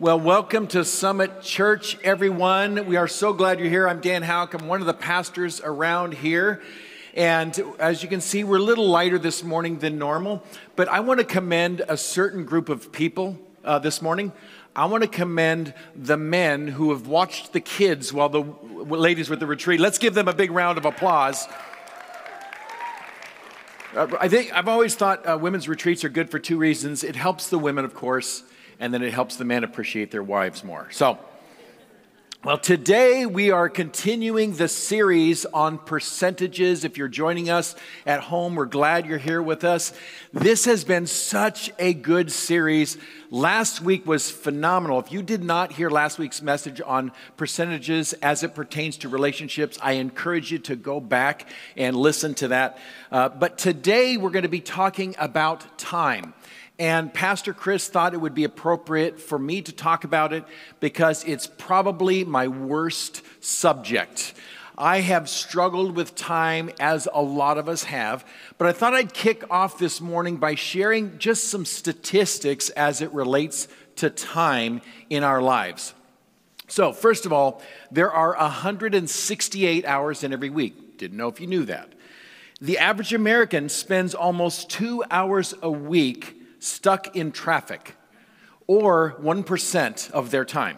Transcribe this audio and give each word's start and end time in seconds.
Well, 0.00 0.18
welcome 0.18 0.66
to 0.68 0.82
Summit 0.82 1.42
Church, 1.42 1.98
everyone. 2.02 2.86
We 2.86 2.96
are 2.96 3.06
so 3.06 3.34
glad 3.34 3.60
you're 3.60 3.68
here. 3.68 3.86
I'm 3.86 4.00
Dan 4.00 4.22
Houk. 4.22 4.54
I'm 4.54 4.66
one 4.66 4.80
of 4.80 4.86
the 4.86 4.94
pastors 4.94 5.60
around 5.62 6.14
here. 6.14 6.62
And 7.12 7.62
as 7.78 8.02
you 8.02 8.08
can 8.08 8.22
see, 8.22 8.42
we're 8.42 8.56
a 8.56 8.62
little 8.62 8.88
lighter 8.88 9.18
this 9.18 9.44
morning 9.44 9.78
than 9.78 9.98
normal. 9.98 10.42
But 10.74 10.88
I 10.88 11.00
want 11.00 11.20
to 11.20 11.26
commend 11.26 11.82
a 11.86 11.98
certain 11.98 12.46
group 12.46 12.70
of 12.70 12.92
people 12.92 13.38
uh, 13.62 13.78
this 13.78 14.00
morning. 14.00 14.32
I 14.74 14.86
want 14.86 15.02
to 15.02 15.06
commend 15.06 15.74
the 15.94 16.16
men 16.16 16.68
who 16.68 16.92
have 16.92 17.06
watched 17.06 17.52
the 17.52 17.60
kids 17.60 18.10
while 18.10 18.30
the 18.30 18.40
ladies 18.40 19.28
were 19.28 19.34
at 19.34 19.40
the 19.40 19.46
retreat. 19.46 19.80
Let's 19.80 19.98
give 19.98 20.14
them 20.14 20.28
a 20.28 20.34
big 20.34 20.50
round 20.50 20.78
of 20.78 20.86
applause. 20.86 21.46
Uh, 23.94 24.06
I 24.18 24.28
think 24.28 24.50
I've 24.54 24.66
always 24.66 24.94
thought 24.94 25.28
uh, 25.28 25.36
women's 25.36 25.68
retreats 25.68 26.04
are 26.04 26.08
good 26.08 26.30
for 26.30 26.38
two 26.38 26.56
reasons. 26.56 27.04
It 27.04 27.16
helps 27.16 27.50
the 27.50 27.58
women, 27.58 27.84
of 27.84 27.92
course, 27.92 28.44
and 28.80 28.92
then 28.92 29.02
it 29.02 29.12
helps 29.12 29.36
the 29.36 29.44
men 29.44 29.62
appreciate 29.62 30.10
their 30.10 30.22
wives 30.22 30.64
more. 30.64 30.88
So, 30.90 31.18
well, 32.42 32.56
today 32.56 33.26
we 33.26 33.50
are 33.50 33.68
continuing 33.68 34.54
the 34.54 34.66
series 34.66 35.44
on 35.44 35.76
percentages. 35.76 36.84
If 36.84 36.96
you're 36.96 37.06
joining 37.06 37.50
us 37.50 37.76
at 38.06 38.20
home, 38.20 38.54
we're 38.54 38.64
glad 38.64 39.04
you're 39.04 39.18
here 39.18 39.42
with 39.42 39.62
us. 39.62 39.92
This 40.32 40.64
has 40.64 40.82
been 40.82 41.06
such 41.06 41.70
a 41.78 41.92
good 41.92 42.32
series. 42.32 42.96
Last 43.30 43.82
week 43.82 44.06
was 44.06 44.30
phenomenal. 44.30 44.98
If 45.00 45.12
you 45.12 45.22
did 45.22 45.44
not 45.44 45.72
hear 45.72 45.90
last 45.90 46.18
week's 46.18 46.40
message 46.40 46.80
on 46.80 47.12
percentages 47.36 48.14
as 48.14 48.42
it 48.42 48.54
pertains 48.54 48.96
to 48.98 49.10
relationships, 49.10 49.78
I 49.82 49.92
encourage 49.92 50.50
you 50.50 50.60
to 50.60 50.76
go 50.76 50.98
back 50.98 51.46
and 51.76 51.94
listen 51.94 52.32
to 52.36 52.48
that. 52.48 52.78
Uh, 53.12 53.28
but 53.28 53.58
today 53.58 54.16
we're 54.16 54.30
going 54.30 54.44
to 54.44 54.48
be 54.48 54.62
talking 54.62 55.14
about 55.18 55.76
time. 55.76 56.32
And 56.80 57.12
Pastor 57.12 57.52
Chris 57.52 57.88
thought 57.88 58.14
it 58.14 58.22
would 58.22 58.34
be 58.34 58.44
appropriate 58.44 59.20
for 59.20 59.38
me 59.38 59.60
to 59.60 59.70
talk 59.70 60.04
about 60.04 60.32
it 60.32 60.44
because 60.80 61.22
it's 61.24 61.46
probably 61.46 62.24
my 62.24 62.48
worst 62.48 63.22
subject. 63.44 64.32
I 64.78 65.00
have 65.00 65.28
struggled 65.28 65.94
with 65.94 66.14
time 66.14 66.70
as 66.80 67.06
a 67.12 67.20
lot 67.20 67.58
of 67.58 67.68
us 67.68 67.84
have, 67.84 68.24
but 68.56 68.66
I 68.66 68.72
thought 68.72 68.94
I'd 68.94 69.12
kick 69.12 69.44
off 69.50 69.78
this 69.78 70.00
morning 70.00 70.38
by 70.38 70.54
sharing 70.54 71.18
just 71.18 71.48
some 71.48 71.66
statistics 71.66 72.70
as 72.70 73.02
it 73.02 73.12
relates 73.12 73.68
to 73.96 74.08
time 74.08 74.80
in 75.10 75.22
our 75.22 75.42
lives. 75.42 75.92
So, 76.66 76.94
first 76.94 77.26
of 77.26 77.32
all, 77.34 77.60
there 77.90 78.10
are 78.10 78.34
168 78.38 79.84
hours 79.84 80.24
in 80.24 80.32
every 80.32 80.48
week. 80.48 80.96
Didn't 80.96 81.18
know 81.18 81.28
if 81.28 81.42
you 81.42 81.46
knew 81.46 81.66
that. 81.66 81.92
The 82.58 82.78
average 82.78 83.12
American 83.12 83.68
spends 83.68 84.14
almost 84.14 84.70
two 84.70 85.04
hours 85.10 85.52
a 85.60 85.70
week 85.70 86.38
stuck 86.60 87.16
in 87.16 87.32
traffic, 87.32 87.96
or 88.66 89.16
1% 89.20 90.10
of 90.12 90.30
their 90.30 90.44
time. 90.44 90.76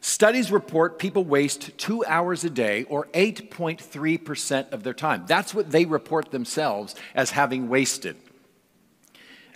Studies 0.00 0.50
report 0.50 0.98
people 0.98 1.24
waste 1.24 1.76
two 1.76 2.04
hours 2.06 2.44
a 2.44 2.50
day, 2.50 2.84
or 2.84 3.06
8.3% 3.08 4.72
of 4.72 4.82
their 4.82 4.94
time. 4.94 5.24
That's 5.26 5.52
what 5.52 5.70
they 5.70 5.84
report 5.84 6.30
themselves 6.30 6.94
as 7.14 7.32
having 7.32 7.68
wasted. 7.68 8.16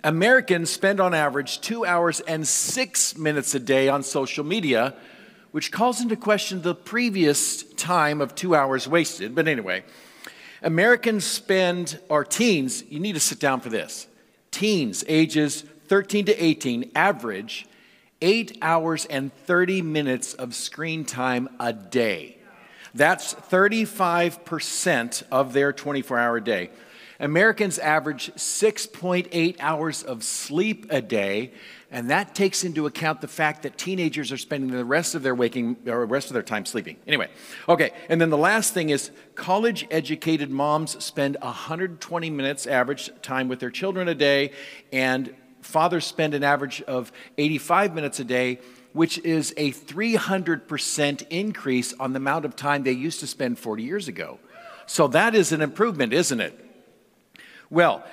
Americans 0.03 0.69
spend 0.69 0.99
on 0.99 1.13
average 1.13 1.61
two 1.61 1.85
hours 1.85 2.19
and 2.21 2.47
six 2.47 3.17
minutes 3.17 3.53
a 3.53 3.59
day 3.59 3.87
on 3.87 4.03
social 4.03 4.43
media, 4.43 4.95
which 5.51 5.71
calls 5.71 6.01
into 6.01 6.15
question 6.15 6.61
the 6.61 6.73
previous 6.73 7.63
time 7.73 8.19
of 8.19 8.33
two 8.33 8.55
hours 8.55 8.87
wasted. 8.87 9.35
But 9.35 9.47
anyway, 9.47 9.83
Americans 10.63 11.23
spend, 11.23 11.99
or 12.09 12.23
teens, 12.23 12.83
you 12.89 12.99
need 12.99 13.13
to 13.13 13.19
sit 13.19 13.39
down 13.39 13.61
for 13.61 13.69
this 13.69 14.07
teens 14.51 15.03
ages 15.07 15.63
13 15.87 16.25
to 16.25 16.43
18 16.43 16.91
average 16.95 17.67
8 18.21 18.59
hours 18.61 19.05
and 19.05 19.33
30 19.33 19.81
minutes 19.81 20.33
of 20.35 20.53
screen 20.53 21.05
time 21.05 21.49
a 21.59 21.73
day. 21.73 22.37
That's 22.93 23.33
35% 23.33 25.23
of 25.31 25.53
their 25.53 25.73
24 25.73 26.19
hour 26.19 26.39
day. 26.39 26.69
Americans 27.19 27.79
average 27.79 28.33
6.8 28.33 29.55
hours 29.59 30.03
of 30.03 30.23
sleep 30.23 30.87
a 30.89 31.01
day, 31.01 31.51
and 31.91 32.09
that 32.09 32.33
takes 32.33 32.63
into 32.63 32.85
account 32.85 33.21
the 33.21 33.27
fact 33.27 33.63
that 33.63 33.77
teenagers 33.77 34.31
are 34.31 34.37
spending 34.37 34.71
the 34.71 34.85
rest 34.85 35.13
of 35.13 35.23
their 35.23 35.35
waking 35.35 35.75
or 35.85 36.05
rest 36.05 36.27
of 36.27 36.33
their 36.33 36.41
time 36.41 36.65
sleeping. 36.65 36.95
Anyway, 37.05 37.29
okay, 37.67 37.91
and 38.09 38.19
then 38.19 38.29
the 38.29 38.37
last 38.37 38.73
thing 38.73 38.89
is 38.89 39.11
college 39.35 39.85
educated 39.91 40.49
moms 40.49 41.03
spend 41.03 41.37
120 41.41 42.29
minutes 42.29 42.65
average 42.65 43.09
time 43.21 43.47
with 43.47 43.59
their 43.59 43.69
children 43.69 44.07
a 44.07 44.15
day, 44.15 44.51
and 44.91 45.35
fathers 45.61 46.05
spend 46.05 46.33
an 46.33 46.43
average 46.43 46.81
of 46.83 47.11
85 47.37 47.93
minutes 47.93 48.19
a 48.19 48.23
day 48.23 48.59
which 48.93 49.17
is 49.19 49.53
a 49.57 49.71
300% 49.71 51.27
increase 51.29 51.93
on 51.99 52.13
the 52.13 52.17
amount 52.17 52.45
of 52.45 52.55
time 52.55 52.83
they 52.83 52.91
used 52.91 53.19
to 53.21 53.27
spend 53.27 53.57
40 53.57 53.83
years 53.83 54.07
ago. 54.07 54.39
So 54.85 55.07
that 55.09 55.35
is 55.35 55.51
an 55.51 55.61
improvement, 55.61 56.13
isn't 56.13 56.41
it? 56.41 56.59
Well, 57.69 58.03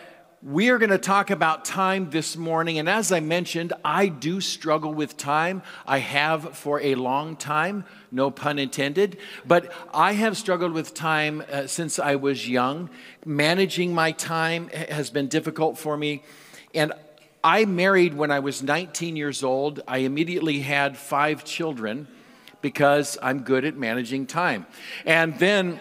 we 0.43 0.69
are 0.69 0.79
going 0.79 0.91
to 0.91 0.99
talk 0.99 1.31
about 1.31 1.65
time 1.65 2.11
this 2.11 2.37
morning. 2.37 2.79
And 2.79 2.89
as 2.89 3.11
I 3.11 3.19
mentioned, 3.19 3.73
I 3.85 4.07
do 4.07 4.41
struggle 4.41 4.95
with 4.95 5.17
time. 5.17 5.63
I 5.85 5.99
have 5.99 6.57
for 6.57 6.81
a 6.81 6.95
long 6.95 7.35
time, 7.35 7.85
no 8.13 8.31
pun 8.31 8.61
intended. 8.61 9.19
But 9.45 9.73
I 9.93 10.13
have 10.13 10.37
struggled 10.37 10.73
with 10.73 10.95
time 10.95 11.43
uh, 11.51 11.67
since 11.67 11.99
I 11.99 12.15
was 12.15 12.49
young. 12.49 12.89
Managing 13.25 13.93
my 13.93 14.13
time 14.13 14.69
has 14.69 15.11
been 15.11 15.27
difficult 15.27 15.77
for 15.77 15.97
me. 15.97 16.23
And 16.73 16.93
I 17.43 17.65
married 17.65 18.15
when 18.15 18.31
I 18.31 18.39
was 18.39 18.63
19 18.63 19.17
years 19.17 19.43
old. 19.43 19.83
I 19.89 19.99
immediately 19.99 20.61
had 20.61 20.97
five 20.97 21.45
children 21.45 22.07
because 22.63 23.19
I'm 23.21 23.41
good 23.41 23.65
at 23.65 23.77
managing 23.77 24.27
time. 24.27 24.67
And 25.05 25.37
then 25.41 25.81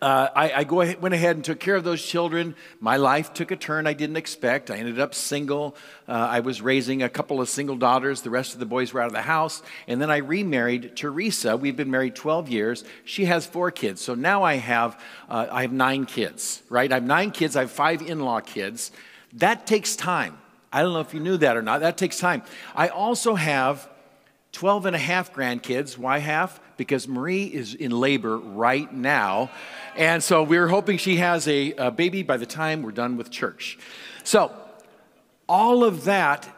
uh, 0.00 0.28
I, 0.34 0.50
I 0.52 0.60
ahead, 0.62 1.02
went 1.02 1.14
ahead 1.14 1.34
and 1.34 1.44
took 1.44 1.58
care 1.58 1.74
of 1.74 1.82
those 1.82 2.04
children. 2.04 2.54
My 2.80 2.98
life 2.98 3.32
took 3.32 3.50
a 3.50 3.56
turn 3.56 3.86
I 3.86 3.94
didn't 3.94 4.16
expect. 4.16 4.70
I 4.70 4.76
ended 4.76 5.00
up 5.00 5.12
single. 5.12 5.74
Uh, 6.06 6.12
I 6.12 6.40
was 6.40 6.62
raising 6.62 7.02
a 7.02 7.08
couple 7.08 7.40
of 7.40 7.48
single 7.48 7.76
daughters. 7.76 8.22
The 8.22 8.30
rest 8.30 8.54
of 8.54 8.60
the 8.60 8.66
boys 8.66 8.92
were 8.92 9.00
out 9.00 9.08
of 9.08 9.12
the 9.12 9.22
house. 9.22 9.60
And 9.88 10.00
then 10.00 10.10
I 10.10 10.18
remarried 10.18 10.94
Teresa. 10.94 11.56
We've 11.56 11.76
been 11.76 11.90
married 11.90 12.14
12 12.14 12.48
years. 12.48 12.84
She 13.04 13.24
has 13.24 13.44
four 13.44 13.72
kids. 13.72 14.00
So 14.00 14.14
now 14.14 14.44
I 14.44 14.54
have, 14.54 15.00
uh, 15.28 15.48
I 15.50 15.62
have 15.62 15.72
nine 15.72 16.06
kids, 16.06 16.62
right? 16.68 16.90
I 16.90 16.96
have 16.96 17.04
nine 17.04 17.32
kids. 17.32 17.56
I 17.56 17.60
have 17.60 17.72
five 17.72 18.00
in 18.00 18.20
law 18.20 18.40
kids. 18.40 18.92
That 19.34 19.66
takes 19.66 19.96
time. 19.96 20.38
I 20.72 20.82
don't 20.82 20.92
know 20.92 21.00
if 21.00 21.12
you 21.12 21.20
knew 21.20 21.38
that 21.38 21.56
or 21.56 21.62
not. 21.62 21.80
That 21.80 21.96
takes 21.96 22.18
time. 22.18 22.42
I 22.76 22.88
also 22.88 23.34
have 23.34 23.88
12 24.58 24.86
and 24.86 24.96
a 24.96 24.98
half 24.98 25.32
grandkids. 25.32 25.96
Why 25.96 26.18
half? 26.18 26.58
Because 26.76 27.06
Marie 27.06 27.44
is 27.44 27.74
in 27.74 27.92
labor 27.92 28.36
right 28.36 28.92
now. 28.92 29.52
And 29.94 30.20
so 30.20 30.42
we're 30.42 30.66
hoping 30.66 30.98
she 30.98 31.18
has 31.18 31.46
a, 31.46 31.74
a 31.74 31.90
baby 31.92 32.24
by 32.24 32.38
the 32.38 32.44
time 32.44 32.82
we're 32.82 32.90
done 32.90 33.16
with 33.16 33.30
church. 33.30 33.78
So, 34.24 34.50
all 35.48 35.84
of 35.84 36.06
that 36.06 36.52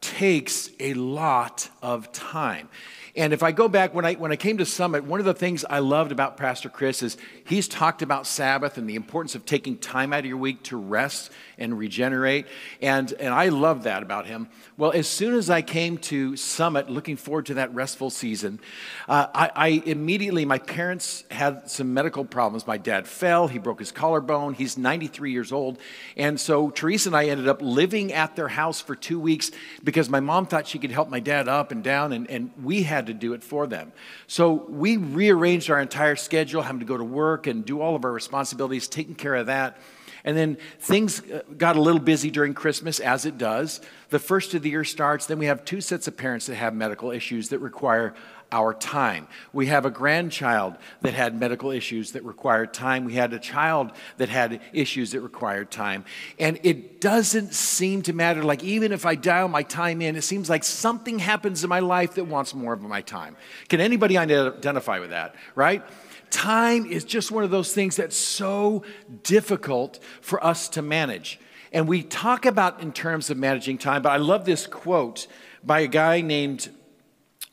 takes 0.00 0.70
a 0.78 0.94
lot 0.94 1.68
of 1.82 2.10
time. 2.12 2.68
And 3.16 3.32
if 3.32 3.42
I 3.42 3.50
go 3.50 3.68
back, 3.68 3.92
when 3.92 4.04
I, 4.04 4.14
when 4.14 4.30
I 4.30 4.36
came 4.36 4.58
to 4.58 4.66
Summit, 4.66 5.04
one 5.04 5.18
of 5.18 5.26
the 5.26 5.34
things 5.34 5.64
I 5.68 5.80
loved 5.80 6.12
about 6.12 6.36
Pastor 6.36 6.68
Chris 6.68 7.02
is 7.02 7.16
he's 7.44 7.66
talked 7.66 8.02
about 8.02 8.26
Sabbath 8.26 8.78
and 8.78 8.88
the 8.88 8.94
importance 8.94 9.34
of 9.34 9.44
taking 9.44 9.76
time 9.78 10.12
out 10.12 10.20
of 10.20 10.26
your 10.26 10.36
week 10.36 10.62
to 10.64 10.76
rest 10.76 11.30
and 11.58 11.76
regenerate. 11.76 12.46
And, 12.80 13.12
and 13.14 13.34
I 13.34 13.48
love 13.48 13.82
that 13.82 14.02
about 14.02 14.26
him. 14.26 14.48
Well, 14.76 14.92
as 14.92 15.08
soon 15.08 15.34
as 15.34 15.50
I 15.50 15.60
came 15.60 15.98
to 15.98 16.36
Summit, 16.36 16.88
looking 16.88 17.16
forward 17.16 17.46
to 17.46 17.54
that 17.54 17.74
restful 17.74 18.10
season, 18.10 18.60
uh, 19.08 19.26
I, 19.34 19.50
I 19.54 19.68
immediately, 19.84 20.44
my 20.44 20.58
parents 20.58 21.24
had 21.30 21.68
some 21.68 21.92
medical 21.92 22.24
problems. 22.24 22.66
My 22.66 22.78
dad 22.78 23.06
fell, 23.06 23.48
he 23.48 23.58
broke 23.58 23.80
his 23.80 23.92
collarbone, 23.92 24.54
he's 24.54 24.78
93 24.78 25.32
years 25.32 25.52
old. 25.52 25.78
And 26.16 26.40
so 26.40 26.70
Teresa 26.70 27.08
and 27.10 27.16
I 27.16 27.26
ended 27.26 27.48
up 27.48 27.60
living 27.60 28.12
at 28.12 28.36
their 28.36 28.48
house 28.48 28.80
for 28.80 28.94
two 28.94 29.20
weeks 29.20 29.50
because 29.82 30.08
my 30.08 30.20
mom 30.20 30.46
thought 30.46 30.66
she 30.66 30.78
could 30.78 30.92
help 30.92 31.10
my 31.10 31.20
dad 31.20 31.48
up 31.48 31.69
and 31.72 31.82
down, 31.82 32.12
and, 32.12 32.28
and 32.30 32.50
we 32.62 32.82
had 32.82 33.06
to 33.06 33.14
do 33.14 33.32
it 33.32 33.42
for 33.42 33.66
them. 33.66 33.92
So 34.26 34.52
we 34.68 34.96
rearranged 34.96 35.70
our 35.70 35.80
entire 35.80 36.16
schedule, 36.16 36.62
having 36.62 36.80
to 36.80 36.86
go 36.86 36.96
to 36.96 37.04
work 37.04 37.46
and 37.46 37.64
do 37.64 37.80
all 37.80 37.96
of 37.96 38.04
our 38.04 38.12
responsibilities, 38.12 38.88
taking 38.88 39.14
care 39.14 39.34
of 39.34 39.46
that. 39.46 39.78
And 40.24 40.36
then 40.36 40.58
things 40.78 41.22
uh, 41.30 41.42
got 41.56 41.76
a 41.76 41.80
little 41.80 42.00
busy 42.00 42.30
during 42.30 42.52
Christmas, 42.54 43.00
as 43.00 43.24
it 43.24 43.38
does. 43.38 43.80
The 44.10 44.18
first 44.18 44.52
of 44.54 44.62
the 44.62 44.70
year 44.70 44.84
starts, 44.84 45.26
then 45.26 45.38
we 45.38 45.46
have 45.46 45.64
two 45.64 45.80
sets 45.80 46.08
of 46.08 46.16
parents 46.16 46.46
that 46.46 46.56
have 46.56 46.74
medical 46.74 47.10
issues 47.10 47.48
that 47.50 47.58
require 47.60 48.14
our 48.52 48.74
time. 48.74 49.28
We 49.52 49.66
have 49.66 49.84
a 49.84 49.90
grandchild 49.90 50.76
that 51.02 51.14
had 51.14 51.38
medical 51.38 51.70
issues 51.70 52.12
that 52.12 52.24
required 52.24 52.74
time. 52.74 53.04
We 53.04 53.14
had 53.14 53.32
a 53.32 53.38
child 53.38 53.92
that 54.16 54.28
had 54.28 54.60
issues 54.72 55.12
that 55.12 55.20
required 55.20 55.70
time. 55.70 56.04
And 56.38 56.58
it 56.62 57.00
doesn't 57.00 57.54
seem 57.54 58.02
to 58.02 58.12
matter. 58.12 58.42
Like, 58.42 58.64
even 58.64 58.92
if 58.92 59.06
I 59.06 59.14
dial 59.14 59.48
my 59.48 59.62
time 59.62 60.02
in, 60.02 60.16
it 60.16 60.22
seems 60.22 60.50
like 60.50 60.64
something 60.64 61.18
happens 61.18 61.62
in 61.62 61.70
my 61.70 61.80
life 61.80 62.14
that 62.14 62.24
wants 62.24 62.54
more 62.54 62.72
of 62.72 62.80
my 62.80 63.02
time. 63.02 63.36
Can 63.68 63.80
anybody 63.80 64.18
identify 64.18 64.98
with 64.98 65.10
that, 65.10 65.34
right? 65.54 65.84
Time 66.30 66.86
is 66.86 67.04
just 67.04 67.30
one 67.30 67.44
of 67.44 67.50
those 67.50 67.72
things 67.72 67.96
that's 67.96 68.16
so 68.16 68.84
difficult 69.22 69.98
for 70.20 70.44
us 70.44 70.68
to 70.70 70.82
manage. 70.82 71.40
And 71.72 71.86
we 71.86 72.02
talk 72.02 72.46
about 72.46 72.80
in 72.80 72.92
terms 72.92 73.30
of 73.30 73.36
managing 73.36 73.78
time, 73.78 74.02
but 74.02 74.10
I 74.10 74.16
love 74.16 74.44
this 74.44 74.66
quote 74.66 75.26
by 75.62 75.80
a 75.80 75.86
guy 75.86 76.20
named 76.20 76.68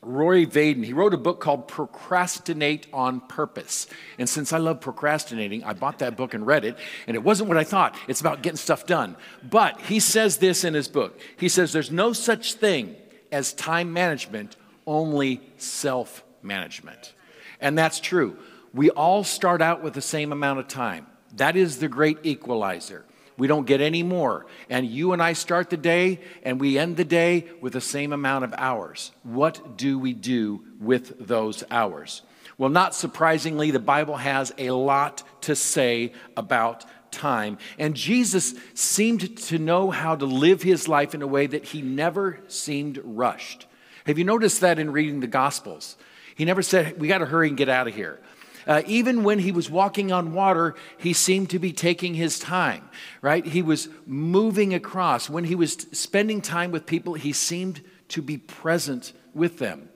Rory 0.00 0.46
Vaden, 0.46 0.84
he 0.84 0.92
wrote 0.92 1.12
a 1.12 1.18
book 1.18 1.40
called 1.40 1.66
Procrastinate 1.66 2.86
on 2.92 3.20
Purpose. 3.20 3.88
And 4.18 4.28
since 4.28 4.52
I 4.52 4.58
love 4.58 4.80
procrastinating, 4.80 5.64
I 5.64 5.72
bought 5.72 5.98
that 5.98 6.16
book 6.16 6.34
and 6.34 6.46
read 6.46 6.64
it, 6.64 6.78
and 7.06 7.16
it 7.16 7.22
wasn't 7.22 7.48
what 7.48 7.58
I 7.58 7.64
thought. 7.64 7.96
It's 8.06 8.20
about 8.20 8.42
getting 8.42 8.56
stuff 8.56 8.86
done. 8.86 9.16
But 9.42 9.80
he 9.82 9.98
says 9.98 10.38
this 10.38 10.62
in 10.64 10.74
his 10.74 10.88
book 10.88 11.20
He 11.36 11.48
says, 11.48 11.72
There's 11.72 11.90
no 11.90 12.12
such 12.12 12.54
thing 12.54 12.94
as 13.32 13.52
time 13.52 13.92
management, 13.92 14.56
only 14.86 15.40
self 15.56 16.22
management. 16.42 17.12
And 17.60 17.76
that's 17.76 17.98
true. 17.98 18.38
We 18.72 18.90
all 18.90 19.24
start 19.24 19.60
out 19.60 19.82
with 19.82 19.94
the 19.94 20.00
same 20.02 20.30
amount 20.30 20.60
of 20.60 20.68
time. 20.68 21.06
That 21.36 21.56
is 21.56 21.78
the 21.78 21.88
great 21.88 22.18
equalizer. 22.22 23.04
We 23.38 23.46
don't 23.46 23.66
get 23.66 23.80
any 23.80 24.02
more. 24.02 24.46
And 24.68 24.86
you 24.86 25.12
and 25.12 25.22
I 25.22 25.32
start 25.32 25.70
the 25.70 25.76
day 25.76 26.20
and 26.42 26.60
we 26.60 26.76
end 26.76 26.96
the 26.96 27.04
day 27.04 27.46
with 27.60 27.72
the 27.72 27.80
same 27.80 28.12
amount 28.12 28.44
of 28.44 28.52
hours. 28.58 29.12
What 29.22 29.76
do 29.76 29.98
we 29.98 30.12
do 30.12 30.64
with 30.80 31.26
those 31.26 31.64
hours? 31.70 32.22
Well, 32.58 32.70
not 32.70 32.96
surprisingly, 32.96 33.70
the 33.70 33.78
Bible 33.78 34.16
has 34.16 34.52
a 34.58 34.72
lot 34.72 35.22
to 35.42 35.54
say 35.54 36.12
about 36.36 36.84
time. 37.12 37.58
And 37.78 37.94
Jesus 37.94 38.54
seemed 38.74 39.38
to 39.38 39.58
know 39.58 39.90
how 39.90 40.16
to 40.16 40.26
live 40.26 40.62
his 40.62 40.88
life 40.88 41.14
in 41.14 41.22
a 41.22 41.26
way 41.26 41.46
that 41.46 41.66
he 41.66 41.80
never 41.80 42.40
seemed 42.48 43.00
rushed. 43.04 43.66
Have 44.06 44.18
you 44.18 44.24
noticed 44.24 44.60
that 44.62 44.80
in 44.80 44.90
reading 44.90 45.20
the 45.20 45.28
Gospels? 45.28 45.96
He 46.34 46.44
never 46.44 46.62
said, 46.62 47.00
We 47.00 47.08
got 47.08 47.18
to 47.18 47.26
hurry 47.26 47.48
and 47.48 47.56
get 47.56 47.68
out 47.68 47.88
of 47.88 47.94
here. 47.94 48.20
Uh, 48.68 48.82
even 48.86 49.24
when 49.24 49.38
he 49.38 49.50
was 49.50 49.70
walking 49.70 50.12
on 50.12 50.34
water, 50.34 50.74
he 50.98 51.14
seemed 51.14 51.48
to 51.48 51.58
be 51.58 51.72
taking 51.72 52.12
his 52.12 52.38
time, 52.38 52.86
right? 53.22 53.46
He 53.46 53.62
was 53.62 53.88
moving 54.06 54.74
across. 54.74 55.30
When 55.30 55.44
he 55.44 55.54
was 55.54 55.72
spending 55.92 56.42
time 56.42 56.70
with 56.70 56.84
people, 56.84 57.14
he 57.14 57.32
seemed 57.32 57.82
to 58.08 58.20
be 58.20 58.36
present 58.36 59.14
with 59.32 59.58
them. 59.58 59.88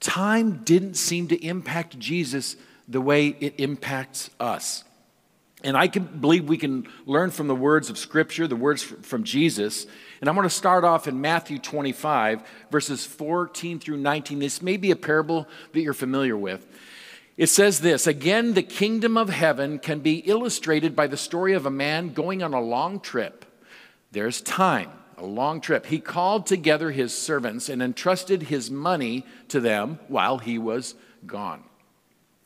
Time 0.00 0.62
didn't 0.64 0.94
seem 0.94 1.28
to 1.28 1.44
impact 1.44 1.98
Jesus 1.98 2.56
the 2.86 3.00
way 3.00 3.28
it 3.40 3.54
impacts 3.58 4.28
us. 4.38 4.84
And 5.62 5.76
I 5.76 5.88
can 5.88 6.04
believe 6.04 6.48
we 6.48 6.56
can 6.58 6.88
learn 7.06 7.30
from 7.30 7.46
the 7.46 7.54
words 7.54 7.90
of 7.90 7.98
Scripture, 7.98 8.46
the 8.46 8.56
words 8.56 8.82
from 8.82 9.24
Jesus. 9.24 9.86
And 10.20 10.28
I'm 10.28 10.34
going 10.34 10.48
to 10.48 10.54
start 10.54 10.84
off 10.84 11.06
in 11.06 11.20
Matthew 11.20 11.58
25, 11.58 12.42
verses 12.70 13.04
14 13.06 13.78
through 13.78 13.98
19. 13.98 14.38
This 14.38 14.60
may 14.60 14.76
be 14.76 14.90
a 14.90 14.96
parable 14.96 15.46
that 15.72 15.80
you're 15.80 15.92
familiar 15.92 16.36
with. 16.36 16.66
It 17.40 17.48
says 17.48 17.80
this 17.80 18.06
Again, 18.06 18.52
the 18.52 18.62
kingdom 18.62 19.16
of 19.16 19.30
heaven 19.30 19.78
can 19.78 20.00
be 20.00 20.18
illustrated 20.18 20.94
by 20.94 21.06
the 21.06 21.16
story 21.16 21.54
of 21.54 21.64
a 21.64 21.70
man 21.70 22.12
going 22.12 22.42
on 22.42 22.52
a 22.52 22.60
long 22.60 23.00
trip. 23.00 23.46
There's 24.12 24.42
time, 24.42 24.90
a 25.16 25.24
long 25.24 25.62
trip. 25.62 25.86
He 25.86 26.00
called 26.00 26.44
together 26.44 26.90
his 26.90 27.16
servants 27.16 27.70
and 27.70 27.80
entrusted 27.80 28.42
his 28.42 28.70
money 28.70 29.24
to 29.48 29.58
them 29.58 30.00
while 30.08 30.36
he 30.36 30.58
was 30.58 30.94
gone. 31.24 31.64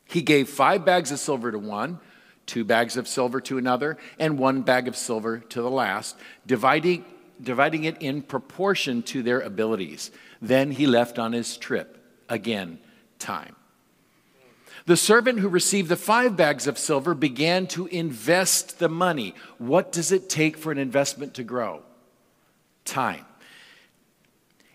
He 0.05 0.21
gave 0.21 0.47
five 0.47 0.85
bags 0.85 1.11
of 1.11 1.19
silver 1.19 1.51
to 1.51 1.59
one, 1.59 1.99
two 2.45 2.63
bags 2.63 2.95
of 2.95 3.05
silver 3.05 3.41
to 3.41 3.57
another, 3.57 3.97
and 4.17 4.39
one 4.39 4.61
bag 4.61 4.87
of 4.87 4.95
silver 4.95 5.39
to 5.39 5.61
the 5.61 5.69
last, 5.69 6.15
dividing, 6.47 7.03
dividing 7.43 7.83
it 7.83 8.01
in 8.01 8.21
proportion 8.21 9.03
to 9.03 9.23
their 9.23 9.41
abilities. 9.41 10.09
Then 10.41 10.71
he 10.71 10.87
left 10.87 11.19
on 11.19 11.33
his 11.33 11.57
trip. 11.57 11.97
Again, 12.29 12.79
time. 13.19 13.57
The 14.85 14.97
servant 14.97 15.39
who 15.39 15.49
received 15.49 15.89
the 15.89 15.95
five 15.95 16.37
bags 16.37 16.67
of 16.67 16.77
silver 16.77 17.15
began 17.15 17.65
to 17.67 17.87
invest 17.87 18.77
the 18.77 18.89
money. 18.89 19.33
What 19.57 19.91
does 19.91 20.11
it 20.11 20.29
take 20.29 20.57
for 20.57 20.71
an 20.71 20.77
investment 20.77 21.33
to 21.35 21.43
grow? 21.43 21.81
Time. 22.83 23.25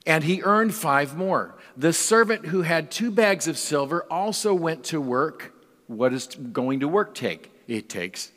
And 0.05 0.25
he 0.25 0.43
earned 0.43 0.75
five 0.75 1.17
more. 1.17 1.55
The 1.77 1.93
servant 1.93 2.47
who 2.47 2.62
had 2.62 2.91
two 2.91 3.12
bags 3.12 3.47
of 3.47 3.57
silver 3.57 4.05
also 4.11 4.53
went 4.53 4.85
to 4.85 5.01
work. 5.01 5.55
What 5.87 6.09
does 6.11 6.27
going 6.27 6.81
to 6.81 6.89
work 6.89 7.15
take? 7.15 7.53
It 7.69 7.89
takes 7.89 8.33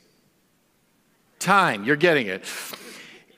time. 1.40 1.84
You're 1.84 1.96
getting 1.96 2.28
it 2.28 2.46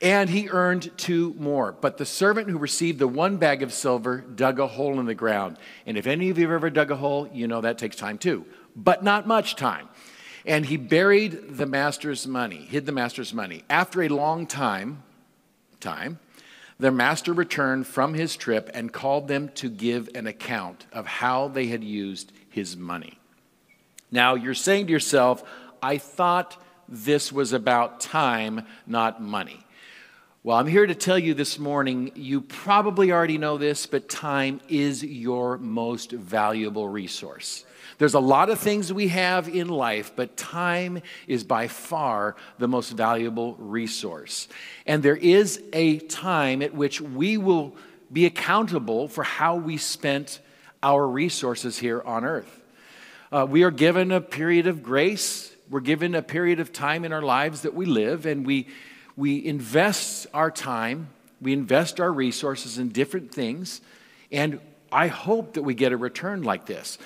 and 0.02 0.28
he 0.28 0.48
earned 0.48 0.90
two 0.96 1.34
more. 1.38 1.72
But 1.72 1.96
the 1.96 2.04
servant 2.04 2.50
who 2.50 2.58
received 2.58 2.98
the 2.98 3.08
one 3.08 3.36
bag 3.36 3.62
of 3.62 3.72
silver 3.72 4.18
dug 4.18 4.60
a 4.60 4.66
hole 4.66 5.00
in 5.00 5.06
the 5.06 5.14
ground. 5.14 5.56
And 5.86 5.96
if 5.96 6.06
any 6.06 6.30
of 6.30 6.38
you 6.38 6.44
have 6.44 6.54
ever 6.54 6.70
dug 6.70 6.90
a 6.90 6.96
hole, 6.96 7.28
you 7.32 7.46
know 7.46 7.60
that 7.62 7.78
takes 7.78 7.96
time 7.96 8.18
too, 8.18 8.44
but 8.74 9.02
not 9.02 9.26
much 9.26 9.56
time. 9.56 9.88
And 10.44 10.66
he 10.66 10.76
buried 10.76 11.56
the 11.56 11.66
master's 11.66 12.26
money, 12.26 12.58
hid 12.58 12.86
the 12.86 12.92
master's 12.92 13.34
money. 13.34 13.64
After 13.68 14.02
a 14.02 14.08
long 14.08 14.46
time, 14.46 15.02
time, 15.80 16.20
their 16.78 16.92
master 16.92 17.32
returned 17.32 17.86
from 17.86 18.14
his 18.14 18.36
trip 18.36 18.70
and 18.74 18.92
called 18.92 19.28
them 19.28 19.48
to 19.54 19.68
give 19.68 20.10
an 20.14 20.26
account 20.26 20.86
of 20.92 21.06
how 21.06 21.48
they 21.48 21.66
had 21.66 21.82
used 21.82 22.32
his 22.50 22.76
money. 22.76 23.18
Now 24.10 24.34
you're 24.34 24.54
saying 24.54 24.86
to 24.86 24.92
yourself, 24.92 25.42
I 25.82 25.98
thought 25.98 26.56
this 26.88 27.32
was 27.32 27.52
about 27.52 28.00
time, 28.00 28.66
not 28.86 29.20
money. 29.20 29.65
Well, 30.46 30.56
I'm 30.56 30.68
here 30.68 30.86
to 30.86 30.94
tell 30.94 31.18
you 31.18 31.34
this 31.34 31.58
morning, 31.58 32.12
you 32.14 32.40
probably 32.40 33.10
already 33.10 33.36
know 33.36 33.58
this, 33.58 33.84
but 33.84 34.08
time 34.08 34.60
is 34.68 35.02
your 35.02 35.58
most 35.58 36.12
valuable 36.12 36.88
resource. 36.88 37.64
There's 37.98 38.14
a 38.14 38.20
lot 38.20 38.48
of 38.48 38.60
things 38.60 38.92
we 38.92 39.08
have 39.08 39.48
in 39.48 39.66
life, 39.66 40.12
but 40.14 40.36
time 40.36 41.02
is 41.26 41.42
by 41.42 41.66
far 41.66 42.36
the 42.58 42.68
most 42.68 42.92
valuable 42.92 43.56
resource. 43.56 44.46
And 44.86 45.02
there 45.02 45.16
is 45.16 45.60
a 45.72 45.98
time 45.98 46.62
at 46.62 46.72
which 46.72 47.00
we 47.00 47.38
will 47.38 47.74
be 48.12 48.24
accountable 48.24 49.08
for 49.08 49.24
how 49.24 49.56
we 49.56 49.78
spent 49.78 50.38
our 50.80 51.08
resources 51.08 51.76
here 51.76 52.00
on 52.02 52.24
earth. 52.24 52.62
Uh, 53.32 53.48
we 53.50 53.64
are 53.64 53.72
given 53.72 54.12
a 54.12 54.20
period 54.20 54.68
of 54.68 54.84
grace, 54.84 55.52
we're 55.68 55.80
given 55.80 56.14
a 56.14 56.22
period 56.22 56.60
of 56.60 56.72
time 56.72 57.04
in 57.04 57.12
our 57.12 57.22
lives 57.22 57.62
that 57.62 57.74
we 57.74 57.84
live, 57.84 58.26
and 58.26 58.46
we 58.46 58.68
we 59.16 59.44
invest 59.44 60.26
our 60.34 60.50
time, 60.50 61.08
we 61.40 61.52
invest 61.52 62.00
our 62.00 62.12
resources 62.12 62.78
in 62.78 62.90
different 62.90 63.32
things, 63.32 63.80
and 64.30 64.60
I 64.92 65.08
hope 65.08 65.54
that 65.54 65.62
we 65.62 65.74
get 65.74 65.92
a 65.92 65.96
return 65.96 66.42
like 66.42 66.66
this. 66.66 66.98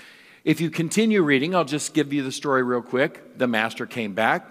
If 0.45 0.61
you 0.61 0.71
continue 0.71 1.23
reading, 1.23 1.55
I'll 1.55 1.65
just 1.65 1.95
give 1.95 2.13
you 2.13 2.23
the 2.23 2.33
story 2.33 2.63
real 2.63 2.83
quick. 2.83 3.39
The 3.39 3.47
master 3.47 3.87
came 3.87 4.15
back, 4.15 4.47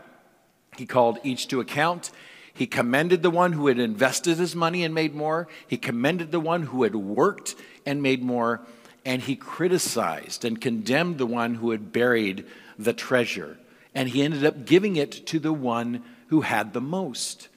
he 0.77 0.85
called 0.85 1.19
each 1.23 1.47
to 1.50 1.59
account. 1.59 2.11
He 2.53 2.67
commended 2.67 3.23
the 3.23 3.29
one 3.29 3.53
who 3.53 3.67
had 3.67 3.79
invested 3.79 4.38
his 4.38 4.56
money 4.56 4.83
and 4.83 4.94
made 4.94 5.15
more. 5.15 5.47
He 5.67 5.77
commended 5.77 6.31
the 6.31 6.39
one 6.39 6.63
who 6.63 6.83
had 6.83 6.95
worked 6.95 7.56
and 7.85 8.01
made 8.01 8.21
more. 8.21 8.61
And 9.06 9.21
he 9.21 9.35
criticized 9.35 10.44
and 10.44 10.59
condemned 10.59 11.18
the 11.18 11.25
one 11.25 11.56
who 11.56 11.71
had 11.71 11.94
buried 11.94 12.45
the 12.78 12.94
treasure. 12.94 13.57
And 13.95 14.09
he 14.09 14.23
ended 14.23 14.45
up 14.45 14.66
giving 14.66 14.97
it 14.97 15.25
to 15.28 15.39
the 15.39 15.54
one 15.54 16.04
who 16.30 16.42
had 16.42 16.74
the 16.74 16.81
most. 16.81 17.50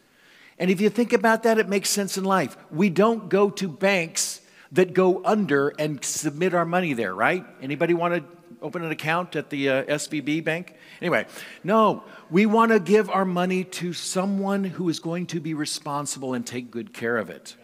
And 0.58 0.70
if 0.70 0.80
you 0.80 0.90
think 0.90 1.12
about 1.12 1.44
that, 1.44 1.58
it 1.58 1.68
makes 1.68 1.88
sense 1.88 2.18
in 2.18 2.24
life. 2.24 2.56
We 2.70 2.90
don't 2.90 3.28
go 3.28 3.50
to 3.50 3.68
banks 3.68 4.40
that 4.72 4.94
go 4.94 5.22
under 5.24 5.70
and 5.70 6.04
submit 6.04 6.54
our 6.54 6.64
money 6.64 6.92
there, 6.92 7.14
right? 7.14 7.44
Anybody 7.60 7.94
want 7.94 8.14
to 8.14 8.24
open 8.62 8.82
an 8.84 8.90
account 8.90 9.36
at 9.36 9.50
the 9.50 9.68
uh, 9.68 9.84
SVB 9.84 10.44
bank? 10.44 10.74
Anyway, 11.00 11.26
no, 11.62 12.04
we 12.30 12.46
want 12.46 12.72
to 12.72 12.80
give 12.80 13.10
our 13.10 13.24
money 13.24 13.64
to 13.64 13.92
someone 13.92 14.64
who 14.64 14.88
is 14.88 14.98
going 14.98 15.26
to 15.26 15.40
be 15.40 15.52
responsible 15.52 16.32
and 16.32 16.46
take 16.46 16.70
good 16.70 16.94
care 16.94 17.18
of 17.18 17.28
it. 17.28 17.56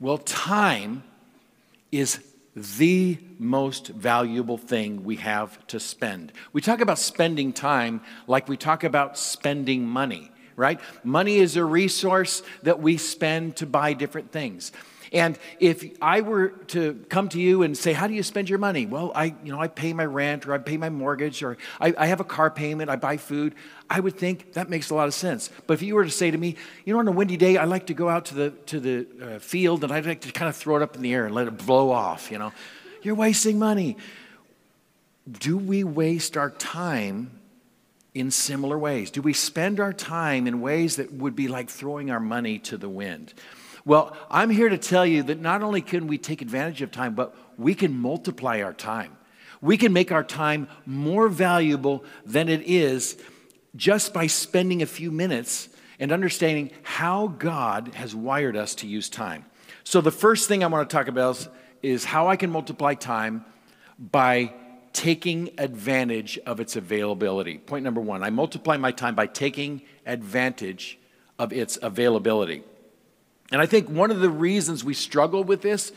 Well, 0.00 0.18
time 0.18 1.04
is 1.92 2.18
the 2.54 3.18
most 3.38 3.88
valuable 3.88 4.58
thing 4.58 5.04
we 5.04 5.16
have 5.16 5.66
to 5.68 5.80
spend. 5.80 6.32
We 6.52 6.60
talk 6.60 6.80
about 6.80 6.98
spending 6.98 7.52
time 7.52 8.02
like 8.26 8.48
we 8.48 8.56
talk 8.56 8.84
about 8.84 9.16
spending 9.16 9.86
money, 9.86 10.30
right? 10.56 10.80
Money 11.02 11.36
is 11.36 11.56
a 11.56 11.64
resource 11.64 12.42
that 12.62 12.80
we 12.80 12.98
spend 12.98 13.56
to 13.56 13.66
buy 13.66 13.94
different 13.94 14.32
things. 14.32 14.72
And 15.12 15.38
if 15.60 15.84
I 16.00 16.22
were 16.22 16.48
to 16.68 17.04
come 17.10 17.28
to 17.30 17.40
you 17.40 17.62
and 17.62 17.76
say, 17.76 17.92
How 17.92 18.06
do 18.06 18.14
you 18.14 18.22
spend 18.22 18.48
your 18.48 18.58
money? 18.58 18.86
Well, 18.86 19.12
I, 19.14 19.34
you 19.44 19.52
know, 19.52 19.60
I 19.60 19.68
pay 19.68 19.92
my 19.92 20.06
rent 20.06 20.46
or 20.46 20.54
I 20.54 20.58
pay 20.58 20.78
my 20.78 20.88
mortgage 20.88 21.42
or 21.42 21.58
I, 21.80 21.94
I 21.98 22.06
have 22.06 22.20
a 22.20 22.24
car 22.24 22.50
payment, 22.50 22.88
I 22.88 22.96
buy 22.96 23.18
food. 23.18 23.54
I 23.90 24.00
would 24.00 24.16
think 24.16 24.54
that 24.54 24.70
makes 24.70 24.88
a 24.88 24.94
lot 24.94 25.08
of 25.08 25.14
sense. 25.14 25.50
But 25.66 25.74
if 25.74 25.82
you 25.82 25.94
were 25.94 26.04
to 26.04 26.10
say 26.10 26.30
to 26.30 26.38
me, 26.38 26.56
you 26.86 26.94
know, 26.94 26.98
on 26.98 27.08
a 27.08 27.12
windy 27.12 27.36
day, 27.36 27.58
I 27.58 27.64
like 27.64 27.86
to 27.88 27.94
go 27.94 28.08
out 28.08 28.26
to 28.26 28.34
the, 28.34 28.50
to 28.66 28.80
the 28.80 29.06
uh, 29.22 29.38
field 29.38 29.84
and 29.84 29.92
I'd 29.92 30.06
like 30.06 30.22
to 30.22 30.32
kind 30.32 30.48
of 30.48 30.56
throw 30.56 30.76
it 30.76 30.82
up 30.82 30.96
in 30.96 31.02
the 31.02 31.12
air 31.12 31.26
and 31.26 31.34
let 31.34 31.46
it 31.46 31.58
blow 31.58 31.90
off, 31.90 32.30
you 32.30 32.38
know, 32.38 32.52
you're 33.02 33.14
wasting 33.14 33.58
money. 33.58 33.98
Do 35.30 35.58
we 35.58 35.84
waste 35.84 36.36
our 36.36 36.50
time 36.50 37.38
in 38.14 38.30
similar 38.30 38.78
ways? 38.78 39.10
Do 39.10 39.20
we 39.20 39.34
spend 39.34 39.78
our 39.78 39.92
time 39.92 40.46
in 40.46 40.60
ways 40.60 40.96
that 40.96 41.12
would 41.12 41.36
be 41.36 41.48
like 41.48 41.68
throwing 41.68 42.10
our 42.10 42.20
money 42.20 42.58
to 42.60 42.76
the 42.76 42.88
wind? 42.88 43.34
Well, 43.84 44.16
I'm 44.30 44.50
here 44.50 44.68
to 44.68 44.78
tell 44.78 45.04
you 45.04 45.24
that 45.24 45.40
not 45.40 45.62
only 45.62 45.80
can 45.80 46.06
we 46.06 46.18
take 46.18 46.40
advantage 46.40 46.82
of 46.82 46.92
time, 46.92 47.14
but 47.14 47.34
we 47.58 47.74
can 47.74 47.94
multiply 47.98 48.62
our 48.62 48.72
time. 48.72 49.16
We 49.60 49.76
can 49.76 49.92
make 49.92 50.12
our 50.12 50.24
time 50.24 50.68
more 50.86 51.28
valuable 51.28 52.04
than 52.24 52.48
it 52.48 52.62
is 52.62 53.16
just 53.74 54.12
by 54.12 54.26
spending 54.26 54.82
a 54.82 54.86
few 54.86 55.10
minutes 55.10 55.68
and 55.98 56.12
understanding 56.12 56.70
how 56.82 57.28
God 57.28 57.92
has 57.94 58.14
wired 58.14 58.56
us 58.56 58.74
to 58.76 58.86
use 58.86 59.08
time. 59.08 59.44
So, 59.84 60.00
the 60.00 60.10
first 60.10 60.48
thing 60.48 60.62
I 60.62 60.66
want 60.66 60.88
to 60.88 60.96
talk 60.96 61.08
about 61.08 61.46
is, 61.82 62.04
how 62.04 62.28
I 62.28 62.36
can 62.36 62.50
multiply 62.50 62.94
time 62.94 63.44
by 63.98 64.52
taking 64.92 65.50
advantage 65.58 66.38
of 66.46 66.60
its 66.60 66.76
availability. 66.76 67.58
Point 67.58 67.84
number 67.84 68.00
one 68.00 68.22
I 68.22 68.30
multiply 68.30 68.76
my 68.76 68.92
time 68.92 69.14
by 69.14 69.26
taking 69.26 69.82
advantage 70.06 70.98
of 71.38 71.52
its 71.52 71.78
availability. 71.80 72.62
And 73.52 73.60
I 73.60 73.66
think 73.66 73.88
one 73.88 74.10
of 74.10 74.20
the 74.20 74.30
reasons 74.30 74.82
we 74.82 74.94
struggle 74.94 75.44
with 75.44 75.60
this 75.60 75.92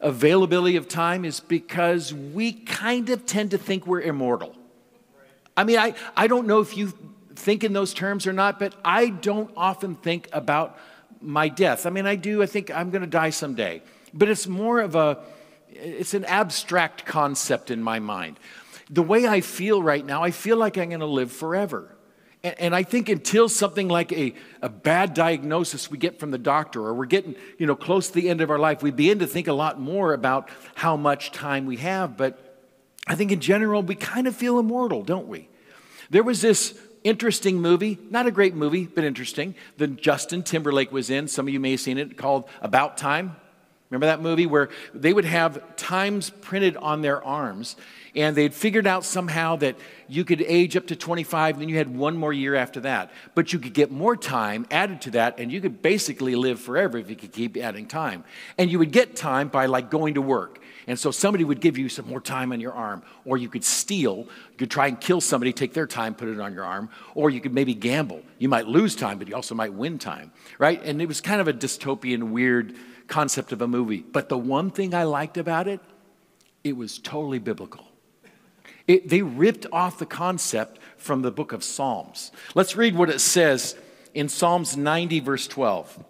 availability 0.00 0.76
of 0.76 0.88
time 0.88 1.24
is 1.24 1.40
because 1.40 2.12
we 2.12 2.52
kind 2.52 3.08
of 3.08 3.24
tend 3.24 3.52
to 3.52 3.58
think 3.58 3.86
we're 3.86 4.02
immortal. 4.02 4.54
I 5.56 5.64
mean, 5.64 5.78
I, 5.78 5.94
I 6.16 6.26
don't 6.26 6.46
know 6.46 6.60
if 6.60 6.76
you 6.76 6.92
think 7.34 7.64
in 7.64 7.72
those 7.72 7.94
terms 7.94 8.26
or 8.26 8.32
not, 8.32 8.58
but 8.58 8.74
I 8.84 9.08
don't 9.08 9.50
often 9.56 9.94
think 9.94 10.28
about 10.32 10.78
my 11.20 11.48
death. 11.48 11.86
I 11.86 11.90
mean, 11.90 12.06
I 12.06 12.16
do, 12.16 12.42
I 12.42 12.46
think 12.46 12.70
I'm 12.70 12.90
going 12.90 13.02
to 13.02 13.08
die 13.08 13.30
someday, 13.30 13.82
but 14.12 14.28
it's 14.28 14.46
more 14.46 14.80
of 14.80 14.94
a, 14.94 15.18
it's 15.70 16.14
an 16.14 16.24
abstract 16.26 17.06
concept 17.06 17.70
in 17.70 17.82
my 17.82 17.98
mind. 18.00 18.38
The 18.90 19.02
way 19.02 19.26
I 19.26 19.40
feel 19.40 19.82
right 19.82 20.04
now, 20.04 20.22
I 20.22 20.30
feel 20.30 20.56
like 20.56 20.76
I'm 20.76 20.90
going 20.90 21.00
to 21.00 21.06
live 21.06 21.32
forever. 21.32 21.96
And, 22.44 22.60
and, 22.60 22.74
I 22.74 22.82
think 22.82 23.08
until 23.08 23.48
something 23.48 23.88
like 23.88 24.12
a, 24.12 24.34
a 24.60 24.68
bad 24.68 25.14
diagnosis 25.14 25.90
we 25.90 25.98
get 25.98 26.18
from 26.18 26.30
the 26.30 26.38
doctor, 26.38 26.80
or 26.80 26.94
we're 26.94 27.06
getting 27.06 27.36
you 27.58 27.66
know, 27.66 27.76
close 27.76 28.08
to 28.08 28.14
the 28.14 28.28
end 28.28 28.40
of 28.40 28.50
our 28.50 28.58
life, 28.58 28.82
we 28.82 28.90
begin 28.90 29.20
to 29.20 29.26
think 29.26 29.48
a 29.48 29.52
lot 29.52 29.80
more 29.80 30.12
about 30.12 30.48
how 30.74 30.96
much 30.96 31.30
time 31.30 31.66
we 31.66 31.76
have. 31.76 32.16
But 32.16 32.58
I 33.06 33.14
think 33.14 33.32
in 33.32 33.40
general, 33.40 33.82
we 33.82 33.94
kind 33.94 34.26
of 34.26 34.34
feel 34.34 34.58
immortal, 34.58 35.02
don't 35.02 35.28
we? 35.28 35.48
There 36.10 36.22
was 36.22 36.40
this 36.40 36.78
interesting 37.04 37.60
movie, 37.60 37.98
not 38.10 38.26
a 38.26 38.30
great 38.30 38.54
movie, 38.54 38.86
but 38.86 39.04
interesting, 39.04 39.54
that 39.78 40.00
Justin 40.00 40.42
Timberlake 40.42 40.92
was 40.92 41.10
in. 41.10 41.28
Some 41.28 41.48
of 41.48 41.54
you 41.54 41.60
may 41.60 41.72
have 41.72 41.80
seen 41.80 41.98
it 41.98 42.16
called 42.16 42.48
About 42.60 42.96
Time. 42.96 43.36
Remember 43.92 44.06
that 44.06 44.22
movie 44.22 44.46
where 44.46 44.70
they 44.94 45.12
would 45.12 45.26
have 45.26 45.76
times 45.76 46.30
printed 46.30 46.78
on 46.78 47.02
their 47.02 47.22
arms 47.22 47.76
and 48.16 48.34
they'd 48.34 48.54
figured 48.54 48.86
out 48.86 49.04
somehow 49.04 49.56
that 49.56 49.76
you 50.08 50.24
could 50.24 50.40
age 50.40 50.78
up 50.78 50.86
to 50.86 50.96
25 50.96 51.56
and 51.56 51.62
then 51.62 51.68
you 51.68 51.76
had 51.76 51.94
one 51.94 52.16
more 52.16 52.32
year 52.32 52.54
after 52.54 52.80
that. 52.80 53.12
But 53.34 53.52
you 53.52 53.58
could 53.58 53.74
get 53.74 53.90
more 53.90 54.16
time 54.16 54.66
added 54.70 55.02
to 55.02 55.10
that 55.10 55.38
and 55.38 55.52
you 55.52 55.60
could 55.60 55.82
basically 55.82 56.34
live 56.36 56.58
forever 56.58 56.96
if 56.96 57.10
you 57.10 57.16
could 57.16 57.32
keep 57.32 57.58
adding 57.58 57.84
time. 57.84 58.24
And 58.56 58.70
you 58.70 58.78
would 58.78 58.92
get 58.92 59.14
time 59.14 59.48
by 59.48 59.66
like 59.66 59.90
going 59.90 60.14
to 60.14 60.22
work. 60.22 60.60
And 60.86 60.98
so 60.98 61.10
somebody 61.10 61.44
would 61.44 61.60
give 61.60 61.76
you 61.76 61.90
some 61.90 62.08
more 62.08 62.20
time 62.20 62.50
on 62.50 62.60
your 62.60 62.72
arm, 62.72 63.02
or 63.24 63.36
you 63.36 63.48
could 63.48 63.62
steal. 63.62 64.16
You 64.16 64.56
could 64.56 64.70
try 64.70 64.88
and 64.88 65.00
kill 65.00 65.20
somebody, 65.20 65.52
take 65.52 65.74
their 65.74 65.86
time, 65.86 66.14
put 66.14 66.28
it 66.28 66.40
on 66.40 66.52
your 66.54 66.64
arm, 66.64 66.88
or 67.14 67.30
you 67.30 67.40
could 67.40 67.54
maybe 67.54 67.72
gamble. 67.72 68.22
You 68.38 68.48
might 68.48 68.66
lose 68.66 68.96
time, 68.96 69.18
but 69.18 69.28
you 69.28 69.36
also 69.36 69.54
might 69.54 69.72
win 69.72 69.98
time, 69.98 70.32
right? 70.58 70.82
And 70.82 71.00
it 71.00 71.06
was 71.06 71.20
kind 71.20 71.40
of 71.40 71.46
a 71.46 71.52
dystopian, 71.52 72.30
weird 72.30 72.74
concept 73.12 73.52
of 73.52 73.60
a 73.60 73.68
movie. 73.68 74.00
But 74.00 74.30
the 74.30 74.38
one 74.38 74.70
thing 74.70 74.94
I 74.94 75.04
liked 75.04 75.36
about 75.36 75.68
it, 75.68 75.80
it 76.64 76.78
was 76.78 76.98
totally 76.98 77.38
biblical. 77.38 77.84
It, 78.88 79.10
they 79.10 79.20
ripped 79.20 79.66
off 79.70 79.98
the 79.98 80.06
concept 80.06 80.78
from 80.96 81.20
the 81.20 81.30
book 81.30 81.52
of 81.52 81.62
Psalms. 81.62 82.32
Let's 82.54 82.74
read 82.74 82.96
what 82.96 83.10
it 83.10 83.20
says 83.20 83.76
in 84.14 84.30
Psalms 84.30 84.78
90, 84.78 85.20
verse 85.20 85.46
12. 85.46 86.02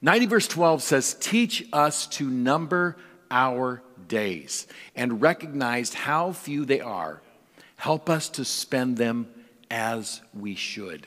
90, 0.00 0.26
verse 0.26 0.48
12 0.48 0.82
says, 0.82 1.14
Teach 1.20 1.68
us 1.70 2.06
to 2.06 2.28
number 2.30 2.96
our 3.30 3.82
days 4.08 4.66
and 4.96 5.20
recognize 5.20 5.92
how 5.92 6.32
few 6.32 6.64
they 6.64 6.80
are. 6.80 7.20
Help 7.76 8.08
us 8.08 8.30
to 8.30 8.44
spend 8.46 8.96
them 8.96 9.28
as 9.70 10.22
we 10.32 10.54
should. 10.54 11.06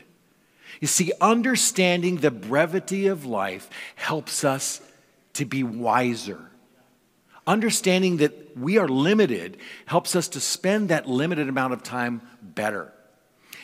You 0.79 0.87
see, 0.87 1.11
understanding 1.21 2.17
the 2.17 2.31
brevity 2.31 3.07
of 3.07 3.25
life 3.25 3.69
helps 3.95 4.43
us 4.43 4.81
to 5.33 5.45
be 5.45 5.63
wiser. 5.63 6.49
Understanding 7.45 8.17
that 8.17 8.57
we 8.57 8.77
are 8.77 8.87
limited 8.87 9.57
helps 9.85 10.15
us 10.15 10.27
to 10.29 10.39
spend 10.39 10.89
that 10.89 11.07
limited 11.07 11.49
amount 11.49 11.73
of 11.73 11.83
time 11.83 12.21
better. 12.41 12.93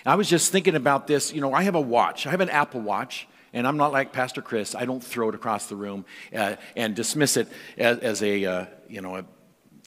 I 0.05 0.15
was 0.15 0.29
just 0.29 0.51
thinking 0.51 0.75
about 0.75 1.07
this. 1.07 1.33
You 1.33 1.41
know, 1.41 1.53
I 1.53 1.63
have 1.63 1.75
a 1.75 1.81
watch, 1.81 2.27
I 2.27 2.31
have 2.31 2.41
an 2.41 2.49
Apple 2.49 2.81
Watch. 2.81 3.27
And 3.51 3.65
I'm 3.65 3.77
not 3.77 3.91
like 3.91 4.13
Pastor 4.13 4.43
Chris. 4.43 4.75
I 4.75 4.85
don't 4.85 5.03
throw 5.03 5.29
it 5.29 5.35
across 5.35 5.65
the 5.65 5.75
room 5.75 6.05
uh, 6.35 6.57
and 6.75 6.95
dismiss 6.95 7.35
it 7.35 7.47
as, 7.79 7.97
as 7.97 8.21
a, 8.21 8.45
uh, 8.45 8.65
you 8.87 9.01
know, 9.01 9.15
a 9.15 9.25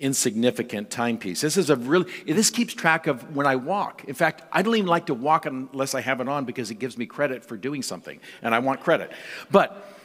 insignificant 0.02 0.90
timepiece. 0.90 1.40
This 1.40 1.56
is 1.56 1.70
a 1.70 1.76
really, 1.76 2.10
this 2.26 2.50
keeps 2.50 2.74
track 2.74 3.06
of 3.06 3.34
when 3.34 3.46
I 3.46 3.56
walk. 3.56 4.04
In 4.04 4.14
fact, 4.14 4.42
I 4.52 4.62
don't 4.62 4.74
even 4.74 4.88
like 4.88 5.06
to 5.06 5.14
walk 5.14 5.46
unless 5.46 5.94
I 5.94 6.00
have 6.00 6.20
it 6.20 6.28
on 6.28 6.44
because 6.44 6.70
it 6.70 6.80
gives 6.80 6.98
me 6.98 7.06
credit 7.06 7.44
for 7.44 7.56
doing 7.56 7.82
something, 7.82 8.20
and 8.42 8.54
I 8.54 8.58
want 8.58 8.80
credit. 8.80 9.12
But 9.50 9.96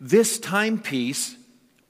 this 0.00 0.38
timepiece 0.38 1.36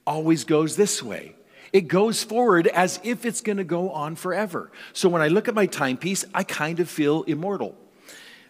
always 0.05 0.43
goes 0.43 0.75
this 0.75 1.01
way. 1.01 1.35
It 1.71 1.87
goes 1.87 2.23
forward 2.23 2.67
as 2.67 2.99
if 3.03 3.25
it's 3.25 3.41
going 3.41 3.57
to 3.57 3.63
go 3.63 3.91
on 3.91 4.15
forever. 4.15 4.71
So 4.93 5.07
when 5.07 5.21
I 5.21 5.27
look 5.27 5.47
at 5.47 5.53
my 5.53 5.65
timepiece, 5.65 6.25
I 6.33 6.43
kind 6.43 6.79
of 6.79 6.89
feel 6.89 7.23
immortal. 7.23 7.77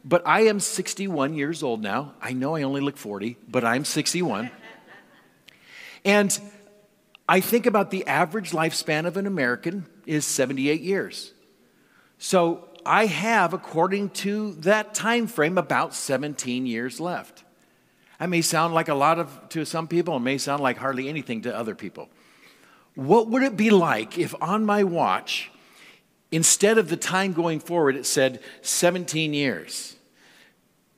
But 0.03 0.25
I 0.25 0.41
am 0.41 0.59
61 0.59 1.33
years 1.33 1.61
old 1.61 1.81
now. 1.81 2.13
I 2.21 2.33
know 2.33 2.55
I 2.55 2.63
only 2.63 2.81
look 2.81 2.97
40, 2.97 3.37
but 3.47 3.65
I'm 3.65 3.83
61. 3.83 4.49
and 6.05 6.39
I 7.29 7.39
think 7.39 7.65
about 7.65 7.91
the 7.91 8.05
average 8.07 8.51
lifespan 8.51 9.05
of 9.05 9.15
an 9.15 9.27
American 9.27 9.85
is 10.05 10.25
78 10.25 10.81
years. 10.81 11.31
So 12.17 12.67
I 12.85 13.05
have, 13.05 13.53
according 13.53 14.09
to 14.09 14.53
that 14.55 14.93
time 14.93 15.27
frame, 15.27 15.57
about 15.57 15.93
17 15.93 16.65
years 16.65 16.99
left. 16.99 17.43
That 18.19 18.29
may 18.29 18.41
sound 18.41 18.73
like 18.73 18.89
a 18.89 18.95
lot 18.95 19.19
of 19.19 19.47
to 19.49 19.63
some 19.63 19.87
people, 19.87 20.17
it 20.17 20.21
may 20.21 20.37
sound 20.37 20.61
like 20.61 20.77
hardly 20.77 21.07
anything 21.07 21.43
to 21.43 21.55
other 21.55 21.75
people. 21.75 22.09
What 22.95 23.29
would 23.29 23.43
it 23.43 23.55
be 23.55 23.69
like 23.69 24.17
if 24.17 24.35
on 24.41 24.65
my 24.65 24.83
watch 24.83 25.51
Instead 26.31 26.77
of 26.77 26.89
the 26.89 26.97
time 26.97 27.33
going 27.33 27.59
forward, 27.59 27.95
it 27.95 28.05
said 28.05 28.39
17 28.61 29.33
years, 29.33 29.95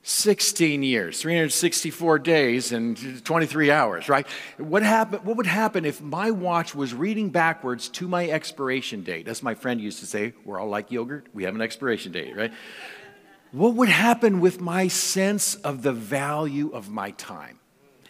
16 0.04 0.82
years, 0.82 1.20
364 1.20 2.18
days, 2.18 2.72
and 2.72 3.24
23 3.24 3.70
hours, 3.70 4.08
right? 4.08 4.26
What, 4.58 4.82
happen, 4.82 5.20
what 5.20 5.36
would 5.36 5.46
happen 5.46 5.84
if 5.84 6.00
my 6.00 6.32
watch 6.32 6.74
was 6.74 6.92
reading 6.92 7.30
backwards 7.30 7.88
to 7.90 8.08
my 8.08 8.28
expiration 8.28 9.04
date? 9.04 9.28
As 9.28 9.42
my 9.44 9.54
friend 9.54 9.80
used 9.80 10.00
to 10.00 10.06
say, 10.06 10.34
we're 10.44 10.58
all 10.58 10.68
like 10.68 10.90
yogurt, 10.90 11.26
we 11.32 11.44
have 11.44 11.54
an 11.54 11.60
expiration 11.60 12.10
date, 12.10 12.36
right? 12.36 12.52
What 13.52 13.74
would 13.74 13.88
happen 13.88 14.40
with 14.40 14.60
my 14.60 14.88
sense 14.88 15.54
of 15.56 15.82
the 15.82 15.92
value 15.92 16.70
of 16.72 16.90
my 16.90 17.12
time? 17.12 17.58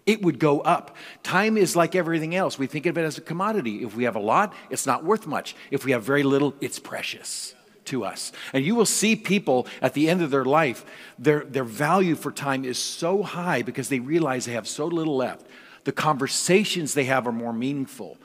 it 0.04 0.20
would 0.20 0.40
go 0.40 0.58
up. 0.61 0.96
Time 1.22 1.56
is 1.56 1.76
like 1.76 1.94
everything 1.94 2.34
else. 2.34 2.58
We 2.58 2.66
think 2.66 2.87
of 2.87 2.99
it 2.99 3.02
as 3.02 3.18
a 3.18 3.20
commodity. 3.20 3.84
If 3.84 3.94
we 3.94 4.02
have 4.02 4.16
a 4.16 4.20
lot, 4.20 4.52
it's 4.68 4.84
not 4.84 5.04
worth 5.04 5.28
much. 5.28 5.54
If 5.70 5.84
we 5.84 5.92
have 5.92 6.02
very 6.02 6.25
little, 6.25 6.54
it's 6.61 6.80
precious 6.80 7.54
to 7.92 8.04
us. 8.04 8.32
And 8.52 8.64
you 8.64 8.75
will 8.75 8.87
see 8.87 9.14
people 9.14 9.66
at 9.80 9.92
the 9.92 10.08
end 10.08 10.22
of 10.22 10.30
their 10.30 10.44
life, 10.44 10.84
their, 11.18 11.44
their 11.44 11.64
value 11.64 12.14
for 12.14 12.32
time 12.32 12.64
is 12.64 12.78
so 12.78 13.22
high 13.22 13.62
because 13.62 13.88
they 13.88 14.00
realize 14.00 14.46
they 14.46 14.52
have 14.52 14.66
so 14.66 14.87
little 14.87 15.16
left. 15.16 15.46
The 15.84 15.92
conversations 15.92 16.94
they 16.94 17.04
have 17.04 17.26
are 17.26 17.32
more 17.32 17.52
meaningful. 17.52 18.16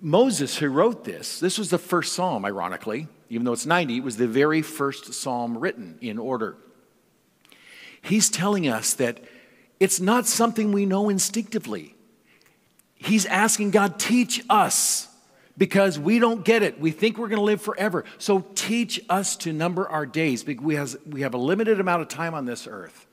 Moses, 0.00 0.56
who 0.56 0.68
wrote 0.68 1.04
this, 1.04 1.38
this 1.38 1.58
was 1.58 1.70
the 1.70 1.78
first 1.78 2.14
psalm, 2.14 2.44
ironically, 2.44 3.08
even 3.28 3.44
though 3.44 3.52
it's 3.52 3.66
90, 3.66 3.98
it 3.98 4.02
was 4.02 4.16
the 4.16 4.26
very 4.26 4.62
first 4.62 5.12
psalm 5.12 5.58
written 5.58 5.98
in 6.00 6.18
order. 6.18 6.56
He's 8.00 8.30
telling 8.30 8.66
us 8.66 8.94
that 8.94 9.20
it's 9.78 10.00
not 10.00 10.26
something 10.26 10.72
we 10.72 10.86
know 10.86 11.08
instinctively. 11.08 11.94
He's 12.94 13.26
asking 13.26 13.70
God, 13.70 13.98
teach 13.98 14.42
us 14.48 15.08
because 15.56 15.98
we 15.98 16.18
don't 16.18 16.44
get 16.44 16.62
it. 16.62 16.80
We 16.80 16.90
think 16.90 17.18
we're 17.18 17.28
going 17.28 17.38
to 17.38 17.44
live 17.44 17.60
forever. 17.60 18.04
So 18.18 18.44
teach 18.54 19.00
us 19.08 19.36
to 19.38 19.52
number 19.52 19.88
our 19.88 20.06
days 20.06 20.42
because 20.44 20.96
we, 21.06 21.22
have 21.22 21.34
a 21.34 21.38
limited 21.38 21.80
amount 21.80 22.02
of 22.02 22.08
time 22.08 22.34
on 22.34 22.46
this 22.46 22.66
earth. 22.66 23.06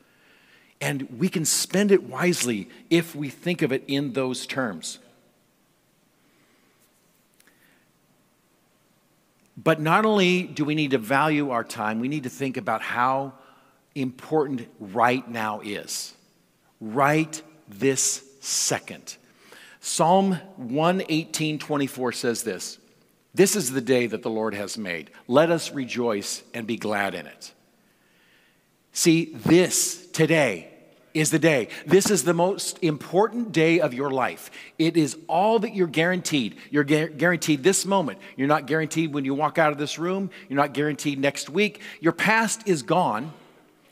And 0.82 1.20
we 1.20 1.28
can 1.28 1.44
spend 1.44 1.92
it 1.92 2.04
wisely 2.04 2.70
if 2.90 3.16
we 3.16 3.30
think 3.30 3.62
of 3.62 3.72
it 3.72 3.84
in 3.88 4.14
those 4.14 4.48
terms. 4.48 5.00
But 9.62 9.82
not 9.82 10.06
only 10.06 10.44
do 10.44 10.64
we 10.64 10.74
need 10.74 10.92
to 10.92 10.98
value 10.98 11.50
our 11.50 11.66
time, 11.66 12.00
we 12.00 12.08
need 12.08 12.24
to 12.24 12.30
think 12.30 12.56
about 12.56 12.82
how 12.82 13.34
important 13.94 14.68
right 14.80 15.28
now 15.30 15.60
is 15.60 16.14
right 16.80 17.42
this 17.68 18.24
second. 18.40 19.18
Psalm 19.80 20.34
118 20.58 21.60
24 21.60 22.12
says 22.12 22.44
this 22.44 22.80
This 23.34 23.56
is 23.56 23.72
the 23.72 23.82
day 23.82 24.08
that 24.08 24.24
the 24.24 24.30
Lord 24.30 24.54
has 24.54 24.78
made. 24.78 25.12
Let 25.28 25.52
us 25.52 25.72
rejoice 25.72 26.44
and 26.54 26.68
be 26.68 26.78
glad 26.78 27.16
in 27.16 27.26
it. 27.26 27.54
See, 28.92 29.34
this 29.34 30.08
today 30.08 30.70
is 31.14 31.32
the 31.32 31.40
day. 31.40 31.70
This 31.86 32.12
is 32.12 32.24
the 32.24 32.34
most 32.34 32.78
important 32.84 33.52
day 33.52 33.80
of 33.80 33.94
your 33.94 34.12
life. 34.12 34.52
It 34.78 34.96
is 34.98 35.18
all 35.28 35.60
that 35.60 35.74
you're 35.74 35.88
guaranteed. 35.88 36.58
You're 36.70 36.84
guaranteed 36.84 37.64
this 37.64 37.86
moment. 37.86 38.20
You're 38.36 38.48
not 38.48 38.68
guaranteed 38.68 39.14
when 39.14 39.26
you 39.26 39.34
walk 39.34 39.58
out 39.58 39.72
of 39.72 39.78
this 39.78 39.98
room. 39.98 40.30
You're 40.48 40.58
not 40.58 40.74
guaranteed 40.74 41.20
next 41.20 41.50
week. 41.50 41.82
Your 42.00 42.14
past 42.14 42.68
is 42.68 42.84
gone 42.84 43.34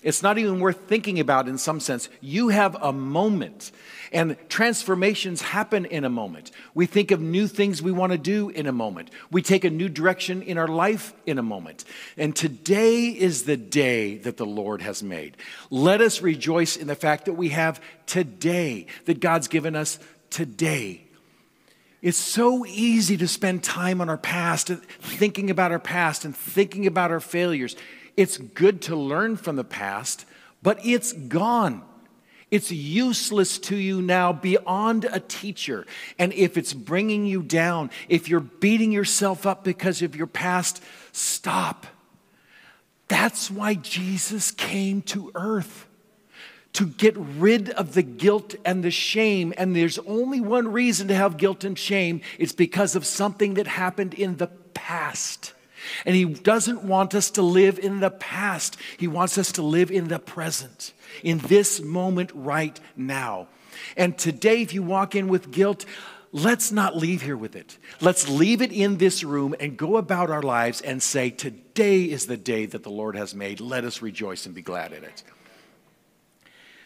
It's 0.07 0.23
not 0.23 0.37
even 0.37 0.61
worth 0.61 0.87
thinking 0.87 1.19
about 1.19 1.49
in 1.49 1.57
some 1.57 1.81
sense. 1.81 2.07
You 2.21 2.47
have 2.47 2.75
a 2.81 2.93
moment, 2.93 3.73
and 4.13 4.37
transformations 4.47 5.41
happen 5.41 5.83
in 5.83 6.05
a 6.05 6.09
moment. 6.09 6.51
We 6.73 6.85
think 6.85 7.11
of 7.11 7.19
new 7.19 7.45
things 7.45 7.81
we 7.81 7.91
want 7.91 8.13
to 8.13 8.17
do 8.17 8.47
in 8.47 8.67
a 8.67 8.71
moment. 8.71 9.11
We 9.31 9.41
take 9.41 9.65
a 9.65 9.69
new 9.69 9.89
direction 9.89 10.41
in 10.43 10.57
our 10.57 10.69
life 10.69 11.13
in 11.25 11.37
a 11.37 11.43
moment. 11.43 11.83
And 12.15 12.33
today 12.33 13.07
is 13.07 13.43
the 13.43 13.57
day 13.57 14.19
that 14.19 14.37
the 14.37 14.45
Lord 14.45 14.81
has 14.81 15.03
made. 15.03 15.35
Let 15.69 15.99
us 15.99 16.21
rejoice 16.21 16.77
in 16.77 16.87
the 16.87 16.95
fact 16.95 17.25
that 17.25 17.33
we 17.33 17.49
have 17.49 17.81
today, 18.05 18.87
that 19.07 19.19
God's 19.19 19.49
given 19.49 19.75
us 19.75 19.99
today. 20.29 21.01
It's 22.01 22.17
so 22.17 22.65
easy 22.65 23.17
to 23.17 23.27
spend 23.27 23.61
time 23.61 23.99
on 23.99 24.07
our 24.07 24.17
past, 24.17 24.69
thinking 24.69 25.49
about 25.49 25.73
our 25.73 25.79
past 25.79 26.23
and 26.23 26.33
thinking 26.33 26.87
about 26.87 27.11
our 27.11 27.19
failures. 27.19 27.75
It's 28.17 28.37
good 28.37 28.81
to 28.83 28.95
learn 28.95 29.37
from 29.37 29.55
the 29.55 29.63
past, 29.63 30.25
but 30.63 30.83
it's 30.83 31.13
gone. 31.13 31.83
It's 32.49 32.71
useless 32.71 33.59
to 33.59 33.75
you 33.75 34.01
now 34.01 34.33
beyond 34.33 35.05
a 35.05 35.19
teacher. 35.19 35.85
And 36.17 36.33
if 36.33 36.57
it's 36.57 36.73
bringing 36.73 37.25
you 37.25 37.43
down, 37.43 37.91
if 38.09 38.27
you're 38.27 38.39
beating 38.39 38.91
yourself 38.91 39.45
up 39.45 39.63
because 39.63 40.01
of 40.01 40.15
your 40.15 40.27
past, 40.27 40.81
stop. 41.11 41.85
That's 43.07 43.51
why 43.51 43.75
Jesus 43.75 44.51
came 44.51 45.01
to 45.03 45.31
earth 45.35 45.87
to 46.73 46.85
get 46.85 47.15
rid 47.17 47.69
of 47.71 47.93
the 47.93 48.03
guilt 48.03 48.55
and 48.63 48.83
the 48.83 48.91
shame. 48.91 49.53
And 49.57 49.75
there's 49.75 49.99
only 49.99 50.39
one 50.39 50.71
reason 50.71 51.07
to 51.09 51.15
have 51.15 51.37
guilt 51.37 51.63
and 51.63 51.77
shame 51.77 52.21
it's 52.37 52.53
because 52.53 52.95
of 52.95 53.05
something 53.05 53.55
that 53.55 53.67
happened 53.67 54.13
in 54.13 54.37
the 54.37 54.47
past. 54.47 55.53
And 56.05 56.15
he 56.15 56.25
doesn't 56.25 56.83
want 56.83 57.15
us 57.15 57.29
to 57.31 57.41
live 57.41 57.79
in 57.79 57.99
the 57.99 58.09
past. 58.09 58.77
He 58.97 59.07
wants 59.07 59.37
us 59.37 59.51
to 59.53 59.61
live 59.61 59.91
in 59.91 60.07
the 60.07 60.19
present, 60.19 60.93
in 61.23 61.39
this 61.39 61.81
moment 61.81 62.31
right 62.33 62.79
now. 62.95 63.47
And 63.95 64.17
today, 64.17 64.61
if 64.61 64.73
you 64.73 64.83
walk 64.83 65.15
in 65.15 65.27
with 65.27 65.51
guilt, 65.51 65.85
let's 66.31 66.71
not 66.71 66.97
leave 66.97 67.21
here 67.21 67.37
with 67.37 67.55
it. 67.55 67.77
Let's 68.01 68.27
leave 68.27 68.61
it 68.61 68.71
in 68.71 68.97
this 68.97 69.23
room 69.23 69.55
and 69.59 69.77
go 69.77 69.97
about 69.97 70.29
our 70.29 70.41
lives 70.41 70.81
and 70.81 71.01
say, 71.01 71.29
Today 71.29 72.03
is 72.03 72.25
the 72.25 72.37
day 72.37 72.65
that 72.65 72.83
the 72.83 72.89
Lord 72.89 73.15
has 73.15 73.35
made. 73.35 73.59
Let 73.59 73.83
us 73.83 74.01
rejoice 74.01 74.45
and 74.45 74.55
be 74.55 74.61
glad 74.61 74.93
in 74.93 75.03
it. 75.03 75.23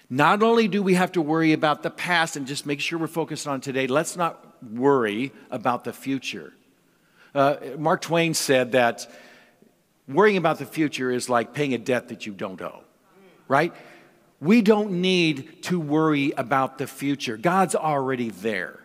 Not 0.10 0.44
only 0.44 0.68
do 0.68 0.84
we 0.84 0.96
have 0.96 1.14
to 1.14 1.22
worry 1.22 1.54
about 1.54 1.84
the 1.84 1.90
past 1.90 2.36
and 2.36 2.46
just 2.46 2.66
make 2.66 2.82
sure 2.82 3.00
we're 3.00 3.08
focused 3.08 3.48
on 3.48 3.62
today, 3.62 3.88
let's 3.88 4.18
not 4.18 4.46
worry 4.62 5.32
about 5.50 5.86
the 5.86 5.94
future. 5.94 6.52
Uh, 7.34 7.56
Mark 7.78 8.02
Twain 8.02 8.34
said 8.34 8.74
that 8.74 9.10
worrying 10.08 10.38
about 10.38 10.60
the 10.60 10.66
future 10.66 11.12
is 11.12 11.30
like 11.30 11.54
paying 11.54 11.74
a 11.74 11.78
debt 11.78 12.10
that 12.10 12.26
you 12.26 12.34
don't 12.34 12.62
owe, 12.62 12.84
right? 13.48 13.74
We 14.40 14.62
don't 14.62 15.02
need 15.02 15.64
to 15.64 15.80
worry 15.80 16.34
about 16.36 16.78
the 16.78 16.88
future. 16.88 17.38
God's 17.38 17.76
already 17.76 18.30
there. 18.30 18.80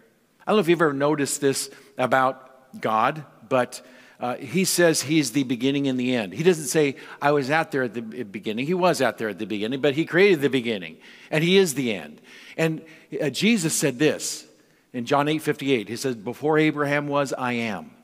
I 0.47 0.53
don't 0.53 0.59
know 0.59 0.61
if 0.61 0.69
you've 0.69 0.83
ever 0.83 0.93
noticed 0.93 1.41
this 1.41 1.71
about 1.99 2.81
God, 2.81 3.25
but 3.49 3.81
uh, 4.21 4.37
he 4.37 4.65
says 4.65 5.03
he's 5.03 5.33
the 5.33 5.43
beginning 5.45 5.89
and 5.89 5.99
the 5.99 6.15
end. 6.15 6.33
He 6.33 6.43
doesn't 6.43 6.67
say, 6.67 6.97
I 7.21 7.33
was 7.33 7.51
out 7.51 7.73
there 7.73 7.83
at 7.83 7.95
the 7.95 8.01
beginning. 8.01 8.67
He 8.67 8.75
was 8.75 9.03
out 9.03 9.19
there 9.19 9.29
at 9.29 9.39
the 9.39 9.47
beginning, 9.47 9.81
but 9.81 9.95
he 9.95 10.05
created 10.05 10.41
the 10.41 10.49
beginning, 10.49 10.99
and 11.31 11.43
he 11.43 11.57
is 11.57 11.75
the 11.75 11.93
end. 11.95 12.21
And 12.57 12.83
uh, 13.21 13.31
Jesus 13.31 13.75
said 13.75 13.99
this 13.99 14.47
in 14.93 15.05
John 15.05 15.27
8 15.29 15.39
58. 15.39 15.89
He 15.89 15.97
says, 15.97 16.15
Before 16.15 16.59
Abraham 16.59 17.09
was, 17.09 17.33
I 17.33 17.55
am. 17.55 17.96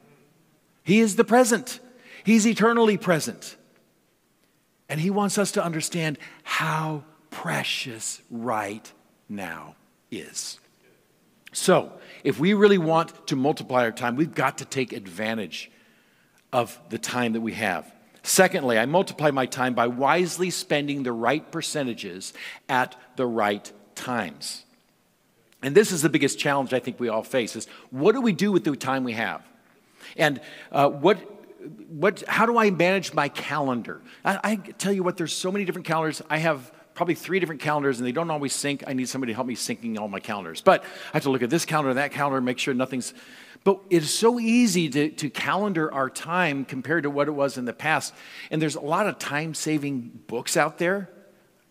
He 0.82 1.00
is 1.00 1.16
the 1.16 1.24
present, 1.24 1.80
He's 2.24 2.46
eternally 2.46 2.96
present. 2.96 3.56
And 4.88 5.00
He 5.00 5.10
wants 5.10 5.38
us 5.38 5.52
to 5.52 5.64
understand 5.64 6.18
how 6.42 7.04
precious 7.30 8.20
right 8.30 8.92
now 9.28 9.74
is. 10.10 10.58
So, 11.52 11.92
if 12.24 12.38
we 12.38 12.54
really 12.54 12.78
want 12.78 13.26
to 13.28 13.36
multiply 13.36 13.84
our 13.84 13.92
time, 13.92 14.16
we've 14.16 14.34
got 14.34 14.58
to 14.58 14.64
take 14.64 14.92
advantage 14.92 15.70
of 16.52 16.78
the 16.90 16.98
time 16.98 17.32
that 17.32 17.40
we 17.40 17.52
have. 17.54 17.92
Secondly, 18.22 18.78
I 18.78 18.86
multiply 18.86 19.30
my 19.30 19.46
time 19.46 19.74
by 19.74 19.88
wisely 19.88 20.50
spending 20.50 21.02
the 21.02 21.12
right 21.12 21.50
percentages 21.50 22.32
at 22.68 22.94
the 23.16 23.26
right 23.26 23.70
times. 23.94 24.64
And 25.62 25.74
this 25.74 25.92
is 25.92 26.02
the 26.02 26.08
biggest 26.08 26.38
challenge 26.38 26.72
I 26.72 26.78
think 26.78 27.00
we 27.00 27.08
all 27.08 27.22
face 27.22 27.56
is 27.56 27.66
what 27.90 28.12
do 28.12 28.20
we 28.20 28.32
do 28.32 28.52
with 28.52 28.64
the 28.64 28.76
time 28.76 29.04
we 29.04 29.12
have? 29.12 29.42
And 30.16 30.40
uh, 30.70 30.88
what, 30.88 31.18
what, 31.88 32.22
how 32.26 32.46
do 32.46 32.58
I 32.58 32.70
manage 32.70 33.14
my 33.14 33.28
calendar? 33.28 34.00
I, 34.24 34.40
I 34.42 34.56
tell 34.56 34.92
you 34.92 35.02
what, 35.02 35.16
there's 35.16 35.32
so 35.32 35.52
many 35.52 35.64
different 35.64 35.86
calendars. 35.86 36.22
I 36.28 36.38
have 36.38 36.72
probably 36.94 37.14
three 37.14 37.40
different 37.40 37.60
calendars 37.60 37.98
and 37.98 38.06
they 38.06 38.12
don't 38.12 38.30
always 38.30 38.54
sync. 38.54 38.84
I 38.86 38.92
need 38.92 39.08
somebody 39.08 39.32
to 39.32 39.34
help 39.34 39.46
me 39.46 39.56
syncing 39.56 39.98
all 39.98 40.08
my 40.08 40.20
calendars. 40.20 40.60
But 40.60 40.82
I 40.82 41.14
have 41.14 41.22
to 41.22 41.30
look 41.30 41.42
at 41.42 41.50
this 41.50 41.64
calendar 41.64 41.94
that 41.94 42.12
calendar 42.12 42.36
and 42.36 42.46
make 42.46 42.58
sure 42.58 42.74
nothing's. 42.74 43.14
But 43.64 43.80
it's 43.90 44.10
so 44.10 44.40
easy 44.40 44.88
to, 44.90 45.10
to 45.10 45.30
calendar 45.30 45.92
our 45.92 46.10
time 46.10 46.64
compared 46.64 47.04
to 47.04 47.10
what 47.10 47.28
it 47.28 47.32
was 47.32 47.58
in 47.58 47.64
the 47.64 47.72
past. 47.72 48.12
And 48.50 48.60
there's 48.60 48.74
a 48.74 48.80
lot 48.80 49.06
of 49.06 49.18
time 49.18 49.54
saving 49.54 50.20
books 50.26 50.56
out 50.56 50.78
there. 50.78 51.08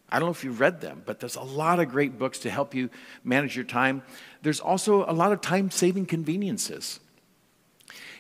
I 0.09 0.19
don't 0.19 0.27
know 0.27 0.31
if 0.31 0.43
you've 0.43 0.59
read 0.59 0.81
them, 0.81 1.03
but 1.05 1.19
there's 1.19 1.37
a 1.37 1.41
lot 1.41 1.79
of 1.79 1.89
great 1.89 2.17
books 2.17 2.39
to 2.39 2.49
help 2.49 2.75
you 2.75 2.89
manage 3.23 3.55
your 3.55 3.65
time. 3.65 4.03
There's 4.41 4.59
also 4.59 5.05
a 5.09 5.13
lot 5.13 5.31
of 5.31 5.41
time 5.41 5.71
saving 5.71 6.05
conveniences. 6.05 6.99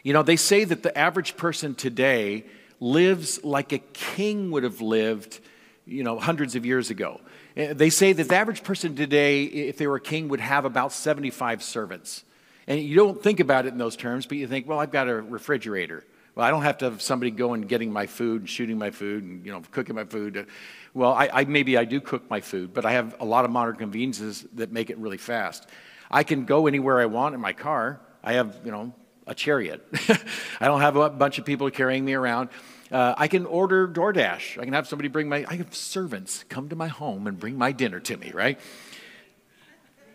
You 0.03 0.13
know, 0.13 0.23
they 0.23 0.35
say 0.35 0.63
that 0.63 0.83
the 0.83 0.97
average 0.97 1.37
person 1.37 1.75
today 1.75 2.45
lives 2.79 3.43
like 3.43 3.71
a 3.71 3.77
king 3.77 4.51
would 4.51 4.63
have 4.63 4.81
lived, 4.81 5.39
you 5.85 6.03
know, 6.03 6.17
hundreds 6.17 6.55
of 6.55 6.65
years 6.65 6.89
ago. 6.89 7.21
Eh, 7.55 7.73
they 7.73 7.89
say 7.89 8.13
that 8.13 8.27
the 8.27 8.35
average 8.35 8.63
person 8.63 8.95
today, 8.95 9.43
if 9.43 9.77
they 9.77 9.87
were 9.87 9.97
a 9.97 10.01
king, 10.01 10.29
would 10.29 10.39
have 10.39 10.65
about 10.65 10.91
75 10.91 11.61
servants. 11.61 12.23
And 12.67 12.79
you 12.79 12.95
don't 12.95 13.21
think 13.21 13.39
about 13.39 13.65
it 13.65 13.69
in 13.69 13.77
those 13.77 13.95
terms, 13.95 14.25
but 14.25 14.37
you 14.37 14.47
think, 14.47 14.67
well, 14.67 14.79
I've 14.79 14.91
got 14.91 15.07
a 15.07 15.15
refrigerator. 15.15 16.03
Well, 16.33 16.45
I 16.45 16.49
don't 16.49 16.63
have 16.63 16.77
to 16.79 16.85
have 16.85 17.01
somebody 17.01 17.29
going 17.29 17.61
and 17.61 17.69
getting 17.69 17.91
my 17.91 18.07
food 18.07 18.41
and 18.41 18.49
shooting 18.49 18.77
my 18.77 18.91
food 18.91 19.23
and 19.23 19.45
you 19.45 19.51
know 19.51 19.61
cooking 19.71 19.95
my 19.95 20.05
food. 20.05 20.47
Well, 20.93 21.11
I, 21.11 21.29
I, 21.31 21.45
maybe 21.45 21.77
I 21.77 21.83
do 21.83 21.99
cook 21.99 22.29
my 22.29 22.39
food, 22.39 22.73
but 22.73 22.85
I 22.85 22.93
have 22.93 23.15
a 23.19 23.25
lot 23.25 23.43
of 23.43 23.51
modern 23.51 23.75
conveniences 23.75 24.45
that 24.53 24.71
make 24.71 24.89
it 24.89 24.97
really 24.97 25.17
fast. 25.17 25.67
I 26.09 26.23
can 26.23 26.45
go 26.45 26.67
anywhere 26.67 27.01
I 27.01 27.05
want 27.05 27.35
in 27.35 27.41
my 27.41 27.51
car. 27.51 27.99
I 28.23 28.33
have 28.33 28.57
you 28.63 28.71
know 28.71 28.93
a 29.27 29.35
chariot. 29.35 29.85
I 30.59 30.67
don't 30.67 30.81
have 30.81 30.95
a 30.95 31.09
bunch 31.09 31.37
of 31.37 31.45
people 31.45 31.69
carrying 31.69 32.03
me 32.05 32.13
around. 32.13 32.49
Uh, 32.91 33.15
I 33.17 33.27
can 33.27 33.45
order 33.45 33.87
DoorDash. 33.87 34.59
I 34.59 34.65
can 34.65 34.73
have 34.73 34.87
somebody 34.87 35.07
bring 35.07 35.29
my, 35.29 35.45
I 35.47 35.55
have 35.55 35.73
servants 35.73 36.43
come 36.49 36.69
to 36.69 36.75
my 36.75 36.87
home 36.89 37.27
and 37.27 37.39
bring 37.39 37.57
my 37.57 37.71
dinner 37.71 37.99
to 38.01 38.17
me, 38.17 38.31
right? 38.31 38.59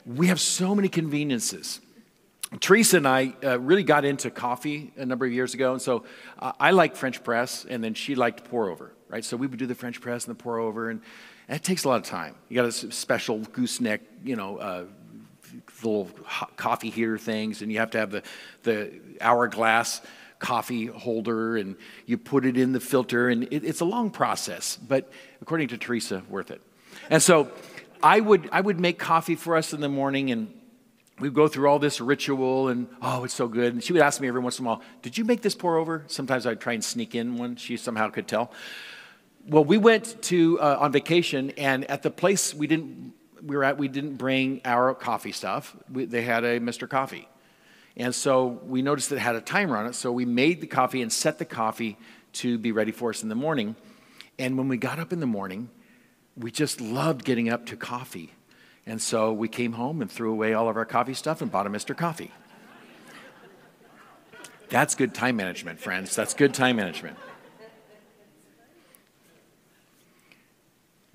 We 0.04 0.26
have 0.26 0.40
so 0.40 0.74
many 0.74 0.88
conveniences. 0.88 1.80
Teresa 2.60 2.98
and 2.98 3.08
I 3.08 3.34
uh, 3.42 3.58
really 3.58 3.82
got 3.82 4.04
into 4.04 4.30
coffee 4.30 4.92
a 4.96 5.06
number 5.06 5.26
of 5.26 5.32
years 5.32 5.54
ago, 5.54 5.72
and 5.72 5.82
so 5.82 6.04
uh, 6.38 6.52
I 6.60 6.70
like 6.70 6.94
French 6.94 7.24
press, 7.24 7.66
and 7.68 7.82
then 7.82 7.94
she 7.94 8.14
liked 8.14 8.44
pour 8.44 8.70
over, 8.70 8.92
right? 9.08 9.24
So 9.24 9.36
we 9.36 9.46
would 9.46 9.58
do 9.58 9.66
the 9.66 9.74
French 9.74 10.00
press 10.00 10.26
and 10.26 10.38
the 10.38 10.40
pour 10.40 10.58
over, 10.58 10.90
and, 10.90 11.00
and 11.48 11.56
it 11.56 11.64
takes 11.64 11.84
a 11.84 11.88
lot 11.88 11.96
of 11.96 12.04
time. 12.04 12.36
You 12.48 12.56
got 12.56 12.66
a 12.66 12.72
special 12.72 13.38
gooseneck, 13.38 14.02
you 14.22 14.36
know, 14.36 14.86
little 15.82 16.10
coffee 16.56 16.90
heater 16.90 17.18
things, 17.18 17.62
and 17.62 17.70
you 17.70 17.78
have 17.78 17.90
to 17.92 17.98
have 17.98 18.10
the, 18.10 18.22
the 18.62 19.00
hourglass 19.20 20.00
coffee 20.38 20.86
holder, 20.86 21.56
and 21.56 21.76
you 22.04 22.18
put 22.18 22.44
it 22.44 22.56
in 22.56 22.72
the 22.72 22.80
filter, 22.80 23.28
and 23.28 23.44
it, 23.44 23.64
it's 23.64 23.80
a 23.80 23.84
long 23.84 24.10
process, 24.10 24.76
but 24.76 25.10
according 25.40 25.68
to 25.68 25.78
Teresa, 25.78 26.22
worth 26.28 26.50
it. 26.50 26.60
And 27.10 27.22
so 27.22 27.50
I 28.02 28.20
would, 28.20 28.48
I 28.52 28.60
would 28.60 28.80
make 28.80 28.98
coffee 28.98 29.34
for 29.34 29.56
us 29.56 29.72
in 29.72 29.80
the 29.80 29.88
morning, 29.88 30.30
and 30.30 30.52
we'd 31.18 31.34
go 31.34 31.48
through 31.48 31.68
all 31.68 31.78
this 31.78 32.00
ritual, 32.00 32.68
and 32.68 32.88
oh, 33.00 33.24
it's 33.24 33.34
so 33.34 33.48
good. 33.48 33.72
And 33.72 33.82
she 33.82 33.92
would 33.92 34.02
ask 34.02 34.20
me 34.20 34.28
every 34.28 34.40
once 34.40 34.58
in 34.58 34.64
a 34.64 34.68
while, 34.68 34.82
Did 35.02 35.16
you 35.16 35.24
make 35.24 35.42
this 35.42 35.54
pour 35.54 35.76
over? 35.76 36.04
Sometimes 36.06 36.46
I'd 36.46 36.60
try 36.60 36.74
and 36.74 36.84
sneak 36.84 37.14
in 37.14 37.36
one. 37.36 37.56
She 37.56 37.76
somehow 37.76 38.10
could 38.10 38.28
tell. 38.28 38.52
Well, 39.48 39.64
we 39.64 39.78
went 39.78 40.22
to 40.22 40.60
uh, 40.60 40.78
on 40.80 40.92
vacation, 40.92 41.52
and 41.52 41.84
at 41.90 42.02
the 42.02 42.10
place 42.10 42.52
we 42.52 42.66
didn't 42.66 43.14
we 43.42 43.56
were 43.56 43.64
at, 43.64 43.78
we 43.78 43.88
didn't 43.88 44.16
bring 44.16 44.60
our 44.64 44.94
coffee 44.94 45.32
stuff. 45.32 45.76
We, 45.90 46.04
they 46.04 46.22
had 46.22 46.44
a 46.44 46.60
Mr. 46.60 46.88
Coffee. 46.88 47.28
And 47.96 48.14
so 48.14 48.60
we 48.64 48.82
noticed 48.82 49.10
it 49.12 49.18
had 49.18 49.36
a 49.36 49.40
timer 49.40 49.76
on 49.76 49.86
it. 49.86 49.94
So 49.94 50.12
we 50.12 50.24
made 50.24 50.60
the 50.60 50.66
coffee 50.66 51.02
and 51.02 51.12
set 51.12 51.38
the 51.38 51.44
coffee 51.44 51.96
to 52.34 52.58
be 52.58 52.72
ready 52.72 52.92
for 52.92 53.10
us 53.10 53.22
in 53.22 53.28
the 53.28 53.34
morning. 53.34 53.76
And 54.38 54.58
when 54.58 54.68
we 54.68 54.76
got 54.76 54.98
up 54.98 55.12
in 55.12 55.20
the 55.20 55.26
morning, 55.26 55.70
we 56.36 56.50
just 56.50 56.80
loved 56.80 57.24
getting 57.24 57.48
up 57.48 57.66
to 57.66 57.76
coffee. 57.76 58.32
And 58.84 59.00
so 59.00 59.32
we 59.32 59.48
came 59.48 59.72
home 59.72 60.02
and 60.02 60.10
threw 60.10 60.30
away 60.30 60.52
all 60.52 60.68
of 60.68 60.76
our 60.76 60.84
coffee 60.84 61.14
stuff 61.14 61.40
and 61.40 61.50
bought 61.50 61.66
a 61.66 61.70
Mr. 61.70 61.96
Coffee. 61.96 62.30
That's 64.68 64.94
good 64.94 65.14
time 65.14 65.36
management, 65.36 65.80
friends. 65.80 66.14
That's 66.14 66.34
good 66.34 66.52
time 66.52 66.76
management. 66.76 67.16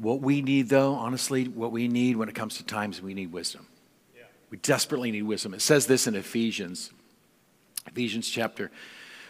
What 0.01 0.19
we 0.19 0.41
need, 0.41 0.69
though, 0.69 0.95
honestly, 0.95 1.45
what 1.47 1.71
we 1.71 1.87
need 1.87 2.15
when 2.15 2.27
it 2.27 2.33
comes 2.33 2.57
to 2.57 2.65
times, 2.65 3.03
we 3.03 3.13
need 3.13 3.31
wisdom. 3.31 3.67
Yeah. 4.15 4.23
We 4.49 4.57
desperately 4.57 5.11
need 5.11 5.21
wisdom. 5.21 5.53
It 5.53 5.61
says 5.61 5.85
this 5.85 6.07
in 6.07 6.15
Ephesians, 6.15 6.91
Ephesians 7.85 8.27
chapter 8.27 8.71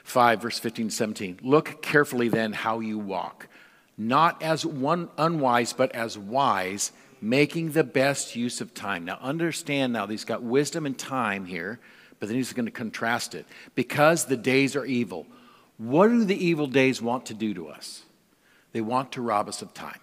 5, 0.05 0.41
verse 0.41 0.59
15 0.59 0.87
to 0.87 0.95
17. 0.95 1.39
Look 1.43 1.81
carefully 1.81 2.29
then 2.29 2.53
how 2.53 2.79
you 2.79 2.97
walk, 2.97 3.49
not 3.97 4.41
as 4.41 4.65
one 4.65 5.09
unwise, 5.17 5.73
but 5.73 5.93
as 5.93 6.17
wise, 6.17 6.93
making 7.19 7.73
the 7.73 7.83
best 7.83 8.37
use 8.37 8.61
of 8.61 8.73
time. 8.73 9.03
Now, 9.03 9.17
understand 9.21 9.91
now, 9.91 10.07
he's 10.07 10.23
got 10.23 10.41
wisdom 10.41 10.85
and 10.85 10.97
time 10.97 11.43
here, 11.43 11.81
but 12.21 12.29
then 12.29 12.37
he's 12.37 12.53
going 12.53 12.65
to 12.65 12.71
contrast 12.71 13.35
it. 13.35 13.45
Because 13.75 14.23
the 14.23 14.37
days 14.37 14.77
are 14.77 14.85
evil. 14.85 15.27
What 15.77 16.07
do 16.07 16.23
the 16.23 16.45
evil 16.45 16.67
days 16.67 17.01
want 17.01 17.25
to 17.25 17.33
do 17.33 17.53
to 17.55 17.67
us? 17.67 18.03
They 18.71 18.79
want 18.79 19.11
to 19.11 19.21
rob 19.21 19.49
us 19.49 19.61
of 19.61 19.73
time. 19.73 19.99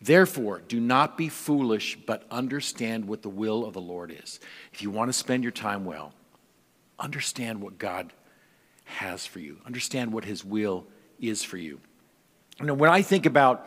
Therefore, 0.00 0.62
do 0.66 0.80
not 0.80 1.18
be 1.18 1.28
foolish, 1.28 1.98
but 2.06 2.24
understand 2.30 3.06
what 3.06 3.22
the 3.22 3.28
will 3.28 3.66
of 3.66 3.74
the 3.74 3.80
Lord 3.80 4.10
is. 4.10 4.40
If 4.72 4.80
you 4.80 4.90
want 4.90 5.10
to 5.10 5.12
spend 5.12 5.42
your 5.42 5.52
time 5.52 5.84
well, 5.84 6.14
understand 6.98 7.60
what 7.60 7.78
God 7.78 8.12
has 8.84 9.26
for 9.26 9.40
you, 9.40 9.58
understand 9.66 10.12
what 10.12 10.24
His 10.24 10.44
will 10.44 10.86
is 11.20 11.44
for 11.44 11.58
you. 11.58 11.80
You 12.58 12.66
know, 12.66 12.74
when 12.74 12.90
I 12.90 13.02
think 13.02 13.26
about 13.26 13.66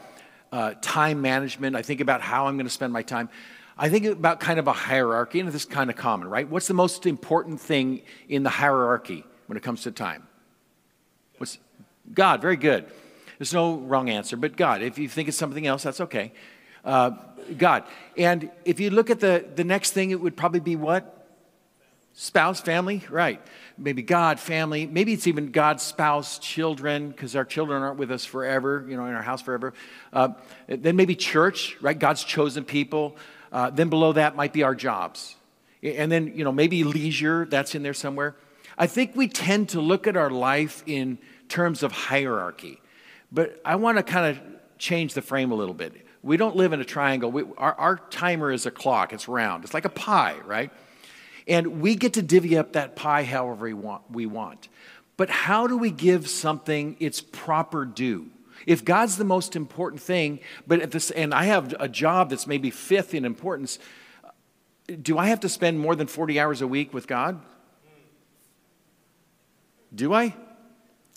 uh, 0.52 0.74
time 0.82 1.22
management, 1.22 1.76
I 1.76 1.84
think 1.84 2.02
about 2.02 2.22
how 2.22 2.48
I'm 2.48 2.56
going 2.56 2.66
to 2.66 2.74
spend 2.74 2.94
my 2.94 3.04
time. 3.04 3.30
I 3.78 3.90
think 3.90 4.06
about 4.06 4.40
kind 4.40 4.60
of 4.60 4.68
a 4.68 4.74
hierarchy, 4.74 5.40
and 5.40 5.48
this 5.48 5.56
is 5.56 5.66
kind 5.66 5.90
of 5.90 5.96
common, 5.96 6.28
right? 6.28 6.48
What's 6.48 6.68
the 6.68 6.76
most 6.76 7.06
important 7.06 7.60
thing 7.60 8.02
in 8.28 8.44
the 8.44 8.50
hierarchy 8.50 9.24
when 9.48 9.58
it 9.58 9.64
comes 9.64 9.84
to 9.84 9.92
time? 9.92 10.28
What's 11.38 11.58
God? 12.12 12.42
Very 12.42 12.56
good. 12.56 12.86
There's 13.38 13.54
no 13.54 13.78
wrong 13.78 14.10
answer, 14.10 14.38
but 14.38 14.56
God. 14.56 14.82
If 14.82 14.98
you 14.98 15.10
think 15.10 15.28
it's 15.28 15.38
something 15.38 15.66
else, 15.66 15.84
that's 15.84 16.02
okay. 16.02 16.34
Uh, 16.84 17.12
God. 17.58 17.84
And 18.18 18.52
if 18.66 18.80
you 18.80 18.90
look 18.90 19.10
at 19.10 19.20
the, 19.20 19.46
the 19.56 19.64
next 19.64 19.92
thing, 19.92 20.12
it 20.12 20.20
would 20.20 20.36
probably 20.36 20.60
be 20.60 20.76
what? 20.76 21.20
Spouse, 22.14 22.62
family, 22.62 23.04
right. 23.10 23.42
Maybe 23.76 24.04
God, 24.04 24.40
family. 24.40 24.86
Maybe 24.86 25.14
it's 25.14 25.26
even 25.26 25.52
God's 25.52 25.82
spouse, 25.82 26.38
children, 26.38 27.10
because 27.10 27.36
our 27.36 27.44
children 27.44 27.82
aren't 27.82 27.98
with 27.98 28.12
us 28.12 28.24
forever, 28.24 28.86
you 28.88 28.96
know, 28.96 29.06
in 29.06 29.16
our 29.16 29.24
house 29.24 29.42
forever. 29.42 29.74
Uh, 30.12 30.30
then 30.68 30.96
maybe 30.96 31.16
church, 31.16 31.76
right? 31.82 31.98
God's 31.98 32.24
chosen 32.24 32.66
people. 32.66 33.18
Uh, 33.52 33.72
then 33.72 33.90
below 33.90 34.14
that 34.14 34.36
might 34.36 34.54
be 34.54 34.62
our 34.62 34.76
jobs. 34.76 35.36
And 35.82 36.12
then, 36.12 36.34
you 36.36 36.44
know, 36.44 36.52
maybe 36.52 36.84
leisure, 36.84 37.46
that's 37.50 37.74
in 37.74 37.82
there 37.82 37.96
somewhere. 37.96 38.36
I 38.78 38.88
think 38.88 39.16
we 39.16 39.28
tend 39.28 39.70
to 39.70 39.82
look 39.82 40.06
at 40.08 40.16
our 40.16 40.30
life 40.30 40.84
in 40.86 41.18
terms 41.50 41.84
of 41.84 41.92
hierarchy. 41.92 42.80
But 43.34 43.60
I 43.66 43.76
want 43.76 43.98
to 43.98 44.04
kind 44.04 44.38
of 44.38 44.44
change 44.78 45.16
the 45.16 45.22
frame 45.22 45.52
a 45.52 45.56
little 45.56 45.74
bit. 45.74 46.06
We 46.22 46.38
don't 46.38 46.56
live 46.56 46.72
in 46.72 46.80
a 46.80 46.86
triangle. 46.86 47.32
We, 47.32 47.44
our, 47.58 47.74
our 47.74 47.98
timer 47.98 48.52
is 48.52 48.66
a 48.66 48.72
clock, 48.72 49.12
it's 49.12 49.28
round, 49.28 49.64
it's 49.64 49.74
like 49.74 49.86
a 49.86 49.90
pie, 49.90 50.38
right? 50.46 50.72
And 51.48 51.82
we 51.82 51.96
get 51.96 52.14
to 52.14 52.22
divvy 52.22 52.58
up 52.58 52.74
that 52.74 52.96
pie 52.96 53.24
however 53.24 53.66
we 53.66 53.74
want. 53.74 54.04
We 54.10 54.28
want. 54.28 54.70
But 55.18 55.30
how 55.30 55.68
do 55.68 55.78
we 55.78 55.92
give 55.92 56.30
something 56.30 56.96
its 57.00 57.20
proper 57.20 57.86
due? 57.86 58.28
If 58.66 58.86
God's 58.86 59.18
the 59.18 59.26
most 59.26 59.56
important 59.56 60.02
thing, 60.02 60.40
but 60.66 60.80
at 60.80 60.92
this, 60.92 61.12
and 61.12 61.34
I 61.34 61.46
have 61.46 61.76
a 61.80 61.90
job 61.90 62.30
that's 62.30 62.48
maybe 62.48 62.70
fifth 62.70 63.14
in 63.14 63.26
importance, 63.26 63.78
do 65.02 65.18
I 65.18 65.28
have 65.28 65.42
to 65.42 65.50
spend 65.50 65.80
more 65.80 65.96
than 65.96 66.08
40 66.08 66.40
hours 66.40 66.62
a 66.62 66.68
week 66.68 66.94
with 66.94 67.08
God? 67.08 67.42
Do 69.94 70.14
I? 70.14 70.36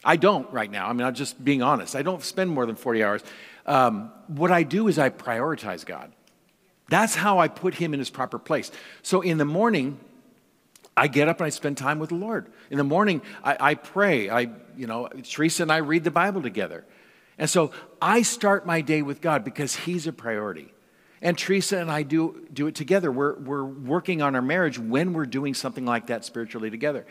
I 0.06 0.16
don't 0.16 0.50
right 0.52 0.70
now. 0.70 0.88
I 0.88 0.92
mean, 0.92 1.04
I'm 1.04 1.14
just 1.14 1.44
being 1.44 1.62
honest. 1.62 1.96
I 1.96 2.02
don't 2.02 2.22
spend 2.22 2.50
more 2.50 2.64
than 2.64 2.76
40 2.76 3.02
hours. 3.02 3.24
Um, 3.66 4.12
what 4.28 4.52
I 4.52 4.62
do 4.62 4.86
is 4.86 4.98
I 5.00 5.10
prioritize 5.10 5.84
God. 5.84 6.12
That's 6.88 7.16
how 7.16 7.40
I 7.40 7.48
put 7.48 7.74
him 7.74 7.92
in 7.92 7.98
his 7.98 8.08
proper 8.08 8.38
place. 8.38 8.70
So 9.02 9.20
in 9.20 9.36
the 9.36 9.44
morning, 9.44 9.98
I 10.96 11.08
get 11.08 11.28
up 11.28 11.40
and 11.40 11.46
I 11.46 11.50
spend 11.50 11.76
time 11.76 11.98
with 11.98 12.10
the 12.10 12.14
Lord. 12.14 12.46
In 12.70 12.78
the 12.78 12.84
morning, 12.84 13.20
I, 13.42 13.56
I 13.58 13.74
pray. 13.74 14.30
I, 14.30 14.48
you 14.76 14.86
know, 14.86 15.08
Teresa 15.08 15.64
and 15.64 15.72
I 15.72 15.78
read 15.78 16.04
the 16.04 16.12
Bible 16.12 16.40
together. 16.40 16.84
And 17.36 17.50
so 17.50 17.72
I 18.00 18.22
start 18.22 18.64
my 18.64 18.82
day 18.82 19.02
with 19.02 19.20
God 19.20 19.44
because 19.44 19.74
He's 19.74 20.06
a 20.06 20.12
priority. 20.12 20.72
And 21.20 21.36
Teresa 21.36 21.78
and 21.78 21.90
I 21.90 22.04
do, 22.04 22.46
do 22.52 22.68
it 22.68 22.76
together. 22.76 23.10
We're, 23.10 23.34
we're 23.34 23.64
working 23.64 24.22
on 24.22 24.36
our 24.36 24.42
marriage 24.42 24.78
when 24.78 25.12
we're 25.12 25.26
doing 25.26 25.54
something 25.54 25.84
like 25.84 26.06
that 26.06 26.24
spiritually 26.24 26.70
together. 26.70 27.06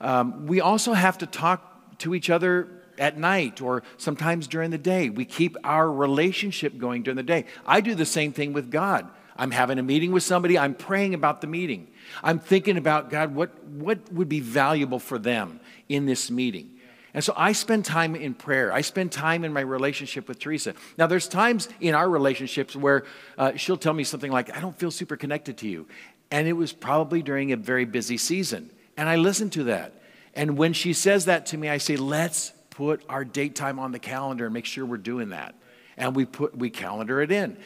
Um, 0.00 0.46
we 0.46 0.60
also 0.60 0.92
have 0.92 1.18
to 1.18 1.26
talk 1.26 1.67
to 1.98 2.14
each 2.14 2.30
other 2.30 2.68
at 2.98 3.16
night 3.16 3.60
or 3.60 3.82
sometimes 3.96 4.46
during 4.46 4.70
the 4.70 4.78
day. 4.78 5.08
We 5.08 5.24
keep 5.24 5.56
our 5.64 5.90
relationship 5.90 6.78
going 6.78 7.02
during 7.02 7.16
the 7.16 7.22
day. 7.22 7.44
I 7.66 7.80
do 7.80 7.94
the 7.94 8.06
same 8.06 8.32
thing 8.32 8.52
with 8.52 8.70
God. 8.70 9.08
I'm 9.36 9.52
having 9.52 9.78
a 9.78 9.84
meeting 9.84 10.10
with 10.10 10.24
somebody, 10.24 10.58
I'm 10.58 10.74
praying 10.74 11.14
about 11.14 11.40
the 11.40 11.46
meeting. 11.46 11.86
I'm 12.24 12.40
thinking 12.40 12.76
about, 12.76 13.08
God, 13.08 13.34
what, 13.34 13.62
what 13.64 14.12
would 14.12 14.28
be 14.28 14.40
valuable 14.40 14.98
for 14.98 15.16
them 15.16 15.60
in 15.88 16.06
this 16.06 16.28
meeting? 16.28 16.70
And 17.14 17.22
so 17.22 17.32
I 17.36 17.52
spend 17.52 17.84
time 17.84 18.16
in 18.16 18.34
prayer. 18.34 18.72
I 18.72 18.80
spend 18.80 19.12
time 19.12 19.44
in 19.44 19.52
my 19.52 19.60
relationship 19.60 20.28
with 20.28 20.40
Teresa. 20.40 20.74
Now, 20.98 21.06
there's 21.06 21.28
times 21.28 21.68
in 21.80 21.94
our 21.94 22.08
relationships 22.08 22.76
where 22.76 23.04
uh, 23.38 23.54
she'll 23.56 23.78
tell 23.78 23.94
me 23.94 24.04
something 24.04 24.30
like, 24.30 24.54
I 24.56 24.60
don't 24.60 24.76
feel 24.76 24.90
super 24.90 25.16
connected 25.16 25.56
to 25.58 25.68
you. 25.68 25.86
And 26.30 26.46
it 26.46 26.52
was 26.52 26.72
probably 26.72 27.22
during 27.22 27.52
a 27.52 27.56
very 27.56 27.84
busy 27.84 28.18
season. 28.18 28.70
And 28.96 29.08
I 29.08 29.16
listen 29.16 29.50
to 29.50 29.64
that. 29.64 29.94
And 30.38 30.56
when 30.56 30.72
she 30.72 30.92
says 30.92 31.24
that 31.24 31.46
to 31.46 31.58
me, 31.58 31.68
I 31.68 31.78
say, 31.78 31.96
let's 31.96 32.52
put 32.70 33.02
our 33.08 33.24
date 33.24 33.56
time 33.56 33.80
on 33.80 33.90
the 33.90 33.98
calendar 33.98 34.44
and 34.44 34.54
make 34.54 34.66
sure 34.66 34.86
we're 34.86 34.96
doing 34.96 35.30
that. 35.30 35.56
And 35.96 36.14
we 36.14 36.26
put 36.26 36.56
we 36.56 36.70
calendar 36.70 37.20
it 37.20 37.32
in. 37.32 37.56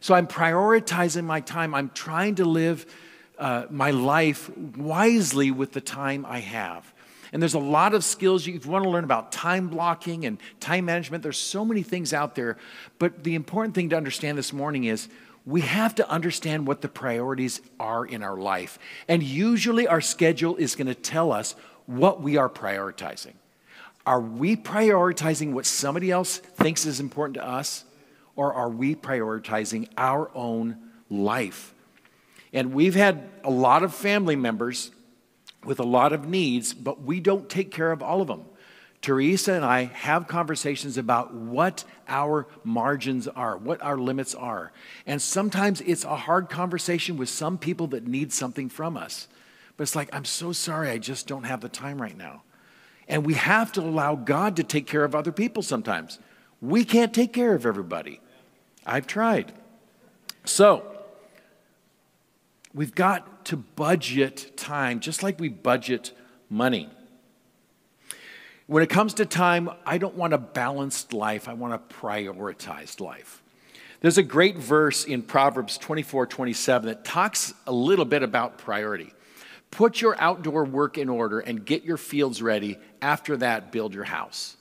So 0.00 0.12
I'm 0.12 0.26
prioritizing 0.26 1.22
my 1.22 1.40
time. 1.40 1.72
I'm 1.72 1.88
trying 1.90 2.34
to 2.34 2.44
live 2.44 2.84
uh, 3.38 3.66
my 3.70 3.92
life 3.92 4.50
wisely 4.76 5.52
with 5.52 5.72
the 5.72 5.80
time 5.80 6.26
I 6.26 6.40
have. 6.40 6.92
And 7.32 7.40
there's 7.40 7.54
a 7.54 7.60
lot 7.60 7.94
of 7.94 8.02
skills 8.02 8.44
you, 8.44 8.58
want 8.66 8.82
to 8.82 8.90
learn 8.90 9.04
about 9.04 9.30
time 9.30 9.68
blocking 9.68 10.26
and 10.26 10.38
time 10.58 10.86
management. 10.86 11.22
There's 11.22 11.38
so 11.38 11.64
many 11.64 11.84
things 11.84 12.12
out 12.12 12.34
there. 12.34 12.56
But 12.98 13.22
the 13.22 13.36
important 13.36 13.76
thing 13.76 13.90
to 13.90 13.96
understand 13.96 14.36
this 14.36 14.52
morning 14.52 14.82
is 14.82 15.08
we 15.44 15.60
have 15.60 15.94
to 15.94 16.10
understand 16.10 16.66
what 16.66 16.80
the 16.80 16.88
priorities 16.88 17.60
are 17.78 18.04
in 18.04 18.24
our 18.24 18.36
life. 18.36 18.80
And 19.06 19.22
usually 19.22 19.86
our 19.86 20.00
schedule 20.00 20.56
is 20.56 20.74
going 20.74 20.88
to 20.88 20.94
tell 20.94 21.30
us 21.30 21.54
what 21.86 22.20
we 22.20 22.36
are 22.36 22.48
prioritizing. 22.48 23.34
Are 24.04 24.20
we 24.20 24.56
prioritizing 24.56 25.52
what 25.52 25.66
somebody 25.66 26.10
else 26.10 26.38
thinks 26.38 26.86
is 26.86 27.00
important 27.00 27.34
to 27.34 27.46
us? 27.46 27.84
Or 28.36 28.52
are 28.52 28.68
we 28.68 28.94
prioritizing 28.94 29.88
our 29.96 30.30
own 30.34 30.76
life? 31.10 31.74
And 32.52 32.72
we've 32.72 32.94
had 32.94 33.28
a 33.42 33.50
lot 33.50 33.82
of 33.82 33.94
family 33.94 34.36
members 34.36 34.90
with 35.64 35.80
a 35.80 35.84
lot 35.84 36.12
of 36.12 36.28
needs, 36.28 36.72
but 36.72 37.02
we 37.02 37.18
don't 37.18 37.48
take 37.48 37.70
care 37.70 37.90
of 37.90 38.02
all 38.02 38.20
of 38.20 38.28
them. 38.28 38.44
Teresa 39.02 39.52
and 39.52 39.64
I 39.64 39.84
have 39.84 40.26
conversations 40.26 40.96
about 40.96 41.34
what 41.34 41.84
our 42.08 42.46
margins 42.64 43.28
are, 43.28 43.56
what 43.56 43.82
our 43.82 43.96
limits 43.96 44.34
are. 44.34 44.72
And 45.06 45.20
sometimes 45.20 45.80
it's 45.80 46.04
a 46.04 46.16
hard 46.16 46.48
conversation 46.48 47.16
with 47.16 47.28
some 47.28 47.58
people 47.58 47.88
that 47.88 48.06
need 48.06 48.32
something 48.32 48.68
from 48.68 48.96
us. 48.96 49.28
But 49.76 49.82
it's 49.82 49.96
like, 49.96 50.08
I'm 50.12 50.24
so 50.24 50.52
sorry, 50.52 50.90
I 50.90 50.98
just 50.98 51.26
don't 51.26 51.44
have 51.44 51.60
the 51.60 51.68
time 51.68 52.00
right 52.00 52.16
now. 52.16 52.42
And 53.08 53.24
we 53.24 53.34
have 53.34 53.72
to 53.72 53.80
allow 53.80 54.14
God 54.14 54.56
to 54.56 54.64
take 54.64 54.86
care 54.86 55.04
of 55.04 55.14
other 55.14 55.32
people 55.32 55.62
sometimes. 55.62 56.18
We 56.60 56.84
can't 56.84 57.14
take 57.14 57.32
care 57.32 57.54
of 57.54 57.66
everybody. 57.66 58.20
I've 58.84 59.06
tried. 59.06 59.52
So, 60.44 60.84
we've 62.74 62.94
got 62.94 63.44
to 63.46 63.56
budget 63.56 64.56
time 64.56 65.00
just 65.00 65.22
like 65.22 65.38
we 65.38 65.48
budget 65.48 66.12
money. 66.48 66.88
When 68.66 68.82
it 68.82 68.88
comes 68.88 69.14
to 69.14 69.26
time, 69.26 69.70
I 69.84 69.98
don't 69.98 70.16
want 70.16 70.32
a 70.32 70.38
balanced 70.38 71.12
life, 71.12 71.48
I 71.48 71.52
want 71.52 71.74
a 71.74 71.78
prioritized 71.78 73.00
life. 73.00 73.42
There's 74.00 74.18
a 74.18 74.22
great 74.22 74.56
verse 74.56 75.04
in 75.04 75.22
Proverbs 75.22 75.78
24 75.78 76.26
27 76.26 76.88
that 76.88 77.04
talks 77.04 77.54
a 77.66 77.72
little 77.72 78.04
bit 78.04 78.22
about 78.22 78.58
priority. 78.58 79.12
Put 79.70 80.00
your 80.00 80.20
outdoor 80.20 80.64
work 80.64 80.96
in 80.96 81.08
order 81.08 81.40
and 81.40 81.64
get 81.64 81.84
your 81.84 81.96
fields 81.96 82.40
ready. 82.40 82.78
After 83.02 83.36
that, 83.38 83.72
build 83.72 83.94
your 83.94 84.04
house. 84.04 84.56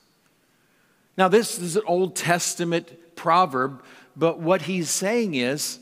Now, 1.17 1.29
this 1.29 1.59
is 1.59 1.77
an 1.77 1.83
Old 1.85 2.15
Testament 2.15 3.15
proverb 3.15 3.81
but 4.15 4.39
what 4.39 4.63
he's 4.63 4.89
saying 4.89 5.35
is 5.35 5.79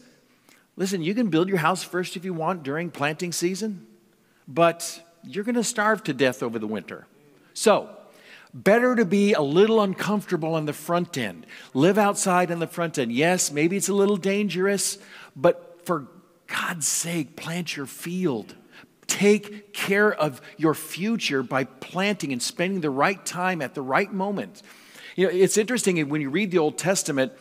listen, 0.76 1.04
you 1.04 1.14
can 1.14 1.30
build 1.30 1.50
your 1.50 1.60
house 1.60 1.84
first 1.84 2.16
if 2.16 2.26
you 2.26 2.34
want 2.34 2.64
during 2.64 2.90
planting 2.90 3.32
season, 3.32 3.86
but 4.48 5.02
you're 5.24 5.44
going 5.44 5.56
to 5.56 5.64
starve 5.64 6.04
to 6.06 6.14
death 6.14 6.42
over 6.42 6.58
the 6.58 6.68
winter. 6.68 7.06
So, 7.54 7.90
better 8.54 8.96
to 8.96 9.06
be 9.06 9.34
a 9.34 9.42
little 9.42 9.82
uncomfortable 9.82 10.56
on 10.56 10.66
the 10.66 10.74
front 10.74 11.18
end, 11.18 11.46
live 11.74 11.98
outside 11.98 12.52
on 12.52 12.60
the 12.60 12.68
front 12.68 12.98
end. 12.98 13.12
Yes, 13.12 13.52
maybe 13.52 13.78
it's 13.78 13.90
a 13.90 13.94
little 13.94 14.18
dangerous, 14.18 14.98
but 15.36 15.86
for 15.86 16.08
God's 16.48 16.88
sake, 16.88 17.36
plant 17.36 17.78
your 17.78 17.86
field. 17.86 18.56
Take 19.14 19.74
care 19.74 20.12
of 20.12 20.42
your 20.58 20.74
future 20.74 21.44
by 21.44 21.66
planting 21.66 22.34
and 22.34 22.42
spending 22.42 22.82
the 22.82 22.90
right 22.90 23.24
time 23.24 23.62
at 23.62 23.76
the 23.76 23.82
right 23.82 24.12
moment. 24.12 24.64
You 25.16 25.28
know, 25.28 25.32
it's 25.32 25.58
interesting 25.58 26.10
when 26.10 26.20
you 26.20 26.32
read 26.32 26.50
the 26.50 26.58
Old 26.58 26.80
Testament, 26.80 27.32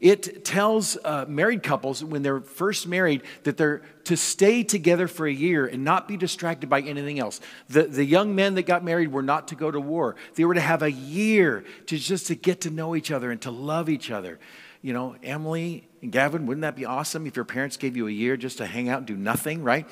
It 0.00 0.44
tells 0.44 0.98
uh, 1.04 1.24
married 1.26 1.62
couples 1.62 2.04
when 2.04 2.22
they're 2.22 2.40
first 2.40 2.86
married 2.86 3.22
that 3.44 3.56
they're 3.56 3.82
to 4.04 4.16
stay 4.16 4.62
together 4.62 5.08
for 5.08 5.26
a 5.26 5.32
year 5.32 5.66
and 5.66 5.84
not 5.84 6.06
be 6.06 6.16
distracted 6.16 6.68
by 6.68 6.80
anything 6.82 7.18
else. 7.18 7.40
The, 7.68 7.84
the 7.84 8.04
young 8.04 8.34
men 8.34 8.54
that 8.54 8.64
got 8.66 8.84
married 8.84 9.10
were 9.10 9.22
not 9.22 9.48
to 9.48 9.54
go 9.54 9.70
to 9.70 9.80
war. 9.80 10.16
They 10.34 10.44
were 10.44 10.54
to 10.54 10.60
have 10.60 10.82
a 10.82 10.92
year 10.92 11.64
to 11.86 11.98
just 11.98 12.26
to 12.26 12.34
get 12.34 12.60
to 12.62 12.70
know 12.70 12.94
each 12.94 13.10
other 13.10 13.30
and 13.30 13.40
to 13.42 13.50
love 13.50 13.88
each 13.88 14.10
other. 14.10 14.38
You 14.86 14.92
know, 14.92 15.16
Emily 15.20 15.88
and 16.00 16.12
Gavin, 16.12 16.46
wouldn't 16.46 16.62
that 16.62 16.76
be 16.76 16.84
awesome 16.84 17.26
if 17.26 17.34
your 17.34 17.44
parents 17.44 17.76
gave 17.76 17.96
you 17.96 18.06
a 18.06 18.10
year 18.12 18.36
just 18.36 18.58
to 18.58 18.66
hang 18.66 18.88
out 18.88 18.98
and 18.98 19.06
do 19.08 19.16
nothing, 19.16 19.64
right? 19.64 19.84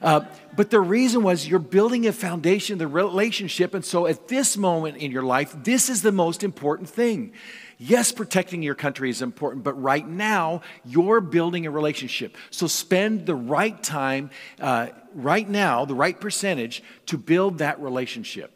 Uh, 0.00 0.20
but 0.54 0.70
the 0.70 0.80
reason 0.80 1.24
was 1.24 1.48
you're 1.48 1.58
building 1.58 2.06
a 2.06 2.12
foundation, 2.12 2.78
the 2.78 2.86
relationship. 2.86 3.74
And 3.74 3.84
so 3.84 4.06
at 4.06 4.28
this 4.28 4.56
moment 4.56 4.98
in 4.98 5.10
your 5.10 5.24
life, 5.24 5.56
this 5.64 5.88
is 5.88 6.02
the 6.02 6.12
most 6.12 6.44
important 6.44 6.88
thing. 6.88 7.32
Yes, 7.78 8.12
protecting 8.12 8.62
your 8.62 8.76
country 8.76 9.10
is 9.10 9.22
important, 9.22 9.64
but 9.64 9.72
right 9.72 10.06
now, 10.06 10.62
you're 10.84 11.20
building 11.20 11.66
a 11.66 11.72
relationship. 11.72 12.36
So 12.50 12.68
spend 12.68 13.26
the 13.26 13.34
right 13.34 13.82
time, 13.82 14.30
uh, 14.60 14.90
right 15.14 15.48
now, 15.48 15.84
the 15.84 15.96
right 15.96 16.20
percentage 16.20 16.84
to 17.06 17.18
build 17.18 17.58
that 17.58 17.80
relationship. 17.80 18.52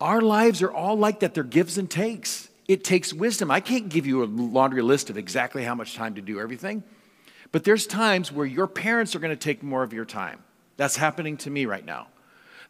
Our 0.00 0.20
lives 0.20 0.62
are 0.62 0.70
all 0.70 0.96
like 0.96 1.18
that, 1.18 1.34
they're 1.34 1.42
gives 1.42 1.78
and 1.78 1.90
takes. 1.90 2.48
It 2.70 2.84
takes 2.84 3.12
wisdom. 3.12 3.50
I 3.50 3.58
can't 3.58 3.88
give 3.88 4.06
you 4.06 4.22
a 4.22 4.26
laundry 4.26 4.80
list 4.80 5.10
of 5.10 5.18
exactly 5.18 5.64
how 5.64 5.74
much 5.74 5.96
time 5.96 6.14
to 6.14 6.20
do 6.20 6.38
everything, 6.38 6.84
but 7.50 7.64
there's 7.64 7.84
times 7.84 8.30
where 8.30 8.46
your 8.46 8.68
parents 8.68 9.16
are 9.16 9.18
going 9.18 9.32
to 9.32 9.36
take 9.36 9.64
more 9.64 9.82
of 9.82 9.92
your 9.92 10.04
time. 10.04 10.44
That's 10.76 10.94
happening 10.94 11.36
to 11.38 11.50
me 11.50 11.66
right 11.66 11.84
now. 11.84 12.06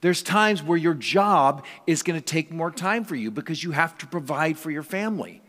There's 0.00 0.22
times 0.22 0.62
where 0.62 0.78
your 0.78 0.94
job 0.94 1.66
is 1.86 2.02
going 2.02 2.18
to 2.18 2.24
take 2.24 2.50
more 2.50 2.70
time 2.70 3.04
for 3.04 3.14
you 3.14 3.30
because 3.30 3.62
you 3.62 3.72
have 3.72 3.98
to 3.98 4.06
provide 4.06 4.58
for 4.58 4.70
your 4.70 4.82
family. 4.82 5.42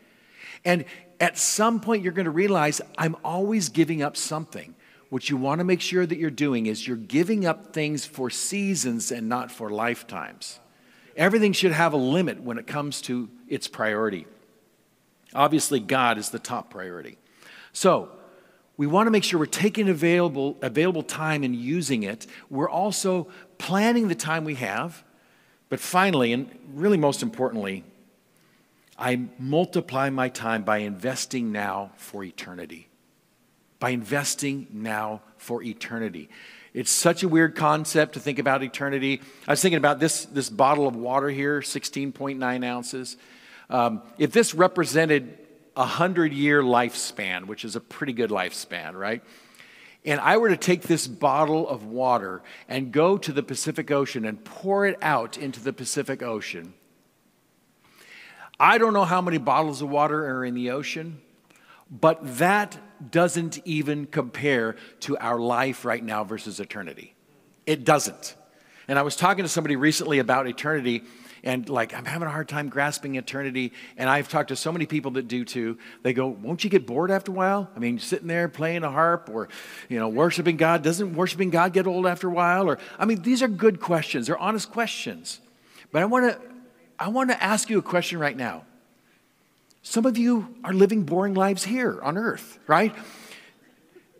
And 0.66 0.84
at 1.22 1.38
some 1.38 1.80
point, 1.80 2.04
you're 2.04 2.12
going 2.12 2.26
to 2.26 2.30
realize 2.30 2.82
I'm 2.98 3.16
always 3.24 3.70
giving 3.70 4.02
up 4.02 4.18
something. 4.18 4.76
What 5.08 5.30
you 5.30 5.38
want 5.38 5.60
to 5.60 5.64
make 5.64 5.80
sure 5.80 6.06
that 6.06 6.18
you're 6.18 6.30
doing 6.30 6.66
is 6.66 6.86
you're 6.86 6.98
giving 6.98 7.46
up 7.46 7.72
things 7.72 8.04
for 8.04 8.30
seasons 8.30 9.14
and 9.14 9.30
not 9.30 9.50
for 9.50 9.70
lifetimes. 9.70 10.60
Everything 11.16 11.54
should 11.54 11.72
have 11.72 11.94
a 11.94 11.98
limit 11.98 12.42
when 12.42 12.58
it 12.58 12.68
comes 12.68 13.02
to 13.04 13.30
its 13.48 13.70
priority. 13.70 14.26
Obviously, 15.34 15.80
God 15.80 16.18
is 16.18 16.30
the 16.30 16.40
top 16.40 16.70
priority. 16.70 17.18
So, 17.74 18.10
we 18.78 18.88
want 18.88 19.08
to 19.08 19.12
make 19.12 19.24
sure 19.24 19.40
we're 19.40 19.46
taking 19.46 19.90
available, 19.90 20.58
available 20.62 21.04
time 21.04 21.44
and 21.44 21.56
using 21.56 22.04
it. 22.04 22.26
We're 22.50 22.70
also 22.70 23.28
planning 23.58 24.08
the 24.08 24.16
time 24.16 24.44
we 24.44 24.56
have. 24.56 25.04
But 25.70 25.80
finally, 25.80 26.34
and 26.34 26.50
really 26.74 26.98
most 26.98 27.22
importantly, 27.22 27.84
I 28.98 29.28
multiply 29.40 30.10
my 30.10 30.30
time 30.30 30.64
by 30.64 30.80
investing 30.80 31.52
now 31.52 31.92
for 31.96 32.24
eternity. 32.24 32.90
By 33.80 33.92
investing 33.92 34.68
now 34.72 35.22
for 35.38 35.64
eternity. 35.64 36.30
It's 36.74 36.92
such 36.92 37.24
a 37.24 37.28
weird 37.28 37.56
concept 37.56 38.14
to 38.14 38.20
think 38.20 38.40
about 38.40 38.64
eternity. 38.64 39.22
I 39.48 39.52
was 39.52 39.62
thinking 39.62 39.78
about 39.78 40.00
this, 40.00 40.26
this 40.26 40.50
bottle 40.50 40.88
of 40.88 40.96
water 40.96 41.30
here, 41.30 41.62
16.9 41.62 42.66
ounces. 42.66 43.18
Um, 43.72 44.02
if 44.18 44.34
this 44.34 44.54
represented 44.54 45.38
a 45.76 45.82
100 45.82 46.34
year 46.34 46.62
lifespan, 46.62 47.46
which 47.46 47.64
is 47.64 47.76
a 47.76 47.80
pretty 47.80 48.14
good 48.14 48.30
lifespan, 48.30 48.94
right? 48.94 49.24
And 50.04 50.20
I 50.20 50.38
were 50.38 50.50
to 50.50 50.58
take 50.58 50.84
this 50.84 51.08
bottle 51.08 51.68
of 51.70 51.86
water 51.86 52.42
and 52.68 52.92
go 52.92 53.18
to 53.18 53.32
the 53.32 53.44
Pacific 53.44 53.90
Ocean 53.90 54.26
and 54.26 54.44
pour 54.44 54.86
it 54.86 54.98
out 55.02 55.38
into 55.38 55.62
the 55.62 55.72
Pacific 55.72 56.22
Ocean, 56.22 56.74
I 58.60 58.78
don't 58.78 58.94
know 58.94 59.06
how 59.06 59.22
many 59.22 59.38
bottles 59.38 59.82
of 59.82 59.90
water 59.90 60.26
are 60.26 60.46
in 60.46 60.54
the 60.54 60.72
ocean, 60.72 61.22
but 61.90 62.38
that 62.38 62.78
doesn't 63.12 63.60
even 63.66 64.06
compare 64.06 64.76
to 65.02 65.18
our 65.18 65.40
life 65.40 65.86
right 65.86 66.04
now 66.04 66.24
versus 66.24 66.60
eternity. 66.60 67.16
It 67.66 67.86
doesn't. 67.86 68.36
And 68.88 69.00
I 69.00 69.02
was 69.04 69.16
talking 69.16 69.44
to 69.44 69.50
somebody 69.50 69.76
recently 69.76 70.20
about 70.20 70.46
eternity, 70.46 71.04
and 71.44 71.68
like, 71.70 71.94
I'm 71.94 72.06
having 72.06 72.28
a 72.28 72.32
hard 72.32 72.48
time 72.48 72.70
grasping 72.70 73.16
eternity. 73.16 73.74
And 73.98 74.10
I've 74.10 74.30
talked 74.30 74.50
to 74.50 74.56
so 74.56 74.72
many 74.72 74.86
people 74.86 75.12
that 75.12 75.28
do 75.28 75.44
too. 75.44 75.78
They 76.04 76.14
go, 76.14 76.28
Won't 76.28 76.64
you 76.64 76.70
get 76.70 76.86
bored 76.86 77.10
after 77.10 77.32
a 77.32 77.36
while? 77.36 77.70
I 77.76 77.80
mean, 77.80 78.00
sitting 78.00 78.28
there 78.28 78.48
playing 78.48 78.84
a 78.84 78.92
harp 78.92 79.30
or, 79.32 79.50
you 79.90 79.98
know, 79.98 80.08
worshiping 80.08 80.58
God, 80.58 80.84
doesn't 80.84 81.16
worshiping 81.16 81.50
God 81.50 81.74
get 81.74 81.88
old 81.88 82.06
after 82.06 82.28
a 82.28 82.32
while? 82.32 82.70
Or, 82.70 82.78
I 83.00 83.06
mean, 83.06 83.22
these 83.24 83.42
are 83.42 83.48
good 83.48 83.80
questions, 83.80 84.28
they're 84.28 84.38
honest 84.38 84.72
questions. 84.72 85.40
But 85.92 86.02
I 86.02 86.06
want 86.06 86.32
to 86.32 86.52
I 87.00 87.08
want 87.10 87.32
to 87.32 87.44
ask 87.44 87.70
you 87.70 87.80
a 87.80 87.82
question 87.82 88.20
right 88.20 88.38
now. 88.38 88.64
Some 89.82 90.06
of 90.06 90.18
you 90.18 90.56
are 90.64 90.74
living 90.74 91.04
boring 91.04 91.34
lives 91.34 91.64
here 91.64 92.00
on 92.04 92.16
earth, 92.16 92.60
right? 92.68 92.94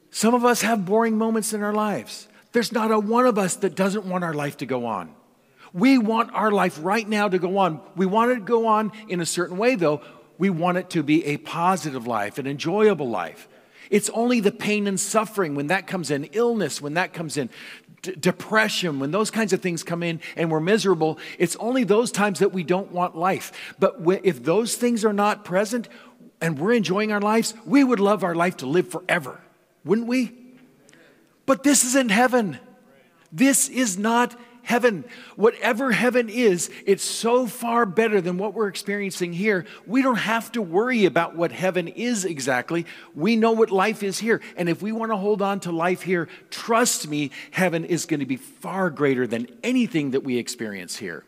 Some 0.10 0.34
of 0.34 0.44
us 0.44 0.62
have 0.64 0.84
boring 0.84 1.18
moments 1.18 1.54
in 1.54 1.62
our 1.62 1.74
lives. 1.74 2.28
There's 2.52 2.72
not 2.72 2.92
a 2.92 3.00
one 3.00 3.28
of 3.28 3.38
us 3.38 3.56
that 3.58 3.76
doesn't 3.76 4.06
want 4.06 4.24
our 4.24 4.34
life 4.34 4.58
to 4.58 4.66
go 4.66 4.88
on. 4.88 5.14
We 5.74 5.98
want 5.98 6.34
our 6.34 6.52
life 6.52 6.78
right 6.82 7.08
now 7.08 7.28
to 7.28 7.40
go 7.40 7.58
on. 7.58 7.82
We 7.96 8.06
want 8.06 8.32
it 8.32 8.36
to 8.36 8.42
go 8.42 8.68
on 8.68 8.92
in 9.08 9.22
a 9.22 9.26
certain 9.26 9.58
way, 9.58 9.76
though. 9.76 10.02
We 10.38 10.50
want 10.50 10.78
it 10.78 10.90
to 10.92 11.04
be 11.04 11.26
a 11.26 11.38
positive 11.38 12.08
life, 12.08 12.38
an 12.38 12.48
enjoyable 12.48 13.10
life. 13.10 13.48
It's 13.90 14.10
only 14.12 14.40
the 14.40 14.52
pain 14.52 14.88
and 14.88 15.00
suffering 15.00 15.54
when 15.54 15.68
that 15.68 15.86
comes 15.86 16.12
in, 16.12 16.24
illness 16.32 16.82
when 16.82 16.94
that 16.96 17.14
comes 17.14 17.38
in, 17.38 17.50
d- 18.02 18.16
depression, 18.16 19.00
when 19.00 19.12
those 19.12 19.30
kinds 19.30 19.54
of 19.54 19.62
things 19.62 19.84
come 19.84 20.02
in 20.02 20.22
and 20.36 20.50
we're 20.50 20.62
miserable, 20.62 21.20
it's 21.38 21.56
only 21.58 21.84
those 21.84 22.12
times 22.12 22.40
that 22.40 22.54
we 22.54 22.64
don't 22.64 22.92
want 22.92 23.18
life. 23.18 23.76
But 23.80 23.98
if 24.24 24.44
those 24.44 24.76
things 24.76 25.04
are 25.06 25.14
not 25.14 25.44
present 25.44 25.90
and 26.40 26.58
we're 26.58 26.74
enjoying 26.74 27.12
our 27.12 27.22
lives, 27.22 27.54
we 27.66 27.84
would 27.84 28.00
love 28.00 28.24
our 28.24 28.34
life 28.34 28.58
to 28.58 28.66
live 28.66 28.88
forever, 28.90 29.42
wouldn't 29.84 30.08
we? 30.08 30.32
But 31.46 31.64
this 31.64 31.84
isn't 31.84 32.12
heaven. 32.12 32.60
This 33.32 33.70
is 33.70 33.98
not 33.98 34.40
heaven. 34.72 35.04
Whatever 35.36 35.92
heaven 35.92 36.30
is, 36.30 36.72
it's 36.86 37.04
so 37.04 37.46
far 37.46 37.86
better 37.86 38.22
than 38.22 38.38
what 38.38 38.54
we're 38.54 38.70
experiencing 38.70 39.34
here. 39.34 39.66
We 39.86 40.02
don't 40.02 40.16
have 40.16 40.50
to 40.54 40.62
worry 40.62 41.04
about 41.04 41.36
what 41.36 41.52
heaven 41.52 41.90
is 41.90 42.24
exactly. 42.24 42.86
We 43.14 43.36
know 43.36 43.52
what 43.52 43.70
life 43.70 44.02
is 44.02 44.18
here. 44.18 44.40
And 44.56 44.70
if 44.70 44.82
we 44.82 44.94
want 44.94 45.12
to 45.12 45.18
hold 45.18 45.42
on 45.42 45.60
to 45.62 45.74
life 45.74 46.04
here, 46.04 46.30
trust 46.50 47.10
me, 47.10 47.32
heaven 47.52 47.84
is 47.84 48.06
going 48.06 48.22
to 48.22 48.26
be 48.26 48.38
far 48.38 48.90
greater 48.90 49.28
than 49.28 49.48
anything 49.62 50.12
that 50.12 50.24
we 50.24 50.38
experience 50.38 50.96
here. 50.96 51.26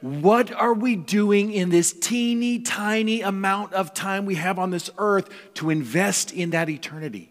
What 0.00 0.50
are 0.52 0.74
we 0.74 0.96
doing 0.96 1.52
in 1.52 1.70
this 1.70 1.92
teeny 1.92 2.58
tiny 2.58 3.22
amount 3.22 3.74
of 3.74 3.94
time 3.94 4.26
we 4.26 4.34
have 4.34 4.58
on 4.58 4.70
this 4.70 4.90
earth 4.98 5.28
to 5.54 5.70
invest 5.70 6.32
in 6.32 6.50
that 6.50 6.68
eternity? 6.68 7.30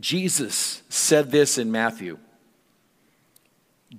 Jesus 0.00 0.82
said 0.88 1.30
this 1.30 1.58
in 1.58 1.70
Matthew. 1.70 2.18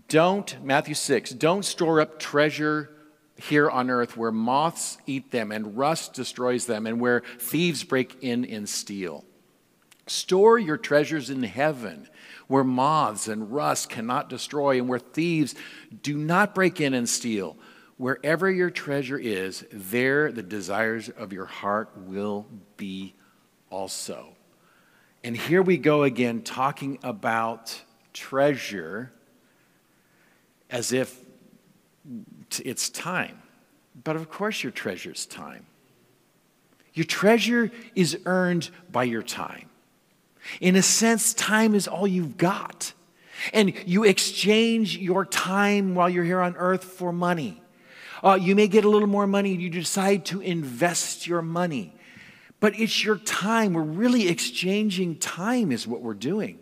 Don't, 0.08 0.64
Matthew 0.64 0.96
6, 0.96 1.32
don't 1.32 1.64
store 1.64 2.02
up 2.02 2.20
treasure 2.20 2.90
here 3.36 3.70
on 3.70 3.90
earth 3.90 4.18
where 4.18 4.32
moths 4.32 4.98
eat 5.06 5.32
them 5.32 5.52
and 5.52 5.78
rust 5.78 6.14
destroys 6.14 6.66
them 6.66 6.88
and 6.88 7.00
where 7.00 7.24
thieves 7.40 7.84
break 7.84 8.18
in 8.22 8.46
and 8.46 8.68
steal. 8.68 9.24
Store 10.08 10.58
your 10.58 10.78
treasures 10.78 11.30
in 11.30 11.44
heaven 11.44 12.08
where 12.48 12.64
moths 12.64 13.28
and 13.28 13.52
rust 13.52 13.90
cannot 13.90 14.30
destroy 14.30 14.78
and 14.78 14.90
where 14.90 15.00
thieves 15.00 15.56
do 16.02 16.18
not 16.18 16.56
break 16.56 16.82
in 16.82 16.94
and 16.94 17.08
steal. 17.08 17.56
Wherever 17.98 18.50
your 18.52 18.70
treasure 18.70 19.18
is, 19.18 19.66
there 19.72 20.32
the 20.32 20.44
desires 20.44 21.10
of 21.10 21.32
your 21.32 21.46
heart 21.46 21.92
will 21.96 22.48
be 22.76 23.14
also. 23.70 24.36
And 25.24 25.38
here 25.38 25.62
we 25.62 25.78
go 25.78 26.04
again 26.04 26.42
talking 26.42 27.00
about 27.02 27.82
treasure 28.12 29.14
as 30.74 30.92
if 30.92 31.22
it's 32.64 32.90
time. 32.90 33.42
But 34.04 34.18
of 34.18 34.30
course, 34.30 34.64
your 34.64 34.72
treasure 34.72 35.12
is 35.12 35.26
time. 35.26 35.68
Your 36.94 37.06
treasure 37.06 37.72
is 37.96 38.18
earned 38.26 38.70
by 38.92 39.04
your 39.04 39.22
time. 39.22 39.70
In 40.60 40.76
a 40.76 40.82
sense, 40.82 41.34
time 41.34 41.76
is 41.76 41.88
all 41.88 42.08
you've 42.08 42.38
got. 42.38 42.94
And 43.54 43.74
you 43.86 44.04
exchange 44.04 44.98
your 44.98 45.26
time 45.26 45.96
while 45.96 46.10
you're 46.10 46.24
here 46.24 46.42
on 46.42 46.56
earth 46.58 46.84
for 46.84 47.14
money. 47.14 47.62
Uh, 48.24 48.38
you 48.42 48.56
may 48.56 48.68
get 48.68 48.84
a 48.84 48.90
little 48.90 49.08
more 49.08 49.28
money 49.28 49.54
you 49.56 49.70
decide 49.70 50.26
to 50.26 50.42
invest 50.42 51.28
your 51.28 51.42
money. 51.42 51.94
But 52.60 52.80
it's 52.80 53.04
your 53.04 53.18
time. 53.18 53.74
We're 53.74 53.82
really 53.82 54.28
exchanging 54.28 55.18
time, 55.18 55.72
is 55.72 55.86
what 55.86 56.02
we're 56.02 56.14
doing. 56.14 56.58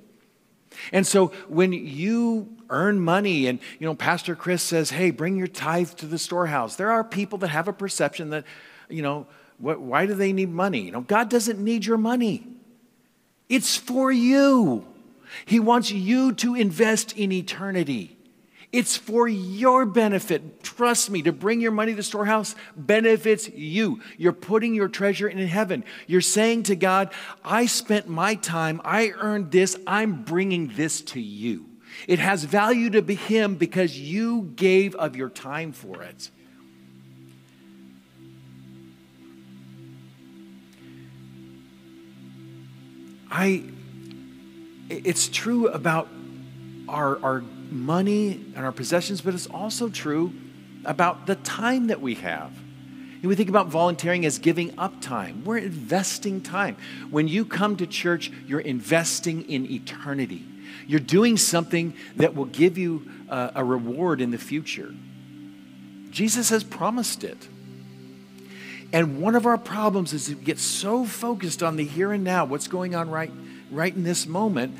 And 0.91 1.05
so 1.05 1.27
when 1.47 1.73
you 1.73 2.57
earn 2.71 2.99
money 2.99 3.45
and 3.45 3.59
you 3.79 3.85
know 3.85 3.93
Pastor 3.93 4.35
Chris 4.35 4.63
says, 4.63 4.89
"Hey, 4.89 5.11
bring 5.11 5.37
your 5.37 5.47
tithe 5.47 5.91
to 5.91 6.07
the 6.07 6.17
storehouse." 6.17 6.75
There 6.75 6.91
are 6.91 7.03
people 7.03 7.37
that 7.39 7.49
have 7.49 7.67
a 7.67 7.73
perception 7.73 8.31
that, 8.31 8.45
you 8.89 9.03
know, 9.03 9.27
what, 9.59 9.79
why 9.79 10.07
do 10.07 10.15
they 10.15 10.33
need 10.33 10.49
money? 10.49 10.81
You 10.81 10.91
know, 10.91 11.01
God 11.01 11.29
doesn't 11.29 11.59
need 11.59 11.85
your 11.85 11.97
money. 11.97 12.47
It's 13.47 13.77
for 13.77 14.11
you. 14.11 14.85
He 15.45 15.59
wants 15.59 15.91
you 15.91 16.33
to 16.33 16.55
invest 16.55 17.17
in 17.17 17.31
eternity. 17.31 18.17
It's 18.71 18.95
for 18.95 19.27
your 19.27 19.85
benefit. 19.85 20.63
Trust 20.63 21.09
me, 21.09 21.21
to 21.23 21.33
bring 21.33 21.59
your 21.59 21.71
money 21.71 21.91
to 21.91 21.97
the 21.97 22.03
storehouse 22.03 22.55
benefits 22.75 23.49
you. 23.49 24.01
You're 24.17 24.31
putting 24.31 24.73
your 24.73 24.87
treasure 24.87 25.27
in 25.27 25.37
heaven. 25.39 25.83
You're 26.07 26.21
saying 26.21 26.63
to 26.63 26.75
God, 26.75 27.13
I 27.43 27.65
spent 27.65 28.07
my 28.07 28.35
time, 28.35 28.79
I 28.85 29.09
earned 29.09 29.51
this, 29.51 29.77
I'm 29.85 30.23
bringing 30.23 30.69
this 30.75 31.01
to 31.01 31.19
you. 31.19 31.70
It 32.07 32.19
has 32.19 32.43
value 32.43 32.89
to 32.91 33.01
Him 33.01 33.55
because 33.55 33.97
you 33.97 34.51
gave 34.55 34.95
of 34.95 35.15
your 35.15 35.29
time 35.29 35.71
for 35.71 36.01
it. 36.01 36.29
I, 43.29 43.63
it's 44.89 45.29
true 45.29 45.69
about 45.69 46.09
our, 46.89 47.23
our 47.23 47.41
money 47.69 48.33
and 48.55 48.65
our 48.65 48.73
possessions, 48.73 49.21
but 49.21 49.33
it's 49.33 49.47
also 49.47 49.87
true 49.87 50.33
about 50.83 51.27
the 51.27 51.35
time 51.35 51.87
that 51.87 52.01
we 52.01 52.15
have. 52.15 52.51
And 53.21 53.29
we 53.29 53.35
think 53.35 53.49
about 53.49 53.67
volunteering 53.67 54.25
as 54.25 54.39
giving 54.39 54.77
up 54.77 54.99
time. 54.99 55.43
We're 55.45 55.59
investing 55.59 56.41
time. 56.41 56.75
When 57.09 57.27
you 57.27 57.45
come 57.45 57.77
to 57.77 57.87
church, 57.87 58.31
you're 58.47 58.59
investing 58.59 59.49
in 59.49 59.71
eternity. 59.71 60.45
You're 60.91 60.99
doing 60.99 61.37
something 61.37 61.93
that 62.17 62.35
will 62.35 62.43
give 62.43 62.77
you 62.77 63.09
a, 63.29 63.51
a 63.55 63.63
reward 63.63 64.19
in 64.19 64.31
the 64.31 64.37
future. 64.37 64.93
Jesus 66.09 66.49
has 66.49 66.65
promised 66.65 67.23
it. 67.23 67.47
And 68.91 69.21
one 69.21 69.35
of 69.35 69.45
our 69.45 69.57
problems 69.57 70.11
is 70.11 70.25
to 70.25 70.35
get 70.35 70.59
so 70.59 71.05
focused 71.05 71.63
on 71.63 71.77
the 71.77 71.85
here 71.85 72.11
and 72.11 72.25
now, 72.25 72.43
what's 72.43 72.67
going 72.67 72.93
on 72.93 73.09
right, 73.09 73.31
right 73.71 73.95
in 73.95 74.03
this 74.03 74.27
moment, 74.27 74.77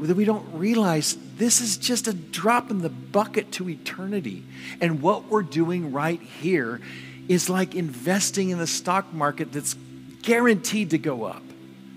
that 0.00 0.16
we 0.16 0.24
don't 0.24 0.50
realize 0.54 1.18
this 1.36 1.60
is 1.60 1.76
just 1.76 2.08
a 2.08 2.14
drop 2.14 2.70
in 2.70 2.78
the 2.78 2.88
bucket 2.88 3.52
to 3.52 3.68
eternity. 3.68 4.44
And 4.80 5.02
what 5.02 5.26
we're 5.26 5.42
doing 5.42 5.92
right 5.92 6.22
here 6.22 6.80
is 7.28 7.50
like 7.50 7.74
investing 7.74 8.48
in 8.48 8.56
the 8.56 8.66
stock 8.66 9.12
market 9.12 9.52
that's 9.52 9.76
guaranteed 10.22 10.88
to 10.92 10.98
go 10.98 11.24
up. 11.24 11.42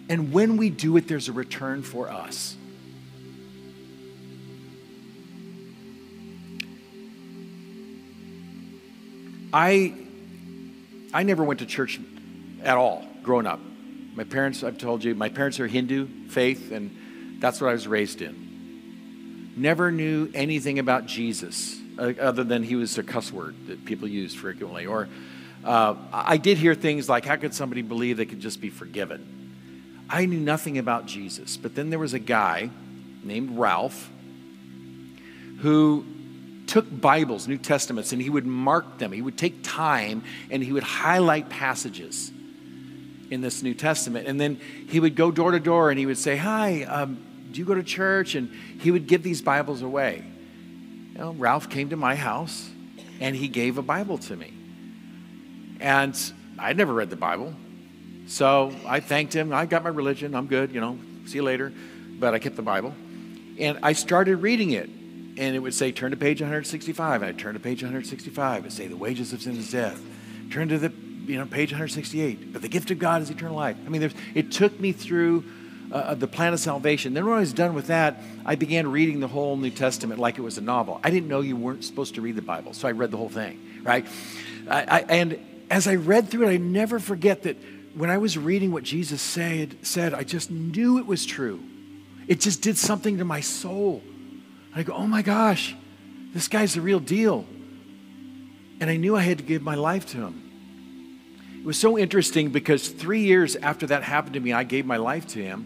And 0.10 0.34
when 0.34 0.58
we 0.58 0.70
do 0.70 0.98
it, 0.98 1.08
there's 1.08 1.30
a 1.30 1.32
return 1.32 1.82
for 1.82 2.10
us. 2.10 2.57
I, 9.60 9.92
I 11.12 11.24
never 11.24 11.44
went 11.44 11.62
to 11.62 11.66
church 11.66 12.00
at 12.62 12.78
all 12.78 13.04
growing 13.24 13.48
up. 13.48 13.60
My 14.14 14.24
parents, 14.24 14.64
I've 14.64 14.78
told 14.78 15.04
you, 15.04 15.16
my 15.16 15.30
parents 15.30 15.60
are 15.60 15.66
Hindu 15.66 16.28
faith, 16.28 16.72
and 16.72 17.40
that's 17.40 17.60
what 17.60 17.72
I 17.72 17.74
was 17.74 17.88
raised 17.88 18.22
in. 18.22 19.54
Never 19.58 19.92
knew 19.92 20.30
anything 20.36 20.78
about 20.78 21.08
Jesus 21.08 21.76
uh, 21.98 22.14
other 22.22 22.44
than 22.44 22.62
he 22.62 22.76
was 22.76 22.96
a 23.00 23.04
cuss 23.04 23.32
word 23.32 23.56
that 23.66 23.84
people 23.84 24.08
use 24.08 24.36
frequently. 24.36 24.86
Or 24.86 25.10
uh, 25.66 25.96
I 26.14 26.38
did 26.38 26.60
hear 26.60 26.76
things 26.76 27.10
like, 27.10 27.26
how 27.26 27.38
could 27.38 27.56
somebody 27.56 27.82
believe 27.82 28.18
they 28.18 28.28
could 28.28 28.40
just 28.40 28.62
be 28.62 28.70
forgiven? 28.70 30.06
I 30.08 30.28
knew 30.28 30.40
nothing 30.40 30.78
about 30.78 31.08
Jesus. 31.08 31.58
But 31.58 31.74
then 31.74 31.90
there 31.90 31.98
was 31.98 32.14
a 32.14 32.20
guy 32.20 32.70
named 33.24 33.58
Ralph 33.58 34.08
who 35.62 36.06
took 36.68 36.86
Bibles, 36.90 37.48
New 37.48 37.58
Testaments, 37.58 38.12
and 38.12 38.22
he 38.22 38.30
would 38.30 38.46
mark 38.46 38.98
them. 38.98 39.12
He 39.12 39.22
would 39.22 39.38
take 39.38 39.64
time 39.64 40.24
and 40.52 40.64
he 40.64 40.74
would 40.74 40.84
highlight 40.84 41.50
passages 41.50 42.32
in 43.32 43.42
this 43.42 43.64
New 43.64 43.74
Testament. 43.74 44.28
And 44.28 44.40
then 44.40 44.60
he 44.90 45.00
would 45.00 45.16
go 45.16 45.32
door 45.32 45.52
to 45.52 45.60
door 45.60 45.90
and 45.90 45.98
he 45.98 46.06
would 46.06 46.18
say, 46.18 46.38
Hi, 46.38 46.84
um, 46.84 47.24
do 47.52 47.60
you 47.60 47.66
go 47.66 47.74
to 47.74 47.84
church? 47.84 48.36
And 48.36 48.50
he 48.80 48.92
would 48.92 49.08
give 49.08 49.24
these 49.24 49.42
Bibles 49.42 49.82
away. 49.82 50.24
You 51.14 51.18
know, 51.18 51.32
Ralph 51.34 51.70
came 51.70 51.90
to 51.90 51.98
my 51.98 52.16
house 52.16 52.70
and 53.20 53.36
he 53.36 53.48
gave 53.48 53.78
a 53.78 53.82
Bible 53.82 54.18
to 54.20 54.36
me. 54.36 54.54
And 55.80 56.16
I'd 56.60 56.78
never 56.78 56.94
read 56.94 57.10
the 57.10 57.16
Bible. 57.16 57.54
So 58.28 58.74
I 58.86 59.00
thanked 59.00 59.34
him. 59.34 59.54
I 59.54 59.66
got 59.66 59.84
my 59.84 59.90
religion. 59.90 60.36
I'm 60.36 60.48
good, 60.48 60.74
you 60.74 60.82
know, 60.82 61.00
see 61.26 61.36
you 61.36 61.44
later. 61.44 61.72
But 62.20 62.34
I 62.34 62.40
kept 62.40 62.56
the 62.56 62.62
Bible. 62.62 62.94
And 63.60 63.80
I 63.82 63.94
started 63.94 64.38
reading 64.38 64.72
it. 64.72 64.90
And 65.38 65.56
it 65.56 65.60
would 65.60 65.74
say, 65.74 65.92
turn 65.92 66.12
to 66.12 66.18
page 66.18 66.42
165. 66.42 67.22
And 67.22 67.30
I'd 67.30 67.38
turn 67.38 67.54
to 67.54 67.60
page 67.60 67.84
165. 67.84 68.66
It'd 68.66 68.72
say, 68.72 68.88
the 68.88 68.98
wages 68.98 69.34
of 69.34 69.42
sin 69.42 69.56
is 69.56 69.72
death. 69.72 70.02
Turn 70.52 70.70
to 70.70 70.78
the 70.78 70.92
you 71.26 71.38
know, 71.38 71.46
page 71.46 71.72
168. 71.72 72.54
But 72.54 72.62
the 72.62 72.70
gift 72.70 72.90
of 72.92 73.00
God 73.00 73.22
is 73.22 73.30
eternal 73.30 73.56
life. 73.56 73.78
I 73.86 73.90
mean, 73.90 74.12
it 74.34 74.52
took 74.52 74.80
me 74.80 74.92
through 74.92 75.44
uh, 75.92 76.16
the 76.16 76.28
plan 76.28 76.54
of 76.54 76.60
salvation. 76.60 77.14
Then 77.14 77.26
when 77.26 77.36
I 77.36 77.40
was 77.40 77.54
done 77.54 77.74
with 77.74 77.88
that, 77.88 78.22
I 78.46 78.56
began 78.56 78.92
reading 78.92 79.20
the 79.20 79.28
whole 79.28 79.58
New 79.58 79.70
Testament 79.70 80.20
like 80.20 80.38
it 80.38 80.42
was 80.42 80.58
a 80.58 80.62
novel. 80.62 81.00
I 81.04 81.10
didn't 81.10 81.28
know 81.28 81.42
you 81.42 81.56
weren't 81.56 81.84
supposed 81.84 82.16
to 82.16 82.22
read 82.22 82.36
the 82.36 82.42
Bible, 82.42 82.74
so 82.74 82.88
I 82.88 82.92
read 82.92 83.12
the 83.12 83.18
whole 83.18 83.30
thing, 83.30 83.82
right? 83.84 84.06
I, 84.70 84.82
I, 84.84 85.00
and 85.10 85.40
as 85.70 85.88
I 85.88 85.96
read 85.96 86.30
through 86.30 86.48
it, 86.48 86.52
I 86.52 86.58
never 86.58 87.00
forget 87.00 87.44
that 87.44 87.58
when 87.94 88.10
I 88.10 88.18
was 88.18 88.38
reading 88.38 88.72
what 88.72 88.84
Jesus 88.84 89.22
said, 89.22 89.78
said, 89.82 90.14
I 90.14 90.24
just 90.24 90.52
knew 90.52 91.00
it 91.00 91.06
was 91.06 91.26
true. 91.26 91.64
It 92.28 92.42
just 92.42 92.62
did 92.62 92.78
something 92.78 93.18
to 93.18 93.26
my 93.26 93.42
soul. 93.42 94.04
And 94.78 94.86
I 94.86 94.92
go, 94.92 94.94
oh 94.94 95.08
my 95.08 95.24
gosh, 95.24 95.76
this 96.36 96.48
guy's 96.48 96.76
the 96.76 96.82
real 96.82 97.00
deal. 97.00 97.48
And 98.80 98.92
I 98.92 98.98
knew 98.98 99.16
I 99.16 99.22
had 99.22 99.40
to 99.40 99.44
give 99.44 99.64
my 99.64 99.74
life 99.74 100.06
to 100.10 100.18
him. 100.18 101.58
It 101.60 101.66
was 101.66 101.80
so 101.80 101.98
interesting 101.98 102.50
because 102.50 102.88
three 102.88 103.22
years 103.22 103.56
after 103.56 103.88
that 103.88 104.04
happened 104.04 104.36
to 104.36 104.40
me, 104.40 104.54
I 104.54 104.64
gave 104.64 104.86
my 104.86 104.98
life 104.98 105.26
to 105.30 105.42
him. 105.42 105.66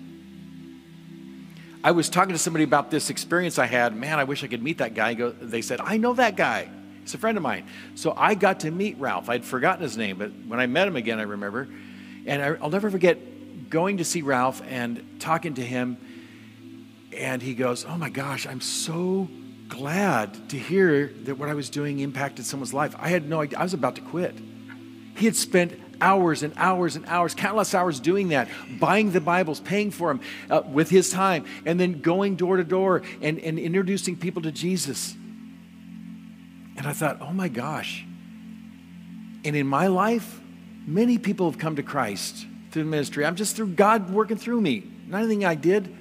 I 1.84 1.92
was 1.92 2.08
talking 2.08 2.32
to 2.32 2.38
somebody 2.38 2.64
about 2.64 2.90
this 2.90 3.10
experience 3.10 3.60
I 3.60 3.66
had. 3.66 3.94
Man, 3.94 4.18
I 4.18 4.24
wish 4.24 4.46
I 4.46 4.48
could 4.48 4.64
meet 4.64 4.78
that 4.78 4.94
guy. 4.94 5.14
They 5.14 5.62
said, 5.62 5.82
I 5.84 5.98
know 5.98 6.14
that 6.14 6.38
guy. 6.38 6.70
He's 7.02 7.14
a 7.14 7.18
friend 7.18 7.36
of 7.36 7.44
mine. 7.44 7.68
So 7.96 8.14
I 8.16 8.34
got 8.34 8.62
to 8.62 8.72
meet 8.72 8.98
Ralph. 8.98 9.28
I'd 9.28 9.44
forgotten 9.44 9.84
his 9.84 9.98
name, 9.98 10.20
but 10.20 10.32
when 10.48 10.62
I 10.62 10.68
met 10.68 10.88
him 10.88 10.96
again, 10.96 11.20
I 11.20 11.24
remember. 11.24 11.68
And 12.26 12.42
I'll 12.62 12.70
never 12.70 12.90
forget 12.90 13.70
going 13.70 13.98
to 13.98 14.06
see 14.06 14.22
Ralph 14.22 14.62
and 14.70 15.20
talking 15.20 15.56
to 15.56 15.62
him. 15.62 15.98
And 17.18 17.42
he 17.42 17.54
goes, 17.54 17.86
Oh 17.86 17.98
my 17.98 18.10
gosh, 18.10 18.48
I'm 18.48 18.62
so 18.62 19.28
glad 19.68 20.50
to 20.50 20.58
hear 20.58 21.08
that 21.24 21.38
what 21.38 21.50
I 21.50 21.54
was 21.54 21.70
doing 21.70 22.00
impacted 22.00 22.46
someone's 22.46 22.74
life. 22.74 22.96
I 23.00 23.10
had 23.10 23.28
no 23.28 23.42
idea. 23.42 23.60
I 23.60 23.64
was 23.64 23.74
about 23.74 23.96
to 23.96 24.02
quit. 24.02 24.36
He 25.16 25.26
had 25.26 25.36
spent 25.36 25.80
hours 26.02 26.44
and 26.44 26.54
hours 26.58 26.96
and 26.96 27.06
hours, 27.06 27.34
countless 27.34 27.74
hours 27.74 28.00
doing 28.00 28.30
that, 28.30 28.50
buying 28.80 29.12
the 29.12 29.22
Bibles, 29.22 29.60
paying 29.60 29.92
for 29.92 30.10
them 30.10 30.22
uh, 30.50 30.62
with 30.66 30.90
his 30.90 31.12
time, 31.12 31.46
and 31.66 31.80
then 31.80 32.02
going 32.02 32.36
door 32.36 32.58
to 32.58 32.64
door 32.64 33.04
and, 33.22 33.40
and 33.40 33.60
introducing 33.60 34.18
people 34.18 34.42
to 34.42 34.52
Jesus. 34.52 35.14
And 36.78 36.88
I 36.88 36.94
thought, 36.94 37.22
oh 37.22 37.32
my 37.32 37.48
gosh. 37.48 38.04
And 39.46 39.56
in 39.56 39.68
my 39.68 39.88
life, 39.88 40.42
many 40.86 41.18
people 41.18 41.50
have 41.50 41.60
come 41.60 41.76
to 41.76 41.84
Christ 41.84 42.46
through 42.72 42.86
ministry. 42.86 43.26
I'm 43.26 43.36
just 43.36 43.56
through 43.56 43.68
God 43.68 44.10
working 44.10 44.38
through 44.38 44.62
me, 44.62 44.84
not 45.08 45.20
anything 45.20 45.46
I 45.46 45.56
did. 45.56 45.96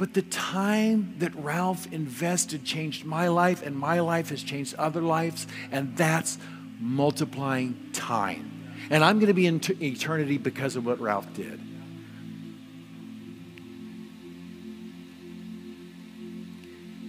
But 0.00 0.14
the 0.14 0.22
time 0.22 1.16
that 1.18 1.34
Ralph 1.34 1.92
invested 1.92 2.64
changed 2.64 3.04
my 3.04 3.28
life, 3.28 3.62
and 3.62 3.76
my 3.76 4.00
life 4.00 4.30
has 4.30 4.42
changed 4.42 4.74
other 4.76 5.02
lives, 5.02 5.46
and 5.70 5.94
that's 5.94 6.38
multiplying 6.78 7.90
time. 7.92 8.72
And 8.88 9.04
I'm 9.04 9.18
going 9.18 9.26
to 9.26 9.34
be 9.34 9.46
in 9.46 9.60
t- 9.60 9.76
eternity 9.78 10.38
because 10.38 10.76
of 10.76 10.86
what 10.86 11.00
Ralph 11.00 11.30
did. 11.34 11.60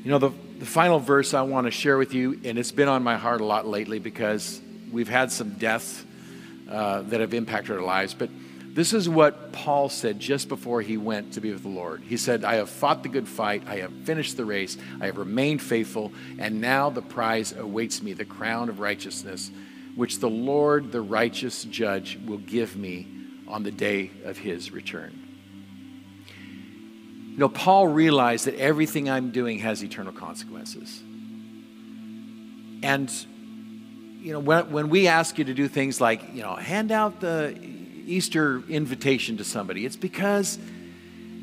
You 0.04 0.12
know, 0.12 0.20
the, 0.20 0.32
the 0.60 0.66
final 0.66 1.00
verse 1.00 1.34
I 1.34 1.44
want 1.44 1.68
to 1.68 1.72
share 1.72 1.98
with 1.98 2.14
you, 2.14 2.42
and 2.44 2.60
it's 2.60 2.74
been 2.74 2.90
on 2.90 3.04
my 3.04 3.16
heart 3.16 3.40
a 3.40 3.46
lot 3.46 3.66
lately 3.66 4.00
because 4.00 4.62
we've 4.92 5.08
had 5.08 5.32
some 5.32 5.52
deaths 5.52 6.04
uh, 6.70 7.04
that 7.04 7.22
have 7.22 7.34
impacted 7.34 7.78
our 7.78 7.84
lives. 7.84 8.14
But 8.14 8.32
this 8.74 8.94
is 8.94 9.10
what 9.10 9.52
Paul 9.52 9.90
said 9.90 10.20
just 10.20 10.48
before 10.48 10.82
he 10.82 10.98
went 10.98 11.34
to 11.34 11.42
be 11.42 11.52
with 11.52 11.64
the 11.64 11.70
Lord. 11.70 12.04
He 12.04 12.18
said, 12.18 12.46
I 12.46 12.56
have 12.56 12.70
fought 12.70 13.04
the 13.04 13.10
good 13.10 13.28
fight, 13.28 13.64
I 13.68 13.78
have 13.78 13.92
finished 14.04 14.38
the 14.38 14.46
race, 14.46 14.78
I 15.00 15.08
have 15.08 15.18
remained 15.18 15.62
faithful, 15.62 16.12
and 16.40 16.62
now 16.62 16.90
the 16.90 17.02
prize 17.02 17.52
awaits 17.52 18.02
me, 18.02 18.14
the 18.14 18.26
crown 18.26 18.70
of 18.70 18.80
righteousness 18.80 19.52
which 19.96 20.20
the 20.20 20.30
Lord, 20.30 20.92
the 20.92 21.02
righteous 21.02 21.64
judge, 21.66 22.18
will 22.26 22.38
give 22.38 22.76
me 22.76 23.08
on 23.48 23.64
the 23.64 23.72
day 23.72 24.12
of 24.24 24.38
his 24.38 24.72
return. 24.72 25.18
You 27.32 27.38
know, 27.38 27.50
Paul 27.50 27.88
realized 27.88 28.46
that 28.46 28.56
everything 28.56 29.10
I'm 29.10 29.32
doing 29.32 29.60
has 29.60 29.84
eternal 29.84 30.14
consequences. 30.14 31.02
And, 32.84 33.12
you 34.22 34.34
know, 34.34 34.40
when, 34.40 34.72
when 34.72 34.90
we 34.90 35.08
ask 35.08 35.38
you 35.38 35.46
to 35.46 35.54
do 35.54 35.68
things 35.68 36.02
like, 36.02 36.34
you 36.34 36.42
know, 36.42 36.56
hand 36.56 36.92
out 36.92 37.20
the 37.20 37.58
Easter 38.06 38.64
invitation 38.70 39.38
to 39.38 39.44
somebody, 39.44 39.86
it's 39.86 39.96
because 39.96 40.58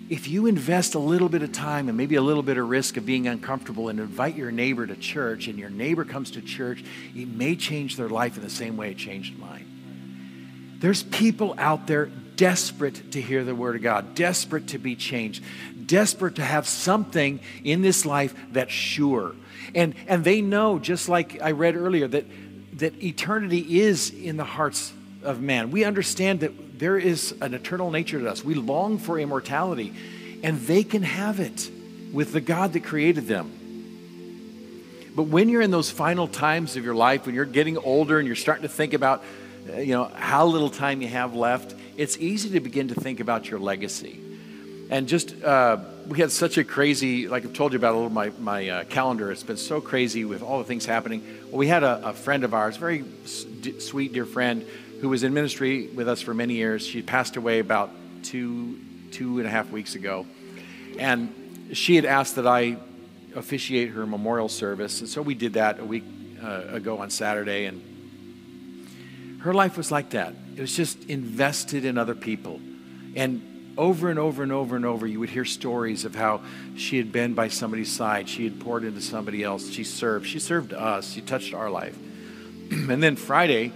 if 0.08 0.26
you 0.26 0.46
invest 0.46 0.94
a 0.94 0.98
little 0.98 1.28
bit 1.28 1.42
of 1.42 1.52
time 1.52 1.88
and 1.88 1.96
maybe 1.96 2.14
a 2.14 2.22
little 2.22 2.42
bit 2.42 2.56
of 2.56 2.68
risk 2.68 2.96
of 2.96 3.04
being 3.04 3.26
uncomfortable 3.26 3.88
and 3.88 4.00
invite 4.00 4.36
your 4.36 4.50
neighbor 4.50 4.86
to 4.86 4.96
church 4.96 5.48
and 5.48 5.58
your 5.58 5.70
neighbor 5.70 6.04
comes 6.04 6.30
to 6.32 6.40
church, 6.40 6.82
it 7.14 7.28
may 7.28 7.56
change 7.56 7.96
their 7.96 8.08
life 8.08 8.36
in 8.36 8.42
the 8.42 8.50
same 8.50 8.76
way 8.76 8.90
it 8.90 8.96
changed 8.96 9.38
mine. 9.38 10.76
There's 10.80 11.02
people 11.02 11.54
out 11.58 11.86
there 11.86 12.06
desperate 12.06 13.12
to 13.12 13.20
hear 13.20 13.44
the 13.44 13.54
word 13.54 13.76
of 13.76 13.82
God, 13.82 14.14
desperate 14.14 14.68
to 14.68 14.78
be 14.78 14.96
changed, 14.96 15.42
desperate 15.86 16.36
to 16.36 16.44
have 16.44 16.66
something 16.66 17.40
in 17.64 17.82
this 17.82 18.06
life 18.06 18.34
that's 18.52 18.72
sure. 18.72 19.34
And, 19.74 19.94
and 20.06 20.24
they 20.24 20.40
know, 20.40 20.78
just 20.78 21.08
like 21.08 21.42
I 21.42 21.50
read 21.50 21.76
earlier, 21.76 22.06
that, 22.08 22.24
that 22.78 23.02
eternity 23.02 23.80
is 23.80 24.10
in 24.10 24.36
the 24.36 24.44
hearts 24.44 24.92
of 25.28 25.40
man. 25.40 25.70
We 25.70 25.84
understand 25.84 26.40
that 26.40 26.78
there 26.78 26.96
is 26.96 27.34
an 27.40 27.54
eternal 27.54 27.90
nature 27.90 28.18
to 28.18 28.30
us. 28.30 28.42
We 28.42 28.54
long 28.54 28.98
for 28.98 29.18
immortality, 29.18 29.92
and 30.42 30.58
they 30.60 30.82
can 30.82 31.02
have 31.02 31.38
it 31.38 31.70
with 32.12 32.32
the 32.32 32.40
God 32.40 32.72
that 32.72 32.84
created 32.84 33.26
them. 33.26 33.52
But 35.14 35.24
when 35.24 35.48
you're 35.48 35.62
in 35.62 35.70
those 35.70 35.90
final 35.90 36.28
times 36.28 36.76
of 36.76 36.84
your 36.84 36.94
life, 36.94 37.26
when 37.26 37.34
you're 37.34 37.44
getting 37.44 37.76
older 37.76 38.18
and 38.18 38.26
you're 38.26 38.36
starting 38.36 38.62
to 38.62 38.68
think 38.68 38.94
about, 38.94 39.22
uh, 39.68 39.78
you 39.78 39.92
know, 39.92 40.04
how 40.04 40.46
little 40.46 40.70
time 40.70 41.02
you 41.02 41.08
have 41.08 41.34
left, 41.34 41.74
it's 41.96 42.16
easy 42.18 42.50
to 42.50 42.60
begin 42.60 42.88
to 42.88 42.94
think 42.94 43.20
about 43.20 43.50
your 43.50 43.58
legacy. 43.58 44.20
And 44.90 45.08
just, 45.08 45.42
uh, 45.42 45.78
we 46.06 46.20
had 46.20 46.30
such 46.30 46.56
a 46.56 46.64
crazy, 46.64 47.28
like 47.28 47.44
I've 47.44 47.52
told 47.52 47.72
you 47.72 47.78
about 47.78 47.92
a 47.92 47.96
little 47.96 48.10
my, 48.10 48.30
my 48.38 48.68
uh, 48.68 48.84
calendar, 48.84 49.30
it's 49.30 49.42
been 49.42 49.58
so 49.58 49.80
crazy 49.80 50.24
with 50.24 50.42
all 50.42 50.58
the 50.58 50.64
things 50.64 50.86
happening. 50.86 51.22
Well, 51.50 51.58
we 51.58 51.66
had 51.66 51.82
a, 51.82 52.08
a 52.10 52.12
friend 52.14 52.44
of 52.44 52.54
ours, 52.54 52.76
very 52.78 53.04
sweet, 53.24 54.14
dear 54.14 54.24
friend, 54.24 54.64
who 55.00 55.08
was 55.08 55.22
in 55.22 55.32
ministry 55.32 55.88
with 55.88 56.08
us 56.08 56.20
for 56.20 56.34
many 56.34 56.54
years. 56.54 56.86
She 56.86 57.02
passed 57.02 57.36
away 57.36 57.58
about 57.60 57.90
two, 58.22 58.78
two 59.10 59.38
and 59.38 59.46
a 59.46 59.50
half 59.50 59.70
weeks 59.70 59.94
ago. 59.94 60.26
And 60.98 61.70
she 61.72 61.96
had 61.96 62.04
asked 62.04 62.36
that 62.36 62.46
I 62.46 62.76
officiate 63.34 63.90
her 63.90 64.06
memorial 64.06 64.48
service. 64.48 65.00
And 65.00 65.08
so 65.08 65.22
we 65.22 65.34
did 65.34 65.54
that 65.54 65.78
a 65.78 65.84
week 65.84 66.04
uh, 66.42 66.62
ago 66.70 66.98
on 66.98 67.10
Saturday. 67.10 67.66
And 67.66 67.82
her 69.42 69.54
life 69.54 69.76
was 69.76 69.92
like 69.92 70.10
that. 70.10 70.34
It 70.56 70.60
was 70.60 70.74
just 70.74 71.04
invested 71.04 71.84
in 71.84 71.98
other 71.98 72.14
people. 72.14 72.60
And 73.14 73.74
over 73.78 74.10
and 74.10 74.18
over 74.18 74.42
and 74.42 74.50
over 74.50 74.74
and 74.74 74.84
over, 74.84 75.06
you 75.06 75.20
would 75.20 75.30
hear 75.30 75.44
stories 75.44 76.04
of 76.04 76.16
how 76.16 76.40
she 76.76 76.96
had 76.96 77.12
been 77.12 77.34
by 77.34 77.46
somebody's 77.46 77.92
side. 77.92 78.28
She 78.28 78.42
had 78.42 78.58
poured 78.58 78.82
into 78.82 79.00
somebody 79.00 79.44
else. 79.44 79.70
She 79.70 79.84
served. 79.84 80.26
She 80.26 80.40
served 80.40 80.72
us. 80.72 81.12
She 81.12 81.20
touched 81.20 81.54
our 81.54 81.70
life. 81.70 81.96
and 82.70 83.00
then 83.00 83.14
Friday, 83.14 83.72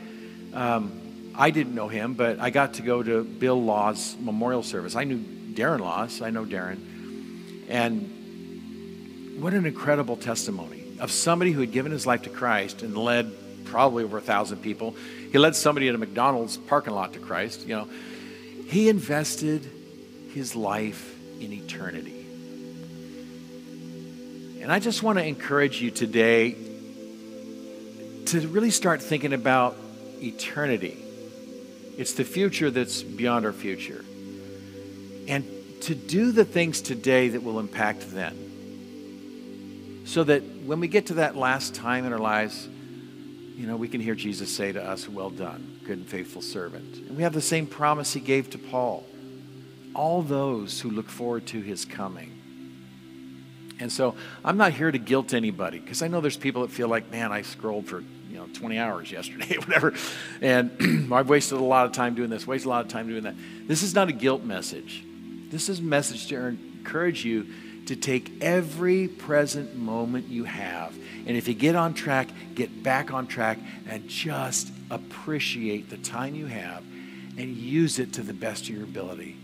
um, 0.53 1.02
I 1.35 1.51
didn't 1.51 1.75
know 1.75 1.89
him, 1.89 2.15
but 2.15 2.41
I 2.41 2.51
got 2.51 2.75
to 2.75 2.83
go 2.83 3.03
to 3.03 3.25
Bill 3.25 3.61
Law's 3.63 4.17
memorial 4.21 4.63
service. 4.63 4.97
I 4.97 5.05
knew 5.05 5.19
Darren 5.19 5.81
Laws. 5.81 6.21
I 6.21 6.31
know 6.31 6.45
Darren. 6.45 6.79
And 7.69 9.41
what 9.41 9.55
an 9.55 9.65
incredible 9.65 10.17
testimony 10.17 10.85
of 11.01 11.11
somebody 11.11 11.53
who 11.53 11.61
had 11.61 11.73
given 11.73 11.91
his 11.91 12.07
life 12.07 12.23
to 12.23 12.31
Christ 12.31 12.83
and 12.83 12.97
led 12.97 13.33
probably 13.65 14.05
over 14.05 14.19
a 14.19 14.23
thousand 14.23 14.59
people. 14.59 14.95
He 15.31 15.39
led 15.39 15.57
somebody 15.57 15.89
at 15.89 15.95
a 15.95 15.99
McDonald's 15.99 16.59
parking 16.59 16.95
lot 16.95 17.15
to 17.15 17.19
Christ. 17.19 17.67
You 17.67 17.77
know, 17.77 17.89
he 18.69 18.89
invested 18.89 19.69
his 20.33 20.55
life 20.55 21.19
in 21.41 21.53
eternity. 21.53 22.19
And 24.61 24.71
I 24.71 24.79
just 24.79 25.03
want 25.03 25.19
to 25.19 25.25
encourage 25.25 25.81
you 25.81 25.91
today 25.91 26.57
to 28.27 28.47
really 28.49 28.71
start 28.71 29.03
thinking 29.03 29.33
about 29.33 29.77
eternity 30.21 31.03
it's 32.03 32.15
the 32.15 32.25
future 32.25 32.69
that's 32.69 33.03
beyond 33.03 33.47
our 33.47 33.53
future. 33.53 34.05
And 35.29 35.45
to 35.83 35.95
do 35.95 36.33
the 36.33 36.45
things 36.45 36.81
today 36.81 37.29
that 37.29 37.45
will 37.45 37.61
impact 37.61 38.11
then. 38.11 40.03
So 40.05 40.25
that 40.25 40.43
when 40.67 40.81
we 40.81 40.89
get 40.89 41.07
to 41.07 41.15
that 41.15 41.37
last 41.37 41.77
time 41.77 42.05
in 42.05 42.13
our 42.13 42.19
lives, 42.19 42.69
you 43.57 43.69
know, 43.69 43.77
we 43.77 43.87
can 43.87 44.01
hear 44.01 44.17
Jesus 44.17 44.55
say 44.55 44.73
to 44.73 44.83
us, 44.83 45.09
Well 45.09 45.31
done, 45.31 45.81
good 45.85 45.99
and 45.99 46.07
faithful 46.07 46.43
servant. 46.43 46.97
And 46.97 47.17
we 47.17 47.23
have 47.23 47.35
the 47.35 47.41
same 47.41 47.69
promise 47.69 48.13
he 48.13 48.21
gave 48.21 48.51
to 48.51 48.59
Paul 48.59 49.07
all 49.95 50.23
those 50.23 50.81
who 50.81 50.91
look 50.91 51.09
forward 51.09 51.47
to 51.47 51.61
his 51.61 51.85
coming. 51.85 52.33
And 53.79 53.93
so 53.93 54.17
I'm 54.45 54.57
not 54.57 54.73
here 54.73 54.91
to 54.91 54.99
guilt 54.99 55.35
anybody 55.35 55.79
because 55.79 56.03
I 56.03 56.09
know 56.09 56.21
there's 56.21 56.37
people 56.37 56.63
that 56.63 56.73
feel 56.73 56.89
like, 56.89 57.13
man, 57.13 57.31
I 57.31 57.43
scrolled 57.43 57.87
for 57.87 58.03
you 58.53 58.61
20 58.61 58.79
hours 58.79 59.11
yesterday, 59.11 59.57
whatever, 59.67 59.95
and 60.41 61.13
I've 61.13 61.29
wasted 61.29 61.59
a 61.59 61.63
lot 61.63 61.87
of 61.87 61.93
time 61.93 62.15
doing 62.15 62.31
this, 62.31 62.47
wasted 62.47 62.67
a 62.67 62.71
lot 62.71 62.85
of 62.85 62.91
time 62.91 63.09
doing 63.09 63.25
that. 63.25 63.35
This 63.67 63.83
is 63.83 63.95
not 63.95 64.09
a 64.09 64.13
guilt 64.13 64.43
message. 64.43 65.05
This 65.51 65.69
is 65.69 65.81
a 65.81 65.83
message 65.83 66.29
to 66.29 66.37
encourage 66.37 67.25
you 67.25 67.47
to 67.87 67.97
take 67.97 68.43
every 68.43 69.09
present 69.09 69.77
moment 69.77 70.29
you 70.29 70.45
have. 70.45 70.95
And 71.27 71.37
if 71.37 71.49
you 71.49 71.55
get 71.55 71.77
on 71.77 71.95
track, 71.95 72.29
get 72.55 72.83
back 72.83 73.13
on 73.13 73.27
track 73.27 73.59
and 73.89 74.09
just 74.09 74.71
appreciate 74.91 75.91
the 75.91 75.97
time 75.99 76.35
you 76.35 76.47
have 76.47 76.83
and 77.37 77.57
use 77.57 77.99
it 77.99 78.13
to 78.15 78.23
the 78.23 78.33
best 78.33 78.65
of 78.65 78.71
your 78.71 78.85
ability, 78.85 79.37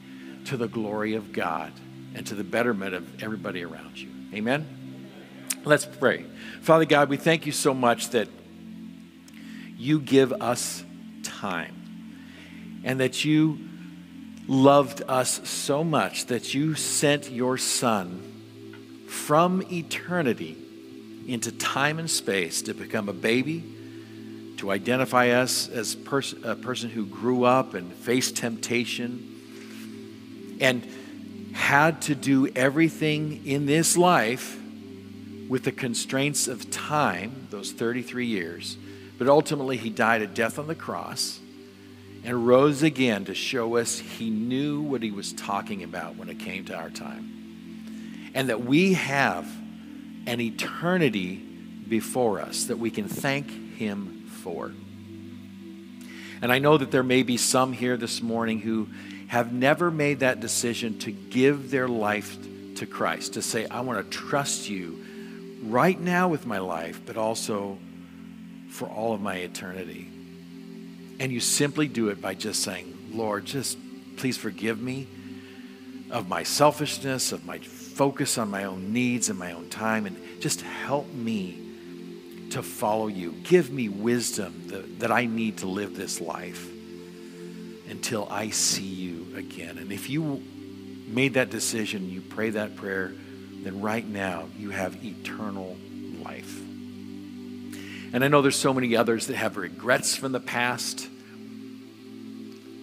to 0.47 0.57
the 0.57 0.69
glory 0.69 1.15
of 1.15 1.33
God 1.33 1.73
and 2.15 2.27
to 2.27 2.35
the 2.35 2.45
betterment 2.45 2.95
of 2.95 3.23
everybody 3.23 3.65
around 3.65 3.99
you. 3.99 4.09
Amen? 4.35 4.67
Let's 5.65 5.85
pray. 5.85 6.25
Father 6.61 6.85
God, 6.85 7.09
we 7.09 7.17
thank 7.17 7.45
you 7.45 7.53
so 7.53 7.75
much 7.75 8.11
that 8.11 8.29
you 9.79 10.01
give 10.01 10.33
us 10.33 10.85
time 11.23 11.75
and 12.85 13.01
that 13.01 13.25
you 13.25 13.59
loved 14.49 15.03
us 15.07 15.49
so 15.49 15.85
much 15.85 16.27
that 16.27 16.53
you 16.53 16.75
sent 16.75 17.31
your 17.31 17.57
son 17.57 19.05
from 19.07 19.63
eternity 19.71 20.57
into 21.29 21.53
time 21.53 21.99
and 21.99 22.11
space 22.11 22.63
to 22.63 22.75
become 22.75 23.09
a 23.09 23.13
baby, 23.13 23.63
to 24.57 24.71
identify 24.71 25.31
us 25.31 25.69
as 25.69 25.95
pers- 25.95 26.35
a 26.43 26.57
person 26.57 26.91
who 26.91 27.07
grew 27.07 27.45
up 27.45 27.75
and 27.75 27.93
faced 27.93 28.37
temptation 28.37 30.57
and 30.61 30.87
had 31.53 32.03
to 32.03 32.15
do 32.15 32.49
everything 32.49 33.47
in 33.47 33.67
this 33.67 33.97
life 33.97 34.59
with 35.49 35.65
the 35.65 35.73
constraints 35.73 36.49
of 36.49 36.71
time, 36.71 37.47
those 37.51 37.73
33 37.73 38.27
years 38.27 38.77
but 39.19 39.29
ultimately, 39.29 39.77
he 39.77 39.91
died 39.91 40.23
a 40.23 40.27
death 40.27 40.59
on 40.59 40.69
the 40.69 40.75
cross 40.75 41.41
and 42.25 42.47
rose 42.47 42.83
again 42.83 43.25
to 43.27 43.35
show 43.35 43.77
us 43.77 43.99
he 43.99 44.31
knew 44.31 44.81
what 44.81 45.03
he 45.03 45.11
was 45.11 45.33
talking 45.33 45.83
about 45.83 46.17
when 46.17 46.29
it 46.29 46.39
came 46.39 46.65
to 46.67 46.75
our 46.75 46.91
time. 46.91 48.31
And 48.35 48.49
that 48.49 48.65
we 48.65 48.95
have 48.95 49.47
an 50.27 50.41
eternity 50.41 51.37
before 51.37 52.41
us 52.41 52.65
that 52.65 52.79
we 52.79 52.91
can 52.91 53.09
thank 53.09 53.51
him 53.77 54.27
for. 54.43 54.73
And 56.41 56.53
I 56.53 56.59
know 56.59 56.77
that 56.77 56.91
there 56.91 57.03
may 57.03 57.23
be 57.23 57.37
some 57.37 57.73
here 57.73 57.97
this 57.97 58.23
morning 58.23 58.61
who 58.61 58.89
have 59.29 59.53
never 59.53 59.91
made 59.91 60.21
that 60.21 60.41
decision 60.41 60.99
to 61.01 61.11
give 61.11 61.71
their 61.71 61.89
life 61.89 62.37
to 62.77 62.87
Christ, 62.87 63.35
to 63.35 63.43
say, 63.43 63.67
I 63.67 63.81
want 63.81 63.99
to 63.99 64.19
trust 64.19 64.69
you 64.69 65.05
right 65.65 65.99
now 65.99 66.29
with 66.29 66.47
my 66.47 66.59
life, 66.59 67.01
but 67.05 67.17
also 67.17 67.79
for 68.69 68.87
all 68.87 69.15
of 69.15 69.21
my 69.21 69.37
eternity. 69.37 70.09
And 71.21 71.33
you 71.33 71.41
simply 71.41 71.89
do 71.89 72.09
it 72.09 72.21
by 72.21 72.35
just 72.35 72.63
saying, 72.63 73.11
Lord, 73.13 73.45
just 73.45 73.77
please 74.17 74.37
forgive 74.37 74.81
me 74.81 75.07
of 76.11 76.29
my 76.29 76.43
selfishness, 76.43 77.33
of 77.33 77.45
my 77.45 77.59
focus 77.59 78.39
on 78.39 78.51
my 78.51 78.65
own 78.65 78.93
needs 78.93 79.29
and 79.29 79.39
my 79.39 79.53
own 79.53 79.69
time, 79.69 80.07
and 80.07 80.17
just 80.41 80.61
help 80.61 81.13
me 81.13 81.69
to 82.51 82.63
follow 82.63 83.09
you. 83.09 83.33
Give 83.45 83.71
me 83.71 83.89
wisdom 83.89 84.69
that, 84.69 85.01
that 85.01 85.13
I 85.13 85.27
need 85.27 85.59
to 85.59 85.67
live 85.67 85.97
this 85.97 86.21
life 86.21 86.67
until 87.89 88.29
I 88.31 88.51
see 88.51 88.83
you 88.83 89.37
again. 89.37 89.79
And 89.79 89.93
if 89.93 90.09
you 90.09 90.43
made 91.07 91.35
that 91.35 91.51
decision, 91.51 92.11
you 92.11 92.21
pray 92.21 92.51
that 92.51 92.77
prayer, 92.77 93.13
then 93.63 93.81
right 93.81 94.07
now 94.07 94.47
you 94.57 94.71
have 94.71 95.05
eternal 95.05 95.77
life. 96.23 96.68
And 98.13 98.25
I 98.25 98.29
know 98.29 98.41
there's 98.41 98.57
so 98.57 98.73
many 98.73 98.97
others 98.97 99.27
that 99.27 99.37
have 99.37 99.57
regrets 99.57 100.17
from 100.17 100.33
the 100.33 100.41
past. 100.41 101.09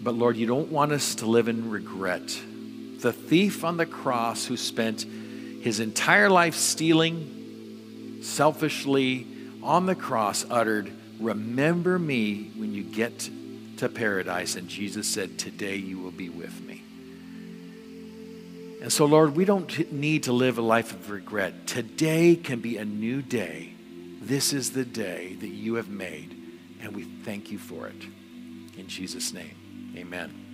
But 0.01 0.13
Lord, 0.13 0.37
you 0.37 0.45
don't 0.45 0.71
want 0.71 0.91
us 0.91 1.15
to 1.15 1.25
live 1.25 1.47
in 1.47 1.71
regret. 1.71 2.27
The 2.99 3.11
thief 3.11 3.63
on 3.63 3.77
the 3.77 3.87
cross 3.87 4.45
who 4.45 4.55
spent 4.55 5.05
his 5.61 5.79
entire 5.79 6.29
life 6.29 6.55
stealing 6.55 8.19
selfishly 8.21 9.25
on 9.63 9.87
the 9.87 9.95
cross 9.95 10.45
uttered, 10.49 10.91
Remember 11.19 11.97
me 11.97 12.51
when 12.55 12.73
you 12.73 12.83
get 12.83 13.29
to 13.77 13.89
paradise. 13.89 14.55
And 14.55 14.67
Jesus 14.67 15.07
said, 15.07 15.39
Today 15.39 15.77
you 15.77 15.99
will 15.99 16.11
be 16.11 16.29
with 16.29 16.61
me. 16.61 16.83
And 18.81 18.91
so, 18.91 19.05
Lord, 19.05 19.35
we 19.35 19.45
don't 19.45 19.91
need 19.91 20.23
to 20.23 20.33
live 20.33 20.59
a 20.59 20.61
life 20.61 20.91
of 20.91 21.09
regret. 21.09 21.65
Today 21.65 22.35
can 22.35 22.59
be 22.59 22.77
a 22.77 22.85
new 22.85 23.23
day 23.23 23.74
this 24.25 24.53
is 24.53 24.71
the 24.71 24.85
day 24.85 25.35
that 25.39 25.49
you 25.49 25.75
have 25.75 25.89
made, 25.89 26.35
and 26.81 26.95
we 26.95 27.03
thank 27.23 27.51
you 27.51 27.57
for 27.57 27.87
it. 27.87 28.03
In 28.77 28.87
Jesus' 28.87 29.33
name, 29.33 29.93
amen. 29.95 30.44